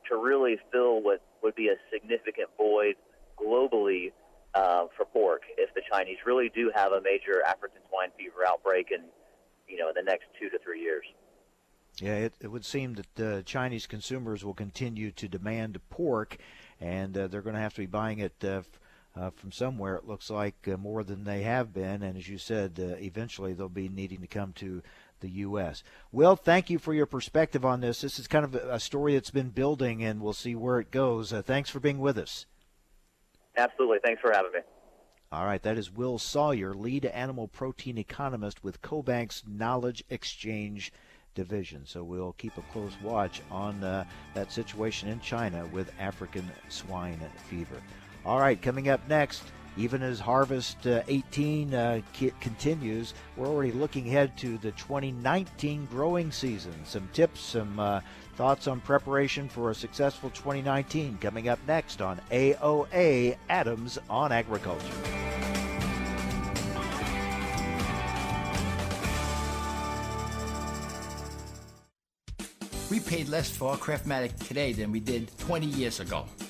to 0.09 0.17
really 0.17 0.57
fill 0.71 1.01
what 1.01 1.21
would 1.43 1.53
be 1.53 1.67
a 1.67 1.75
significant 1.91 2.49
void 2.57 2.95
globally 3.37 4.11
uh, 4.55 4.85
for 4.95 5.05
pork 5.05 5.41
if 5.57 5.73
the 5.73 5.81
Chinese 5.91 6.17
really 6.25 6.49
do 6.53 6.71
have 6.75 6.91
a 6.91 7.01
major 7.01 7.41
African 7.45 7.81
swine 7.89 8.09
fever 8.17 8.45
outbreak 8.47 8.91
in, 8.91 9.01
you 9.67 9.77
know, 9.77 9.89
in 9.89 9.95
the 9.95 10.03
next 10.03 10.25
two 10.39 10.49
to 10.49 10.59
three 10.59 10.81
years. 10.81 11.05
Yeah, 12.01 12.15
it, 12.15 12.33
it 12.41 12.47
would 12.47 12.65
seem 12.65 12.95
that 12.95 13.19
uh, 13.19 13.41
Chinese 13.43 13.85
consumers 13.85 14.43
will 14.43 14.55
continue 14.55 15.11
to 15.11 15.27
demand 15.27 15.79
pork, 15.89 16.37
and 16.81 17.15
uh, 17.15 17.27
they're 17.27 17.41
going 17.41 17.55
to 17.55 17.61
have 17.61 17.75
to 17.75 17.81
be 17.81 17.85
buying 17.85 18.19
it 18.19 18.33
uh, 18.43 18.61
uh, 19.15 19.29
from 19.29 19.51
somewhere. 19.51 19.95
It 19.95 20.07
looks 20.07 20.31
like 20.31 20.67
uh, 20.67 20.77
more 20.77 21.03
than 21.03 21.23
they 21.23 21.43
have 21.43 21.71
been, 21.71 22.01
and 22.01 22.17
as 22.17 22.27
you 22.27 22.39
said, 22.39 22.73
eventually 22.79 23.53
they'll 23.53 23.69
be 23.69 23.89
needing 23.89 24.21
to 24.21 24.27
come 24.27 24.53
to 24.53 24.81
the 25.19 25.29
U.S. 25.29 25.83
Will, 26.11 26.35
thank 26.35 26.69
you 26.69 26.79
for 26.79 26.93
your 26.93 27.05
perspective 27.05 27.63
on 27.63 27.81
this. 27.81 28.01
This 28.01 28.17
is 28.17 28.27
kind 28.27 28.43
of 28.43 28.55
a 28.55 28.79
story 28.79 29.13
that's 29.13 29.29
been 29.29 29.49
building, 29.49 30.03
and 30.03 30.19
we'll 30.19 30.33
see 30.33 30.55
where 30.55 30.79
it 30.79 30.89
goes. 30.89 31.31
thanks 31.45 31.69
for 31.69 31.79
being 31.79 31.99
with 31.99 32.17
us. 32.17 32.47
Absolutely. 33.57 33.99
Thanks 34.03 34.21
for 34.21 34.31
having 34.31 34.51
me. 34.51 34.59
All 35.31 35.45
right, 35.45 35.63
that 35.63 35.79
is 35.79 35.91
Will 35.91 36.19
Sawyer, 36.19 36.75
lead 36.75 37.05
animal 37.05 37.47
protein 37.47 37.97
economist 37.97 38.63
with 38.63 38.83
CoBank's 38.83 39.41
Knowledge 39.47 40.03
Exchange 40.11 40.93
division. 41.33 41.81
So 41.85 42.03
we'll 42.03 42.33
keep 42.33 42.55
a 42.57 42.61
close 42.71 42.93
watch 43.01 43.41
on 43.49 43.83
uh, 43.83 44.05
that 44.35 44.51
situation 44.51 45.09
in 45.09 45.19
China 45.21 45.65
with 45.71 45.91
African 45.99 46.47
swine 46.69 47.19
fever. 47.49 47.81
All 48.25 48.39
right, 48.39 48.61
coming 48.61 48.89
up 48.89 49.01
next, 49.09 49.43
even 49.77 50.03
as 50.03 50.19
Harvest 50.19 50.85
uh, 50.85 51.01
18 51.07 51.73
uh, 51.73 52.01
continues, 52.39 53.13
we're 53.35 53.47
already 53.47 53.71
looking 53.71 54.07
ahead 54.07 54.37
to 54.37 54.57
the 54.59 54.71
2019 54.71 55.85
growing 55.85 56.31
season. 56.31 56.73
Some 56.85 57.09
tips, 57.13 57.41
some 57.41 57.79
uh, 57.79 58.01
thoughts 58.35 58.67
on 58.67 58.81
preparation 58.81 59.49
for 59.49 59.71
a 59.71 59.75
successful 59.75 60.29
2019 60.31 61.17
coming 61.19 61.49
up 61.49 61.59
next 61.67 62.01
on 62.01 62.19
AOA 62.31 63.37
Adams 63.49 63.97
on 64.09 64.31
Agriculture. 64.31 64.85
We 72.91 72.99
paid 72.99 73.27
less 73.27 73.49
for 73.49 73.71
our 73.71 73.77
Craftmatic 73.77 74.47
today 74.47 74.71
than 74.71 74.91
we 74.91 74.99
did 74.99 75.35
20 75.39 75.65
years 75.65 75.99
ago. 75.99 76.27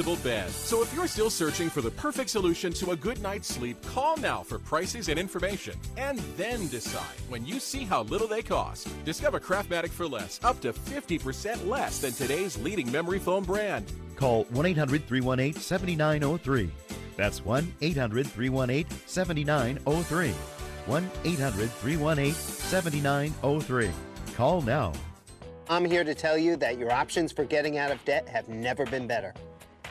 adjustable 0.00 0.22
bed. 0.22 0.50
So 0.50 0.82
if 0.82 0.94
you're 0.94 1.06
still 1.06 1.30
searching 1.30 1.68
for 1.70 1.82
the 1.82 1.90
perfect 1.90 2.30
solution 2.30 2.72
to 2.74 2.92
a 2.92 2.96
good 2.96 3.20
night's 3.22 3.48
sleep, 3.48 3.80
call 3.86 4.16
now 4.16 4.42
for 4.42 4.58
prices 4.58 5.08
and 5.08 5.18
information. 5.18 5.78
And 5.96 6.18
then 6.36 6.68
decide 6.68 7.16
when 7.28 7.44
you 7.44 7.60
see 7.60 7.84
how 7.84 8.04
little 8.04 8.26
they 8.26 8.42
cost. 8.42 8.88
Discover 9.04 9.40
Craftmatic 9.40 9.90
for 9.90 10.06
less, 10.06 10.40
up 10.42 10.60
to 10.60 10.72
50% 10.72 11.68
less 11.68 12.00
than 12.00 12.12
today's 12.12 12.56
leading 12.58 12.90
memory 12.90 13.18
foam 13.18 13.44
brand. 13.44 13.92
Call 14.16 14.44
1 14.44 14.66
800 14.66 15.06
318 15.06 15.60
7903. 15.60 16.70
That's 17.16 17.44
1 17.44 17.74
800 17.80 18.26
318 18.26 18.98
7903. 19.06 20.30
1 20.86 21.10
800 21.24 21.70
318 21.70 22.34
7903. 22.34 23.90
Call 24.34 24.62
now. 24.62 24.92
I'm 25.68 25.84
here 25.84 26.02
to 26.02 26.14
tell 26.14 26.36
you 26.36 26.56
that 26.56 26.78
your 26.78 26.90
options 26.90 27.30
for 27.30 27.44
getting 27.44 27.78
out 27.78 27.92
of 27.92 28.04
debt 28.04 28.28
have 28.28 28.48
never 28.48 28.84
been 28.86 29.06
better. 29.06 29.32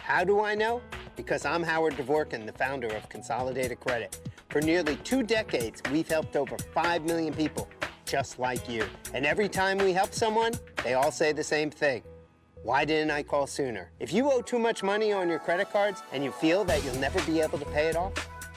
How 0.09 0.23
do 0.23 0.41
I 0.41 0.55
know? 0.55 0.81
Because 1.15 1.45
I'm 1.45 1.61
Howard 1.61 1.93
Dvorkin, 1.93 2.47
the 2.47 2.53
founder 2.53 2.87
of 2.87 3.07
Consolidated 3.09 3.79
Credit. 3.79 4.19
For 4.49 4.59
nearly 4.59 4.95
two 4.95 5.21
decades, 5.21 5.83
we've 5.91 6.07
helped 6.07 6.35
over 6.35 6.57
5 6.57 7.05
million 7.05 7.31
people 7.31 7.69
just 8.07 8.39
like 8.39 8.67
you. 8.67 8.85
And 9.13 9.23
every 9.23 9.47
time 9.47 9.77
we 9.77 9.93
help 9.93 10.15
someone, 10.15 10.53
they 10.83 10.95
all 10.95 11.11
say 11.11 11.31
the 11.31 11.43
same 11.43 11.69
thing. 11.69 12.01
Why 12.63 12.85
didn't 12.85 13.11
I 13.11 13.21
call 13.21 13.45
sooner? 13.45 13.91
If 13.99 14.11
you 14.11 14.31
owe 14.31 14.41
too 14.41 14.57
much 14.57 14.81
money 14.81 15.13
on 15.13 15.29
your 15.29 15.37
credit 15.37 15.71
cards 15.71 16.01
and 16.11 16.23
you 16.23 16.31
feel 16.31 16.63
that 16.63 16.83
you'll 16.83 16.95
never 16.95 17.21
be 17.31 17.39
able 17.39 17.59
to 17.59 17.65
pay 17.65 17.85
it 17.85 17.95
off, 17.95 18.13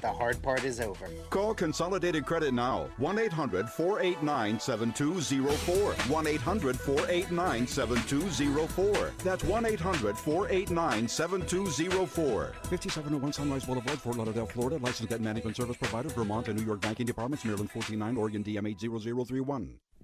the 0.00 0.12
hard 0.12 0.40
part 0.42 0.64
is 0.64 0.80
over. 0.80 1.08
Call 1.30 1.54
Consolidated 1.54 2.26
Credit 2.26 2.52
now. 2.52 2.88
1 2.98 3.18
800 3.18 3.68
489 3.68 4.60
7204. 4.60 5.92
1 5.92 6.26
800 6.26 6.78
489 6.78 7.66
7204. 7.66 9.12
That's 9.24 9.44
1 9.44 9.66
800 9.66 10.16
489 10.18 11.08
7204. 11.08 12.52
5701 12.62 13.32
Sunrise 13.32 13.64
Boulevard, 13.64 13.98
Fort 14.00 14.16
Lauderdale, 14.16 14.46
Florida. 14.46 14.78
Licensed 14.78 15.10
debt 15.10 15.20
management 15.20 15.56
service 15.56 15.76
provider, 15.76 16.08
Vermont 16.10 16.48
and 16.48 16.58
New 16.58 16.64
York 16.64 16.80
banking 16.80 17.06
departments, 17.06 17.44
Maryland 17.44 17.70
49, 17.70 18.16
Oregon 18.16 18.44
DM 18.44 18.68
80031. 18.68 19.78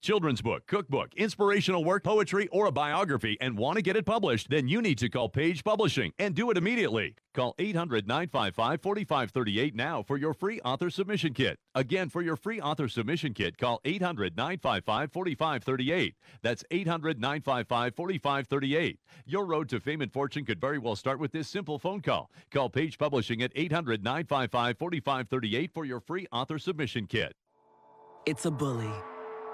children's 0.00 0.42
book, 0.42 0.66
cookbook, 0.66 1.14
inspirational 1.14 1.84
work, 1.84 2.04
poetry, 2.04 2.48
or 2.48 2.66
a 2.66 2.72
biography 2.72 3.36
and 3.40 3.56
want 3.56 3.76
to 3.76 3.82
get 3.82 3.96
it 3.96 4.06
published, 4.06 4.48
then 4.50 4.68
you 4.68 4.80
need 4.80 4.98
to 4.98 5.08
call 5.08 5.28
Page 5.28 5.62
Publishing 5.64 6.12
and 6.18 6.34
do 6.34 6.50
it 6.50 6.56
immediately. 6.56 7.14
Call 7.34 7.54
800 7.58 8.06
955 8.08 8.80
4538 8.82 9.74
now 9.74 10.02
for 10.02 10.16
your 10.16 10.34
free 10.34 10.60
author 10.60 10.90
submission 10.90 11.32
kit. 11.32 11.58
Again, 11.74 12.08
for 12.08 12.22
your 12.22 12.36
free 12.36 12.60
author 12.60 12.88
submission 12.88 13.34
kit, 13.34 13.56
call 13.56 13.80
800 13.84 14.36
955 14.36 15.12
4538. 15.12 16.14
That's 16.42 16.64
800 16.70 17.20
955 17.20 17.94
4538. 17.94 18.98
Your 19.26 19.44
road 19.44 19.68
to 19.68 19.80
fame 19.80 20.00
and 20.00 20.12
fortune 20.12 20.44
could 20.44 20.60
very 20.60 20.78
well 20.78 20.96
start 20.96 21.20
with 21.20 21.32
this 21.32 21.48
simple 21.48 21.78
phone 21.78 22.00
call. 22.00 22.30
Call 22.50 22.68
Page 22.68 22.98
Publishing 22.98 23.42
at 23.42 23.52
800 23.54 24.02
955 24.02 24.78
4538 24.78 25.70
for 25.72 25.84
your 25.84 26.00
free 26.00 26.26
author 26.32 26.58
submission 26.58 27.06
kit. 27.06 27.34
It's 28.26 28.44
a 28.44 28.50
bully 28.50 28.90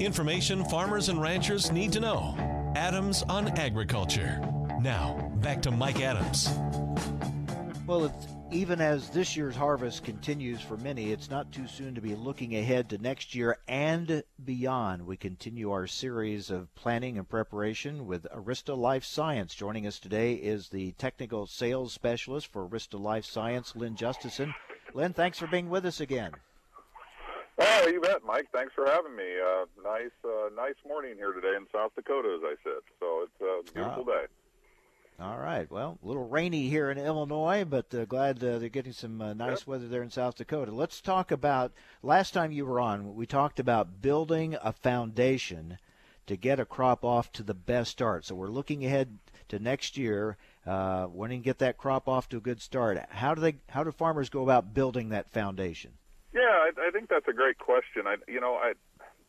Information 0.00 0.64
farmers 0.64 1.10
and 1.10 1.20
ranchers 1.20 1.70
need 1.70 1.92
to 1.92 2.00
know. 2.00 2.34
Adams 2.74 3.22
on 3.28 3.48
Agriculture. 3.58 4.40
Now, 4.80 5.30
back 5.42 5.60
to 5.60 5.70
Mike 5.70 6.00
Adams. 6.00 6.48
Well, 7.86 8.10
even 8.50 8.80
as 8.80 9.10
this 9.10 9.36
year's 9.36 9.54
harvest 9.54 10.02
continues 10.02 10.62
for 10.62 10.78
many, 10.78 11.12
it's 11.12 11.28
not 11.28 11.52
too 11.52 11.66
soon 11.66 11.94
to 11.94 12.00
be 12.00 12.14
looking 12.14 12.56
ahead 12.56 12.88
to 12.88 12.96
next 12.96 13.34
year 13.34 13.58
and 13.68 14.22
beyond. 14.42 15.04
We 15.04 15.18
continue 15.18 15.70
our 15.70 15.86
series 15.86 16.48
of 16.48 16.74
planning 16.74 17.18
and 17.18 17.28
preparation 17.28 18.06
with 18.06 18.26
Arysta 18.34 18.74
Life 18.74 19.04
Science. 19.04 19.54
Joining 19.54 19.86
us 19.86 19.98
today 19.98 20.32
is 20.32 20.70
the 20.70 20.92
technical 20.92 21.46
sales 21.46 21.92
specialist 21.92 22.46
for 22.46 22.66
Arysta 22.66 22.98
Life 22.98 23.26
Science, 23.26 23.76
Lynn 23.76 23.96
Justison. 23.96 24.54
Lynn, 24.94 25.12
thanks 25.12 25.38
for 25.38 25.46
being 25.46 25.68
with 25.68 25.84
us 25.84 26.00
again. 26.00 26.32
Oh, 27.62 27.88
you 27.88 28.00
bet, 28.00 28.24
Mike. 28.24 28.48
Thanks 28.52 28.72
for 28.74 28.86
having 28.86 29.14
me. 29.14 29.24
Uh, 29.38 29.66
nice, 29.84 30.10
uh, 30.24 30.48
nice 30.56 30.76
morning 30.86 31.16
here 31.16 31.32
today 31.32 31.54
in 31.56 31.66
South 31.72 31.92
Dakota, 31.94 32.38
as 32.38 32.42
I 32.42 32.54
said. 32.64 32.80
So 32.98 33.24
it's 33.24 33.70
a 33.70 33.72
beautiful 33.74 34.04
day. 34.04 34.24
All 35.20 35.36
right. 35.36 35.70
Well, 35.70 35.98
a 36.02 36.06
little 36.06 36.26
rainy 36.26 36.70
here 36.70 36.90
in 36.90 36.96
Illinois, 36.96 37.66
but 37.68 37.94
uh, 37.94 38.06
glad 38.06 38.42
uh, 38.42 38.58
they're 38.58 38.70
getting 38.70 38.94
some 38.94 39.20
uh, 39.20 39.34
nice 39.34 39.60
yep. 39.60 39.66
weather 39.66 39.88
there 39.88 40.02
in 40.02 40.08
South 40.10 40.36
Dakota. 40.36 40.72
Let's 40.72 41.02
talk 41.02 41.30
about 41.30 41.72
last 42.02 42.32
time 42.32 42.52
you 42.52 42.64
were 42.64 42.80
on. 42.80 43.14
We 43.14 43.26
talked 43.26 43.60
about 43.60 44.00
building 44.00 44.56
a 44.62 44.72
foundation 44.72 45.76
to 46.26 46.36
get 46.36 46.60
a 46.60 46.64
crop 46.64 47.04
off 47.04 47.30
to 47.32 47.42
the 47.42 47.52
best 47.52 47.90
start. 47.90 48.24
So 48.24 48.34
we're 48.34 48.48
looking 48.48 48.86
ahead 48.86 49.18
to 49.48 49.58
next 49.58 49.98
year. 49.98 50.38
uh, 50.66 51.08
wanting 51.10 51.40
to 51.40 51.44
get 51.44 51.58
that 51.58 51.76
crop 51.76 52.08
off 52.08 52.28
to 52.30 52.36
a 52.38 52.40
good 52.40 52.60
start. 52.62 52.98
How 53.10 53.34
do 53.34 53.40
they? 53.40 53.56
How 53.68 53.84
do 53.84 53.92
farmers 53.92 54.30
go 54.30 54.42
about 54.42 54.72
building 54.72 55.10
that 55.10 55.30
foundation? 55.30 55.92
Yeah, 56.32 56.70
I, 56.70 56.88
I 56.88 56.90
think 56.90 57.08
that's 57.08 57.26
a 57.28 57.32
great 57.32 57.58
question. 57.58 58.06
I, 58.06 58.16
you 58.28 58.40
know, 58.40 58.54
I, 58.54 58.74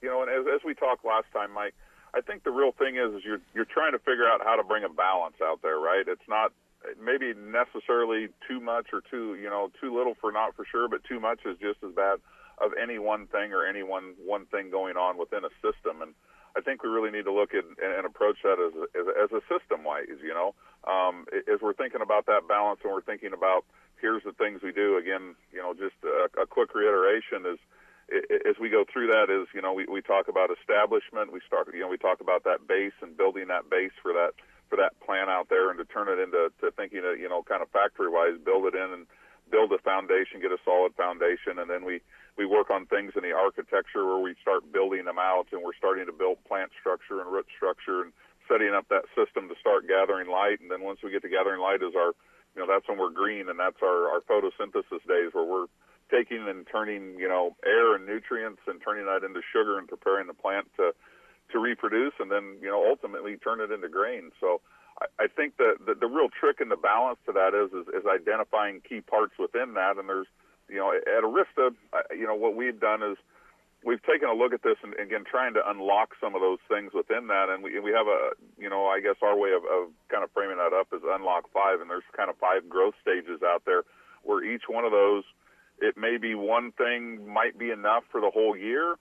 you 0.01 0.09
know, 0.09 0.21
and 0.21 0.29
as, 0.29 0.45
as 0.55 0.61
we 0.65 0.73
talked 0.73 1.05
last 1.05 1.25
time, 1.33 1.53
Mike, 1.53 1.73
I 2.13 2.21
think 2.21 2.43
the 2.43 2.51
real 2.51 2.71
thing 2.73 2.97
is, 2.97 3.15
is 3.15 3.21
you're 3.23 3.41
you're 3.55 3.69
trying 3.69 3.93
to 3.93 3.99
figure 3.99 4.27
out 4.27 4.41
how 4.43 4.55
to 4.55 4.63
bring 4.63 4.83
a 4.83 4.89
balance 4.89 5.37
out 5.41 5.61
there, 5.61 5.79
right? 5.79 6.03
It's 6.05 6.27
not 6.27 6.51
maybe 6.99 7.33
necessarily 7.33 8.29
too 8.47 8.59
much 8.59 8.87
or 8.93 9.01
too, 9.09 9.35
you 9.35 9.49
know, 9.49 9.71
too 9.79 9.95
little 9.95 10.15
for 10.19 10.31
not 10.31 10.55
for 10.55 10.65
sure, 10.69 10.89
but 10.89 11.03
too 11.05 11.19
much 11.19 11.39
is 11.45 11.57
just 11.61 11.79
as 11.83 11.93
bad 11.95 12.19
of 12.57 12.71
any 12.81 12.99
one 12.99 13.27
thing 13.27 13.53
or 13.53 13.65
any 13.65 13.83
one 13.83 14.13
one 14.25 14.45
thing 14.47 14.69
going 14.69 14.97
on 14.97 15.17
within 15.17 15.45
a 15.45 15.53
system. 15.61 16.01
And 16.01 16.13
I 16.55 16.61
think 16.61 16.83
we 16.83 16.89
really 16.89 17.11
need 17.11 17.25
to 17.25 17.33
look 17.33 17.53
at 17.53 17.63
and 17.63 18.05
approach 18.05 18.37
that 18.43 18.59
as 18.59 18.73
a, 18.75 19.23
as, 19.23 19.31
a, 19.31 19.41
system 19.47 19.83
wise. 19.83 20.19
You 20.21 20.33
know, 20.33 20.53
um, 20.83 21.25
as 21.47 21.61
we're 21.61 21.73
thinking 21.73 22.01
about 22.01 22.25
that 22.25 22.47
balance 22.47 22.81
and 22.83 22.91
we're 22.91 23.01
thinking 23.07 23.33
about 23.33 23.63
here's 24.01 24.23
the 24.23 24.33
things 24.33 24.61
we 24.61 24.71
do. 24.71 24.97
Again, 24.97 25.35
you 25.53 25.59
know, 25.59 25.73
just 25.73 25.95
a, 26.03 26.41
a 26.41 26.45
quick 26.45 26.73
reiteration 26.73 27.45
is 27.45 27.59
as 28.11 28.59
we 28.59 28.67
go 28.69 28.83
through 28.83 29.07
that 29.07 29.31
is 29.31 29.47
you 29.55 29.61
know 29.61 29.71
we, 29.71 29.85
we 29.85 30.01
talk 30.01 30.27
about 30.27 30.49
establishment. 30.51 31.31
We 31.31 31.39
start 31.47 31.69
you 31.73 31.79
know 31.81 31.87
we 31.87 31.97
talk 31.97 32.19
about 32.19 32.43
that 32.43 32.67
base 32.67 32.97
and 33.01 33.15
building 33.15 33.47
that 33.47 33.69
base 33.69 33.95
for 34.01 34.11
that 34.13 34.33
for 34.69 34.75
that 34.77 34.99
plant 34.99 35.29
out 35.29 35.47
there 35.49 35.69
and 35.69 35.77
to 35.79 35.85
turn 35.85 36.09
it 36.09 36.19
into 36.19 36.51
to 36.59 36.71
thinking 36.71 37.03
it 37.03 37.19
you 37.19 37.29
know 37.29 37.43
kind 37.43 37.61
of 37.61 37.69
factory 37.69 38.09
wise, 38.09 38.35
build 38.43 38.65
it 38.65 38.75
in 38.75 38.91
and 38.91 39.05
build 39.49 39.71
a 39.71 39.79
foundation, 39.79 40.39
get 40.41 40.51
a 40.51 40.59
solid 40.63 40.95
foundation, 40.95 41.59
and 41.59 41.69
then 41.69 41.85
we 41.85 42.01
we 42.37 42.45
work 42.45 42.69
on 42.69 42.85
things 42.87 43.13
in 43.15 43.23
the 43.23 43.31
architecture 43.31 44.05
where 44.05 44.19
we 44.19 44.35
start 44.41 44.71
building 44.71 45.05
them 45.05 45.19
out 45.19 45.47
and 45.51 45.61
we're 45.63 45.75
starting 45.77 46.05
to 46.05 46.15
build 46.15 46.37
plant 46.47 46.71
structure 46.79 47.19
and 47.19 47.31
root 47.31 47.45
structure 47.55 48.01
and 48.01 48.11
setting 48.47 48.71
up 48.75 48.87
that 48.89 49.03
system 49.15 49.47
to 49.47 49.55
start 49.59 49.87
gathering 49.87 50.29
light. 50.29 50.59
And 50.59 50.71
then 50.71 50.81
once 50.81 50.99
we 51.03 51.11
get 51.11 51.21
to 51.23 51.29
gathering 51.29 51.59
light 51.59 51.83
is 51.83 51.95
our, 51.95 52.15
you 52.55 52.61
know, 52.61 52.67
that's 52.67 52.87
when 52.87 52.97
we're 52.97 53.11
green 53.11 53.49
and 53.49 53.59
that's 53.59 53.81
our, 53.81 54.09
our 54.09 54.21
photosynthesis 54.21 55.03
days 55.07 55.31
where 55.33 55.45
we're 55.45 55.67
taking 56.11 56.47
and 56.47 56.67
turning, 56.69 57.15
you 57.17 57.27
know, 57.27 57.55
air 57.65 57.95
and 57.95 58.05
nutrients 58.05 58.61
and 58.67 58.81
turning 58.83 59.05
that 59.05 59.23
into 59.23 59.41
sugar 59.53 59.79
and 59.79 59.87
preparing 59.87 60.27
the 60.27 60.33
plant 60.33 60.67
to, 60.75 60.91
to 61.51 61.59
reproduce 61.59 62.13
and 62.19 62.29
then, 62.29 62.57
you 62.61 62.67
know, 62.67 62.83
ultimately 62.89 63.37
turn 63.37 63.61
it 63.61 63.71
into 63.71 63.87
grain. 63.87 64.31
So 64.39 64.59
I, 65.17 65.27
think 65.27 65.57
that 65.57 65.75
the, 65.85 65.95
the 65.95 66.07
real 66.07 66.27
trick 66.29 66.59
and 66.59 66.69
the 66.69 66.75
balance 66.75 67.19
to 67.25 67.31
that 67.31 67.55
is, 67.55 67.71
is, 67.71 67.87
is 67.95 68.03
identifying 68.05 68.81
key 68.87 69.01
parts 69.01 69.33
within 69.39 69.73
that. 69.75 69.97
And 69.97 70.07
there's, 70.09 70.27
you 70.69 70.77
know, 70.77 70.91
at 70.91 71.23
Arysta, 71.23 71.73
you 72.11 72.27
know, 72.27 72.35
what 72.35 72.55
we've 72.55 72.79
done 72.79 73.01
is 73.01 73.17
we've 73.84 74.01
taken 74.03 74.29
a 74.29 74.34
look 74.34 74.53
at 74.53 74.61
this 74.63 74.77
and 74.84 74.93
again 74.95 75.23
trying 75.29 75.53
to 75.55 75.61
unlock 75.69 76.13
some 76.21 76.36
of 76.36 76.41
those 76.41 76.59
things 76.67 76.93
within 76.93 77.27
that, 77.27 77.49
and 77.49 77.63
we 77.63 77.79
we 77.79 77.91
have 77.91 78.07
a, 78.07 78.32
you 78.57 78.69
know, 78.69 78.86
I 78.86 78.99
guess 79.01 79.15
our 79.21 79.38
way 79.38 79.51
of, 79.51 79.63
of 79.63 79.89
kind 80.09 80.23
of 80.23 80.32
framing 80.32 80.57
that 80.57 80.73
up 80.73 80.88
is 80.93 81.01
unlock 81.05 81.51
five, 81.53 81.82
and 81.82 81.89
there's 81.89 82.07
kind 82.15 82.29
of 82.29 82.38
five 82.38 82.69
growth 82.69 82.93
stages 83.01 83.41
out 83.43 83.63
there 83.65 83.84
where 84.23 84.43
each 84.43 84.63
one 84.67 84.86
of 84.86 84.91
those, 84.91 85.23
it 85.79 85.97
may 85.97 86.17
be 86.17 86.36
one 86.36 86.71
thing 86.73 87.27
might 87.27 87.57
be 87.57 87.71
enough 87.71 88.03
for 88.11 88.21
the 88.21 88.29
whole 88.29 88.55
year, 88.55 88.95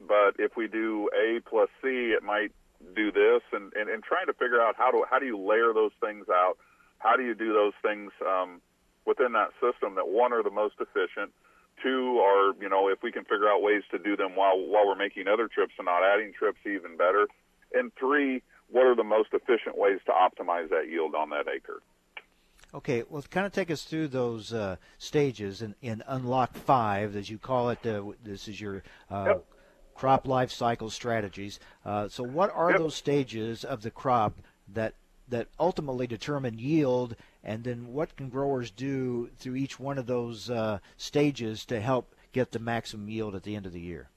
but 0.00 0.38
if 0.38 0.56
we 0.56 0.68
do 0.68 1.10
A 1.14 1.40
plus 1.40 1.68
C, 1.82 2.14
it 2.14 2.22
might 2.22 2.52
do 2.94 3.10
this, 3.10 3.42
and 3.52 3.72
and, 3.74 3.90
and 3.90 4.02
trying 4.02 4.26
to 4.26 4.34
figure 4.34 4.60
out 4.60 4.76
how 4.76 4.90
to 4.90 5.04
how 5.10 5.18
do 5.18 5.26
you 5.26 5.38
layer 5.38 5.72
those 5.74 5.92
things 6.00 6.26
out, 6.30 6.54
how 6.98 7.16
do 7.16 7.24
you 7.24 7.34
do 7.34 7.52
those 7.52 7.74
things. 7.82 8.12
Um, 8.26 8.60
within 9.04 9.32
that 9.32 9.50
system 9.58 9.96
that 9.96 10.08
one 10.08 10.32
are 10.32 10.42
the 10.42 10.50
most 10.50 10.74
efficient, 10.78 11.34
two 11.82 12.18
are 12.18 12.54
you 12.60 12.68
know 12.68 12.88
if 12.88 13.02
we 13.02 13.12
can 13.12 13.24
figure 13.24 13.48
out 13.48 13.62
ways 13.62 13.82
to 13.90 13.98
do 13.98 14.16
them 14.16 14.36
while 14.36 14.58
while 14.58 14.86
we're 14.86 14.94
making 14.94 15.28
other 15.28 15.48
trips 15.48 15.72
and 15.78 15.86
not 15.86 16.02
adding 16.02 16.32
trips 16.32 16.58
even 16.66 16.96
better, 16.96 17.26
and 17.74 17.92
three 17.98 18.42
what 18.70 18.86
are 18.86 18.96
the 18.96 19.04
most 19.04 19.30
efficient 19.32 19.76
ways 19.76 20.00
to 20.06 20.12
optimize 20.12 20.70
that 20.70 20.88
yield 20.88 21.14
on 21.14 21.30
that 21.30 21.46
acre. 21.48 21.82
Okay, 22.74 23.02
well, 23.08 23.22
kind 23.30 23.44
of 23.44 23.52
take 23.52 23.70
us 23.70 23.82
through 23.82 24.08
those 24.08 24.52
uh, 24.54 24.76
stages 24.96 25.60
in, 25.60 25.74
in 25.82 26.02
Unlock 26.06 26.56
5, 26.56 27.16
as 27.16 27.28
you 27.28 27.36
call 27.36 27.68
it. 27.68 27.86
Uh, 27.86 28.02
this 28.24 28.48
is 28.48 28.58
your 28.58 28.82
uh, 29.10 29.24
yep. 29.26 29.44
crop 29.94 30.26
life 30.26 30.50
cycle 30.50 30.88
strategies. 30.88 31.60
Uh, 31.84 32.08
so, 32.08 32.22
what 32.22 32.50
are 32.54 32.70
yep. 32.70 32.78
those 32.78 32.94
stages 32.94 33.62
of 33.62 33.82
the 33.82 33.90
crop 33.90 34.40
that 34.72 34.94
that 35.28 35.48
ultimately 35.60 36.06
determine 36.06 36.58
yield 36.58 37.14
and 37.44 37.64
then 37.64 37.92
what 37.92 38.16
can 38.16 38.28
growers 38.28 38.70
do 38.70 39.30
through 39.38 39.56
each 39.56 39.80
one 39.80 39.98
of 39.98 40.06
those 40.06 40.48
uh, 40.48 40.78
stages 40.96 41.64
to 41.66 41.80
help 41.80 42.14
get 42.32 42.52
the 42.52 42.58
maximum 42.58 43.08
yield 43.08 43.34
at 43.34 43.42
the 43.42 43.56
end 43.56 43.66
of 43.66 43.72
the 43.72 43.80
year? 43.80 44.08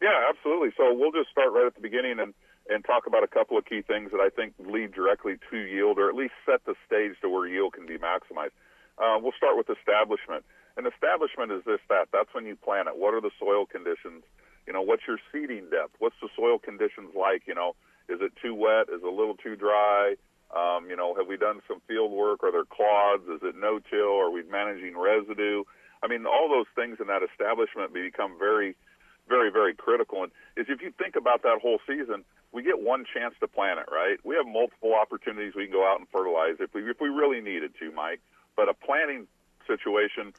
Yeah, 0.00 0.28
absolutely. 0.28 0.70
So 0.76 0.92
we'll 0.94 1.12
just 1.12 1.30
start 1.30 1.52
right 1.52 1.66
at 1.66 1.74
the 1.74 1.80
beginning 1.80 2.20
and, 2.20 2.34
and 2.68 2.84
talk 2.84 3.06
about 3.06 3.24
a 3.24 3.26
couple 3.26 3.58
of 3.58 3.64
key 3.64 3.82
things 3.82 4.10
that 4.12 4.20
I 4.20 4.28
think 4.28 4.54
lead 4.58 4.92
directly 4.92 5.36
to 5.50 5.56
yield 5.56 5.98
or 5.98 6.08
at 6.08 6.14
least 6.14 6.34
set 6.46 6.64
the 6.66 6.74
stage 6.86 7.12
to 7.22 7.28
where 7.28 7.48
yield 7.48 7.72
can 7.72 7.86
be 7.86 7.98
maximized. 7.98 8.54
Uh, 8.98 9.18
we'll 9.20 9.36
start 9.36 9.56
with 9.56 9.68
establishment. 9.70 10.44
And 10.76 10.86
establishment 10.86 11.50
is 11.50 11.64
this, 11.64 11.80
that. 11.88 12.08
That's 12.12 12.32
when 12.32 12.46
you 12.46 12.54
plant 12.54 12.86
it. 12.86 12.96
What 12.96 13.14
are 13.14 13.20
the 13.20 13.32
soil 13.38 13.66
conditions? 13.66 14.22
You 14.66 14.72
know, 14.72 14.82
what's 14.82 15.02
your 15.08 15.18
seeding 15.32 15.70
depth? 15.70 15.96
What's 15.98 16.16
the 16.22 16.28
soil 16.36 16.58
conditions 16.58 17.10
like? 17.18 17.42
You 17.48 17.54
know, 17.54 17.74
is 18.08 18.20
it 18.20 18.32
too 18.40 18.54
wet? 18.54 18.86
Is 18.94 19.02
it 19.02 19.06
a 19.06 19.10
little 19.10 19.34
too 19.34 19.56
dry? 19.56 20.14
Um, 20.54 20.88
you 20.88 20.96
know, 20.96 21.14
have 21.14 21.26
we 21.26 21.36
done 21.36 21.60
some 21.68 21.80
field 21.86 22.10
work? 22.10 22.42
Are 22.42 22.52
there 22.52 22.64
clods? 22.64 23.24
Is 23.28 23.40
it 23.42 23.54
no-till? 23.56 24.16
Are 24.16 24.30
we 24.30 24.42
managing 24.44 24.96
residue? 24.96 25.64
I 26.02 26.08
mean, 26.08 26.26
all 26.26 26.48
those 26.48 26.70
things 26.74 26.98
in 27.00 27.08
that 27.08 27.22
establishment 27.22 27.92
become 27.92 28.38
very, 28.38 28.76
very, 29.28 29.50
very 29.50 29.74
critical. 29.74 30.22
And 30.22 30.32
is 30.56 30.66
if 30.68 30.80
you 30.80 30.92
think 30.96 31.16
about 31.16 31.42
that 31.42 31.58
whole 31.60 31.80
season, 31.86 32.24
we 32.52 32.62
get 32.62 32.80
one 32.80 33.04
chance 33.04 33.34
to 33.40 33.48
plant 33.48 33.80
it, 33.80 33.92
right? 33.92 34.18
We 34.24 34.36
have 34.36 34.46
multiple 34.46 34.94
opportunities 34.94 35.54
we 35.54 35.64
can 35.64 35.72
go 35.72 35.86
out 35.86 35.98
and 35.98 36.08
fertilize 36.08 36.56
if 36.60 36.72
we 36.72 36.88
if 36.88 37.00
we 37.00 37.08
really 37.08 37.40
needed 37.40 37.72
to, 37.80 37.92
Mike. 37.92 38.20
But 38.56 38.68
a 38.68 38.74
planting 38.74 39.26
situation, 39.66 40.32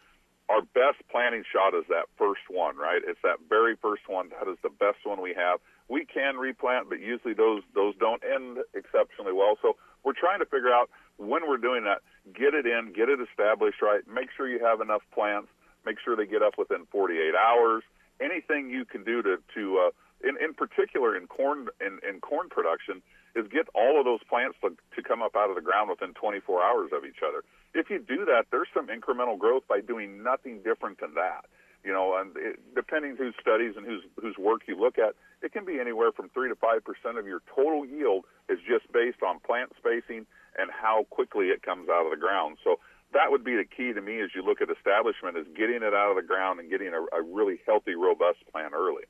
our 0.50 0.62
best 0.62 0.98
planting 1.12 1.44
shot 1.46 1.76
is 1.76 1.86
that 1.90 2.10
first 2.18 2.50
one, 2.50 2.78
right? 2.78 3.02
It's 3.06 3.22
that 3.24 3.38
very 3.48 3.76
first 3.76 4.10
one. 4.10 4.30
That 4.30 4.50
is 4.50 4.58
the 4.64 4.70
best 4.70 5.06
one 5.06 5.22
we 5.22 5.36
have. 5.36 5.60
We 5.88 6.06
can 6.06 6.38
replant, 6.38 6.90
but 6.90 7.00
usually 7.00 7.34
those 7.34 7.62
those 7.76 7.96
don't 8.00 8.24
end 8.24 8.58
exceptionally 8.74 9.34
well. 9.34 9.58
So 9.62 9.78
we're 10.04 10.18
trying 10.18 10.40
to 10.40 10.46
figure 10.46 10.72
out 10.72 10.90
when 11.18 11.48
we're 11.48 11.58
doing 11.58 11.84
that, 11.84 12.02
get 12.34 12.54
it 12.54 12.66
in, 12.66 12.94
get 12.94 13.10
it 13.10 13.20
established 13.20 13.82
right, 13.82 14.02
make 14.08 14.30
sure 14.36 14.48
you 14.48 14.64
have 14.64 14.82
enough 14.82 15.02
plants, 15.14 15.50
make 15.86 15.98
sure 16.04 16.16
they 16.16 16.26
get 16.26 16.42
up 16.42 16.58
within 16.58 16.86
48 16.92 17.34
hours. 17.36 17.84
Anything 18.22 18.70
you 18.70 18.86
can 18.86 19.04
do 19.04 19.22
to, 19.22 19.38
to 19.56 19.90
uh, 19.90 20.28
in, 20.28 20.36
in 20.44 20.54
particular 20.54 21.16
in 21.16 21.28
corn 21.28 21.68
in, 21.80 22.00
in 22.08 22.20
corn 22.20 22.50
production, 22.50 23.02
is 23.36 23.46
get 23.52 23.68
all 23.76 24.00
of 24.00 24.06
those 24.06 24.20
plants 24.28 24.58
to, 24.62 24.76
to 24.96 25.04
come 25.04 25.22
up 25.22 25.36
out 25.36 25.50
of 25.50 25.56
the 25.56 25.62
ground 25.62 25.90
within 25.90 26.14
24 26.14 26.64
hours 26.64 26.90
of 26.92 27.06
each 27.06 27.22
other. 27.26 27.44
If 27.74 27.90
you 27.90 28.00
do 28.00 28.26
that, 28.26 28.46
there's 28.52 28.68
some 28.74 28.88
incremental 28.88 29.38
growth 29.38 29.64
by 29.70 29.82
doing 29.82 30.24
nothing 30.24 30.62
different 30.64 31.00
than 31.00 31.14
that. 31.14 31.46
You 31.84 31.94
know, 31.94 32.18
and 32.20 32.36
it, 32.36 32.60
depending 32.76 33.16
whose 33.16 33.36
studies 33.40 33.76
and 33.78 33.86
whose 33.86 34.04
whose 34.20 34.38
work 34.38 34.62
you 34.68 34.78
look 34.78 34.98
at, 34.98 35.16
it 35.42 35.54
can 35.54 35.66
be 35.66 35.80
anywhere 35.80 36.12
from 36.12 36.30
three 36.30 36.50
to 36.50 36.56
five 36.56 36.84
percent 36.84 37.18
of 37.18 37.26
your 37.26 37.42
total 37.56 37.86
yield 37.86 38.26
is 38.50 38.60
just 38.68 38.92
based 38.92 39.24
on 39.24 39.40
plant 39.40 39.72
spacing 39.78 40.26
and 40.58 40.70
how 40.72 41.06
quickly 41.10 41.48
it 41.48 41.62
comes 41.62 41.90
out 41.90 42.06
of 42.06 42.12
the 42.12 42.18
ground. 42.18 42.58
So 42.64 42.80
that 43.14 43.32
would 43.32 43.44
be 43.44 43.56
the 43.56 43.66
key 43.66 43.94
to 43.94 44.02
me 44.02 44.22
as 44.22 44.30
you 44.36 44.44
look 44.44 44.62
at 44.62 44.70
establishment 44.70 45.38
is 45.38 45.48
getting 45.56 45.82
it 45.82 45.94
out 45.94 46.10
of 46.12 46.16
the 46.16 46.28
ground 46.28 46.60
and 46.60 46.70
getting 46.70 46.94
a, 46.94 47.02
a 47.16 47.22
really 47.22 47.60
healthy, 47.66 47.96
robust 47.96 48.40
plant 48.52 48.74
early. 48.74 49.04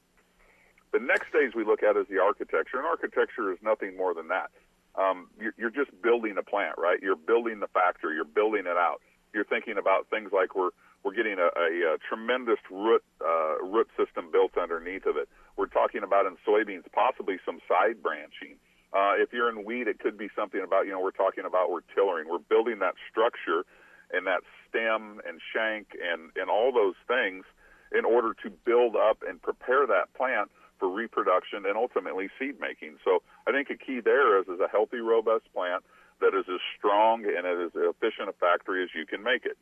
The 0.92 1.00
next 1.00 1.30
stage 1.30 1.54
we 1.54 1.64
look 1.64 1.84
at 1.84 1.98
is 1.98 2.08
the 2.10 2.20
architecture, 2.20 2.78
and 2.78 2.86
architecture 2.86 3.52
is 3.52 3.60
nothing 3.62 3.96
more 3.96 4.14
than 4.14 4.30
that. 4.30 4.50
Um, 4.96 5.28
you're, 5.40 5.54
you're 5.58 5.70
just 5.70 5.92
building 6.02 6.36
a 6.38 6.44
plant, 6.44 6.76
right? 6.78 7.00
You're 7.02 7.16
building 7.16 7.60
the 7.60 7.68
factory, 7.68 8.16
you're 8.16 8.26
building 8.26 8.66
it 8.66 8.78
out. 8.78 9.02
You're 9.34 9.46
thinking 9.46 9.78
about 9.78 10.10
things 10.10 10.32
like 10.34 10.56
we're 10.56 10.72
we're 11.04 11.14
getting 11.14 11.38
a, 11.40 11.48
a, 11.56 11.96
a 11.96 11.98
tremendous 12.10 12.60
root 12.70 13.04
uh, 13.24 13.62
root 13.64 13.88
system 13.96 14.32
built 14.32 14.58
underneath 14.58 15.06
of 15.06 15.16
it. 15.16 15.30
We're 15.58 15.68
talking 15.68 16.04
about 16.04 16.26
in 16.26 16.38
soybeans 16.48 16.84
possibly 16.92 17.38
some 17.46 17.60
side 17.68 18.02
branching. 18.02 18.58
Uh, 18.92 19.14
if 19.18 19.32
you're 19.32 19.50
in 19.50 19.66
wheat, 19.66 19.88
it 19.88 20.00
could 20.00 20.18
be 20.18 20.30
something 20.36 20.62
about 20.62 20.86
you 20.86 20.92
know 20.92 21.00
we're 21.00 21.12
talking 21.12 21.46
about 21.46 21.70
we're 21.70 21.86
tillering. 21.94 22.28
We're 22.28 22.40
building 22.40 22.80
that 22.80 22.96
structure 23.10 23.66
and 24.12 24.26
that 24.26 24.42
stem 24.68 25.22
and 25.28 25.40
shank 25.54 25.94
and 25.94 26.32
and 26.36 26.50
all 26.50 26.72
those 26.74 26.96
things 27.08 27.46
in 27.92 28.06
order 28.06 28.34
to 28.44 28.50
build 28.66 28.96
up 28.96 29.24
and 29.28 29.42
prepare 29.42 29.86
that 29.88 30.14
plant 30.14 30.50
for 30.80 30.90
reproduction 30.90 31.66
and 31.66 31.76
ultimately 31.76 32.30
seed 32.40 32.60
making. 32.60 32.98
So 33.04 33.22
I 33.48 33.52
think 33.52 33.70
a 33.70 33.78
key 33.78 34.00
there 34.00 34.40
is 34.40 34.48
is 34.48 34.60
a 34.60 34.70
healthy, 34.70 35.00
robust 35.00 35.52
plant 35.54 35.84
that 36.22 36.34
is 36.34 36.46
as 36.52 36.60
strong 36.78 37.26
and 37.26 37.46
as 37.46 37.72
efficient 37.76 38.30
a 38.30 38.34
factory 38.34 38.84
as 38.84 38.90
you 38.96 39.06
can 39.06 39.24
make 39.24 39.46
it. 39.46 39.58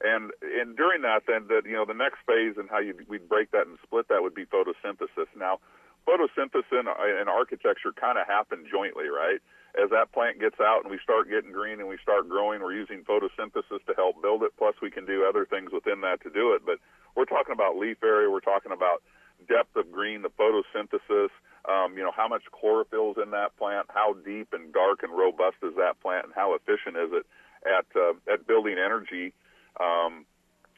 And 0.00 0.32
and 0.40 0.76
during 0.76 1.02
that, 1.02 1.24
then 1.26 1.46
that 1.48 1.62
you 1.66 1.74
know 1.74 1.84
the 1.84 1.94
next 1.94 2.18
phase 2.26 2.56
and 2.56 2.70
how 2.70 2.78
you 2.78 2.94
we'd 3.08 3.28
break 3.28 3.50
that 3.52 3.66
and 3.66 3.78
split 3.82 4.08
that 4.08 4.22
would 4.22 4.34
be 4.34 4.46
photosynthesis. 4.46 5.28
Now, 5.36 5.60
photosynthesis 6.08 6.72
and, 6.72 6.88
and 6.88 7.28
architecture 7.28 7.92
kind 7.92 8.18
of 8.18 8.26
happen 8.26 8.64
jointly, 8.70 9.08
right? 9.08 9.38
As 9.76 9.90
that 9.90 10.12
plant 10.12 10.40
gets 10.40 10.60
out 10.60 10.82
and 10.82 10.90
we 10.90 10.98
start 11.02 11.30
getting 11.30 11.52
green 11.52 11.80
and 11.80 11.88
we 11.88 11.98
start 12.02 12.28
growing, 12.28 12.60
we're 12.60 12.74
using 12.74 13.04
photosynthesis 13.04 13.84
to 13.86 13.94
help 13.96 14.20
build 14.20 14.42
it. 14.42 14.52
Plus, 14.58 14.74
we 14.82 14.90
can 14.90 15.06
do 15.06 15.24
other 15.24 15.46
things 15.46 15.70
within 15.72 16.00
that 16.02 16.20
to 16.22 16.30
do 16.30 16.52
it. 16.52 16.62
But 16.66 16.78
we're 17.16 17.24
talking 17.24 17.52
about 17.52 17.76
leaf 17.76 17.98
area. 18.02 18.28
We're 18.28 18.40
talking 18.40 18.72
about 18.72 19.02
depth 19.48 19.74
of 19.76 19.90
green, 19.90 20.22
the 20.22 20.30
photosynthesis, 20.30 21.30
Um, 21.64 21.96
you 21.96 22.02
know, 22.02 22.12
how 22.14 22.28
much 22.28 22.42
chlorophyll 22.50 23.12
is 23.12 23.18
in 23.22 23.30
that 23.30 23.56
plant? 23.56 23.86
How 23.88 24.14
deep 24.24 24.52
and 24.52 24.72
dark 24.72 25.02
and 25.02 25.12
robust 25.16 25.56
is 25.62 25.74
that 25.76 26.00
plant, 26.00 26.26
and 26.26 26.34
how 26.34 26.54
efficient 26.54 26.96
is 26.96 27.10
it 27.12 27.26
at 27.64 27.86
uh, 27.94 28.14
at 28.32 28.46
building 28.46 28.78
energy? 28.78 29.32
Um, 29.80 30.26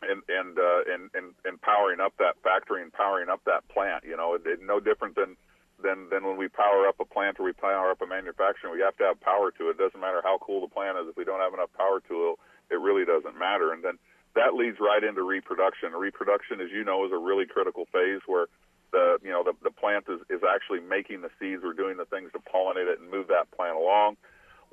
and 0.03 0.23
and, 0.29 0.59
uh, 0.59 0.83
and 0.93 1.11
and 1.15 1.33
and 1.45 1.61
powering 1.63 2.01
up 2.01 2.13
that 2.19 2.37
factory 2.43 2.83
and 2.83 2.93
powering 2.93 3.29
up 3.29 3.41
that 3.47 3.67
plant. 3.69 4.05
You 4.05 4.17
know, 4.17 4.35
it, 4.35 4.43
it, 4.45 4.61
no 4.63 4.81
different 4.81 5.17
than 5.17 5.37
than 5.83 6.09
than 6.11 6.25
when 6.25 6.37
we 6.37 6.49
power 6.49 6.87
up 6.87 7.01
a 7.01 7.05
plant 7.05 7.41
or 7.41 7.45
we 7.45 7.53
power 7.53 7.91
up 7.91 8.03
a 8.03 8.07
manufacturing. 8.07 8.73
We 8.73 8.81
have 8.81 8.97
to 8.99 9.05
have 9.05 9.21
power 9.21 9.51
to 9.51 9.69
it. 9.69 9.77
it 9.77 9.79
doesn't 9.79 10.01
matter 10.01 10.21
how 10.23 10.39
cool 10.39 10.61
the 10.61 10.73
plant 10.73 10.99
is. 10.99 11.09
If 11.09 11.17
we 11.17 11.25
don't 11.25 11.41
have 11.41 11.55
enough 11.55 11.73
power 11.77 12.01
to 12.09 12.37
it, 12.37 12.75
it 12.75 12.81
really 12.81 13.05
doesn't 13.05 13.39
matter. 13.39 13.73
And 13.73 13.83
then 13.83 13.99
that 14.35 14.55
leads 14.55 14.79
right 14.81 15.03
into 15.03 15.23
reproduction. 15.23 15.93
Reproduction, 15.93 16.61
as 16.61 16.71
you 16.71 16.85
know, 16.85 17.05
is 17.07 17.13
a 17.13 17.19
really 17.19 17.47
critical 17.47 17.87
phase 17.93 18.21
where 18.27 18.47
the 18.93 19.19
you 19.23 19.31
know 19.31 19.43
the, 19.43 19.55
the 19.63 19.71
plant 19.71 20.07
is, 20.09 20.21
is 20.31 20.43
actually 20.47 20.81
making 20.81 21.23
the 21.23 21.31
seeds. 21.39 21.63
We're 21.63 21.75
doing 21.75 21.97
the 21.97 22.07
things 22.07 22.31
to 22.33 22.41
pollinate 22.41 22.91
it 22.91 23.01
and 23.01 23.11
move 23.11 23.29
that 23.29 23.51
plant 23.51 23.77
along. 23.77 24.17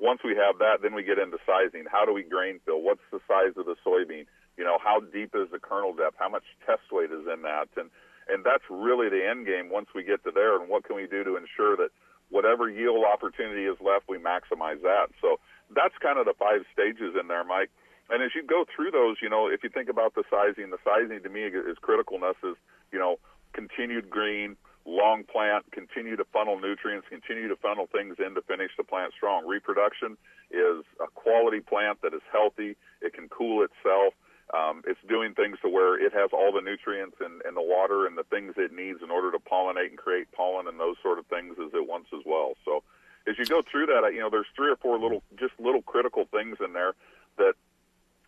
Once 0.02 0.18
we 0.26 0.34
have 0.34 0.58
that, 0.58 0.82
then 0.82 0.98
we 0.98 1.06
get 1.06 1.22
into 1.22 1.38
sizing. 1.46 1.86
How 1.86 2.04
do 2.04 2.12
we 2.12 2.26
grain 2.26 2.58
fill? 2.66 2.82
What's 2.82 3.06
the 3.14 3.22
size 3.30 3.54
of 3.54 3.70
the 3.70 3.78
soybean? 3.86 4.26
You 4.58 4.64
know, 4.66 4.76
how 4.82 4.98
deep 4.98 5.30
is 5.38 5.46
the 5.54 5.62
kernel 5.62 5.94
depth? 5.94 6.18
How 6.18 6.28
much 6.28 6.42
test 6.66 6.90
weight 6.90 7.14
is 7.14 7.22
in 7.22 7.46
that? 7.46 7.70
And 7.78 7.86
and 8.26 8.42
that's 8.42 8.66
really 8.68 9.08
the 9.08 9.22
end 9.22 9.46
game 9.46 9.70
once 9.70 9.94
we 9.94 10.02
get 10.02 10.22
to 10.24 10.32
there. 10.34 10.58
And 10.58 10.68
what 10.68 10.82
can 10.82 10.96
we 10.96 11.06
do 11.06 11.22
to 11.22 11.38
ensure 11.38 11.76
that 11.76 11.90
whatever 12.30 12.68
yield 12.68 13.06
opportunity 13.06 13.66
is 13.66 13.78
left, 13.78 14.10
we 14.10 14.18
maximize 14.18 14.82
that? 14.82 15.14
So 15.22 15.38
that's 15.70 15.94
kind 16.02 16.18
of 16.18 16.26
the 16.26 16.34
five 16.34 16.66
stages 16.74 17.14
in 17.18 17.28
there, 17.28 17.44
Mike. 17.44 17.70
And 18.10 18.22
as 18.22 18.34
you 18.34 18.42
go 18.42 18.66
through 18.74 18.90
those, 18.90 19.16
you 19.22 19.30
know, 19.30 19.46
if 19.46 19.62
you 19.62 19.70
think 19.70 19.88
about 19.88 20.14
the 20.14 20.24
sizing, 20.30 20.70
the 20.70 20.82
sizing 20.82 21.22
to 21.22 21.30
me 21.30 21.46
is 21.46 21.78
criticalness 21.78 22.38
is, 22.42 22.58
you 22.92 22.98
know, 22.98 23.16
continued 23.54 24.10
green, 24.10 24.56
long 24.84 25.24
plant, 25.24 25.70
continue 25.70 26.16
to 26.16 26.24
funnel 26.32 26.58
nutrients, 26.58 27.06
continue 27.08 27.48
to 27.48 27.56
funnel 27.56 27.86
things 27.86 28.16
in 28.18 28.34
to 28.34 28.42
finish 28.42 28.70
the 28.76 28.84
plant 28.84 29.12
strong. 29.16 29.46
Reproduction 29.46 30.16
is 30.50 30.84
a 31.00 31.06
quality 31.14 31.60
plant 31.60 32.02
that 32.02 32.14
is 32.14 32.22
healthy. 32.30 32.76
It 33.00 33.14
can 33.14 33.28
cool 33.28 33.64
itself. 33.64 34.14
Um, 34.52 34.82
it's 34.86 35.00
doing 35.08 35.32
things 35.34 35.56
to 35.62 35.68
where 35.68 35.98
it 35.98 36.12
has 36.12 36.30
all 36.32 36.52
the 36.52 36.60
nutrients 36.60 37.16
and, 37.20 37.40
and 37.46 37.56
the 37.56 37.62
water 37.62 38.06
and 38.06 38.18
the 38.18 38.24
things 38.24 38.54
it 38.58 38.72
needs 38.72 38.98
in 39.02 39.10
order 39.10 39.32
to 39.32 39.38
pollinate 39.38 39.88
and 39.88 39.96
create 39.96 40.30
pollen 40.32 40.68
and 40.68 40.78
those 40.78 40.96
sort 41.02 41.18
of 41.18 41.26
things 41.26 41.56
as 41.58 41.72
it 41.72 41.88
wants 41.88 42.10
as 42.12 42.20
well. 42.26 42.52
So 42.64 42.82
as 43.26 43.38
you 43.38 43.46
go 43.46 43.62
through 43.62 43.86
that, 43.86 44.12
you 44.12 44.20
know, 44.20 44.28
there's 44.28 44.50
three 44.54 44.70
or 44.70 44.76
four 44.76 44.98
little, 44.98 45.22
just 45.38 45.54
little 45.58 45.80
critical 45.80 46.26
things 46.30 46.58
in 46.62 46.72
there 46.74 46.92
that 47.38 47.54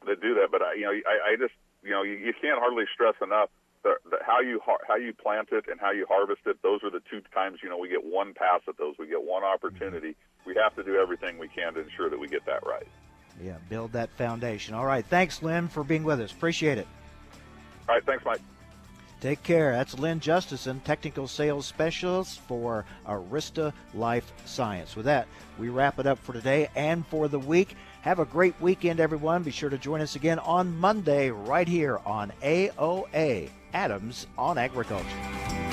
that 0.07 0.21
do 0.21 0.35
that. 0.35 0.49
But 0.51 0.63
I, 0.63 0.75
you 0.75 0.83
know, 0.83 0.93
I, 0.93 1.33
I 1.33 1.37
just, 1.37 1.55
you 1.83 1.91
know, 1.91 2.03
you, 2.03 2.15
you 2.15 2.33
can't 2.41 2.59
hardly 2.59 2.85
stress 2.93 3.15
enough 3.23 3.51
the, 3.85 3.95
the, 4.11 4.17
how 4.27 4.41
you 4.41 4.61
how 4.89 4.97
you 4.97 5.13
plant 5.13 5.51
it 5.53 5.67
and 5.71 5.79
how 5.79 5.93
you 5.93 6.07
harvest 6.09 6.41
it. 6.47 6.57
Those 6.63 6.83
are 6.83 6.91
the 6.91 7.03
two 7.09 7.21
times 7.33 7.61
you 7.63 7.69
know 7.69 7.79
we 7.79 7.89
get 7.89 8.05
one 8.05 8.35
pass 8.35 8.63
at 8.67 8.77
those. 8.79 8.97
We 8.99 9.07
get 9.07 9.23
one 9.23 9.45
opportunity. 9.45 10.11
Mm-hmm. 10.11 10.51
We 10.51 10.57
have 10.57 10.75
to 10.77 10.83
do 10.83 10.97
everything 10.97 11.39
we 11.39 11.49
can 11.49 11.75
to 11.75 11.81
ensure 11.81 12.11
that 12.11 12.19
we 12.19 12.27
get 12.27 12.45
that 12.47 12.67
right. 12.67 12.89
Yeah, 13.43 13.57
build 13.69 13.93
that 13.93 14.11
foundation. 14.11 14.75
All 14.75 14.87
right. 14.87 15.05
Thanks, 15.05 15.43
Lynn, 15.43 15.69
for 15.69 15.85
being 15.85 16.05
with 16.05 16.21
us. 16.21 16.33
Appreciate 16.33 16.79
it. 16.79 16.87
All 17.89 17.95
right. 17.95 18.05
Thanks, 18.05 18.25
Mike. 18.25 18.41
Take 19.21 19.43
care. 19.43 19.73
That's 19.73 19.99
Lynn 19.99 20.21
Justison, 20.21 20.81
Technical 20.85 21.27
Sales 21.27 21.67
Specialist 21.67 22.41
for 22.41 22.85
Arysta 23.07 23.73
Life 23.95 24.33
Science. 24.45 24.97
With 24.97 25.07
that, 25.07 25.29
we 25.59 25.71
wrap 25.71 25.99
it 25.99 26.07
up 26.07 26.19
for 26.19 26.35
today 26.35 26.69
and 26.75 27.07
for 27.07 27.29
the 27.29 27.39
week. 27.39 27.75
Have 28.03 28.19
a 28.19 28.27
great 28.27 28.55
weekend, 28.61 29.01
everyone. 29.01 29.43
Be 29.43 29.51
sure 29.51 29.71
to 29.71 29.79
join 29.79 30.03
us 30.03 30.15
again 30.15 30.39
on 30.41 30.77
Monday 30.77 31.31
right 31.31 31.67
here 31.67 32.01
on 32.05 32.33
AOA 32.43 33.49
Adams 33.75 34.29
on 34.39 34.57
Agriculture. 34.57 35.64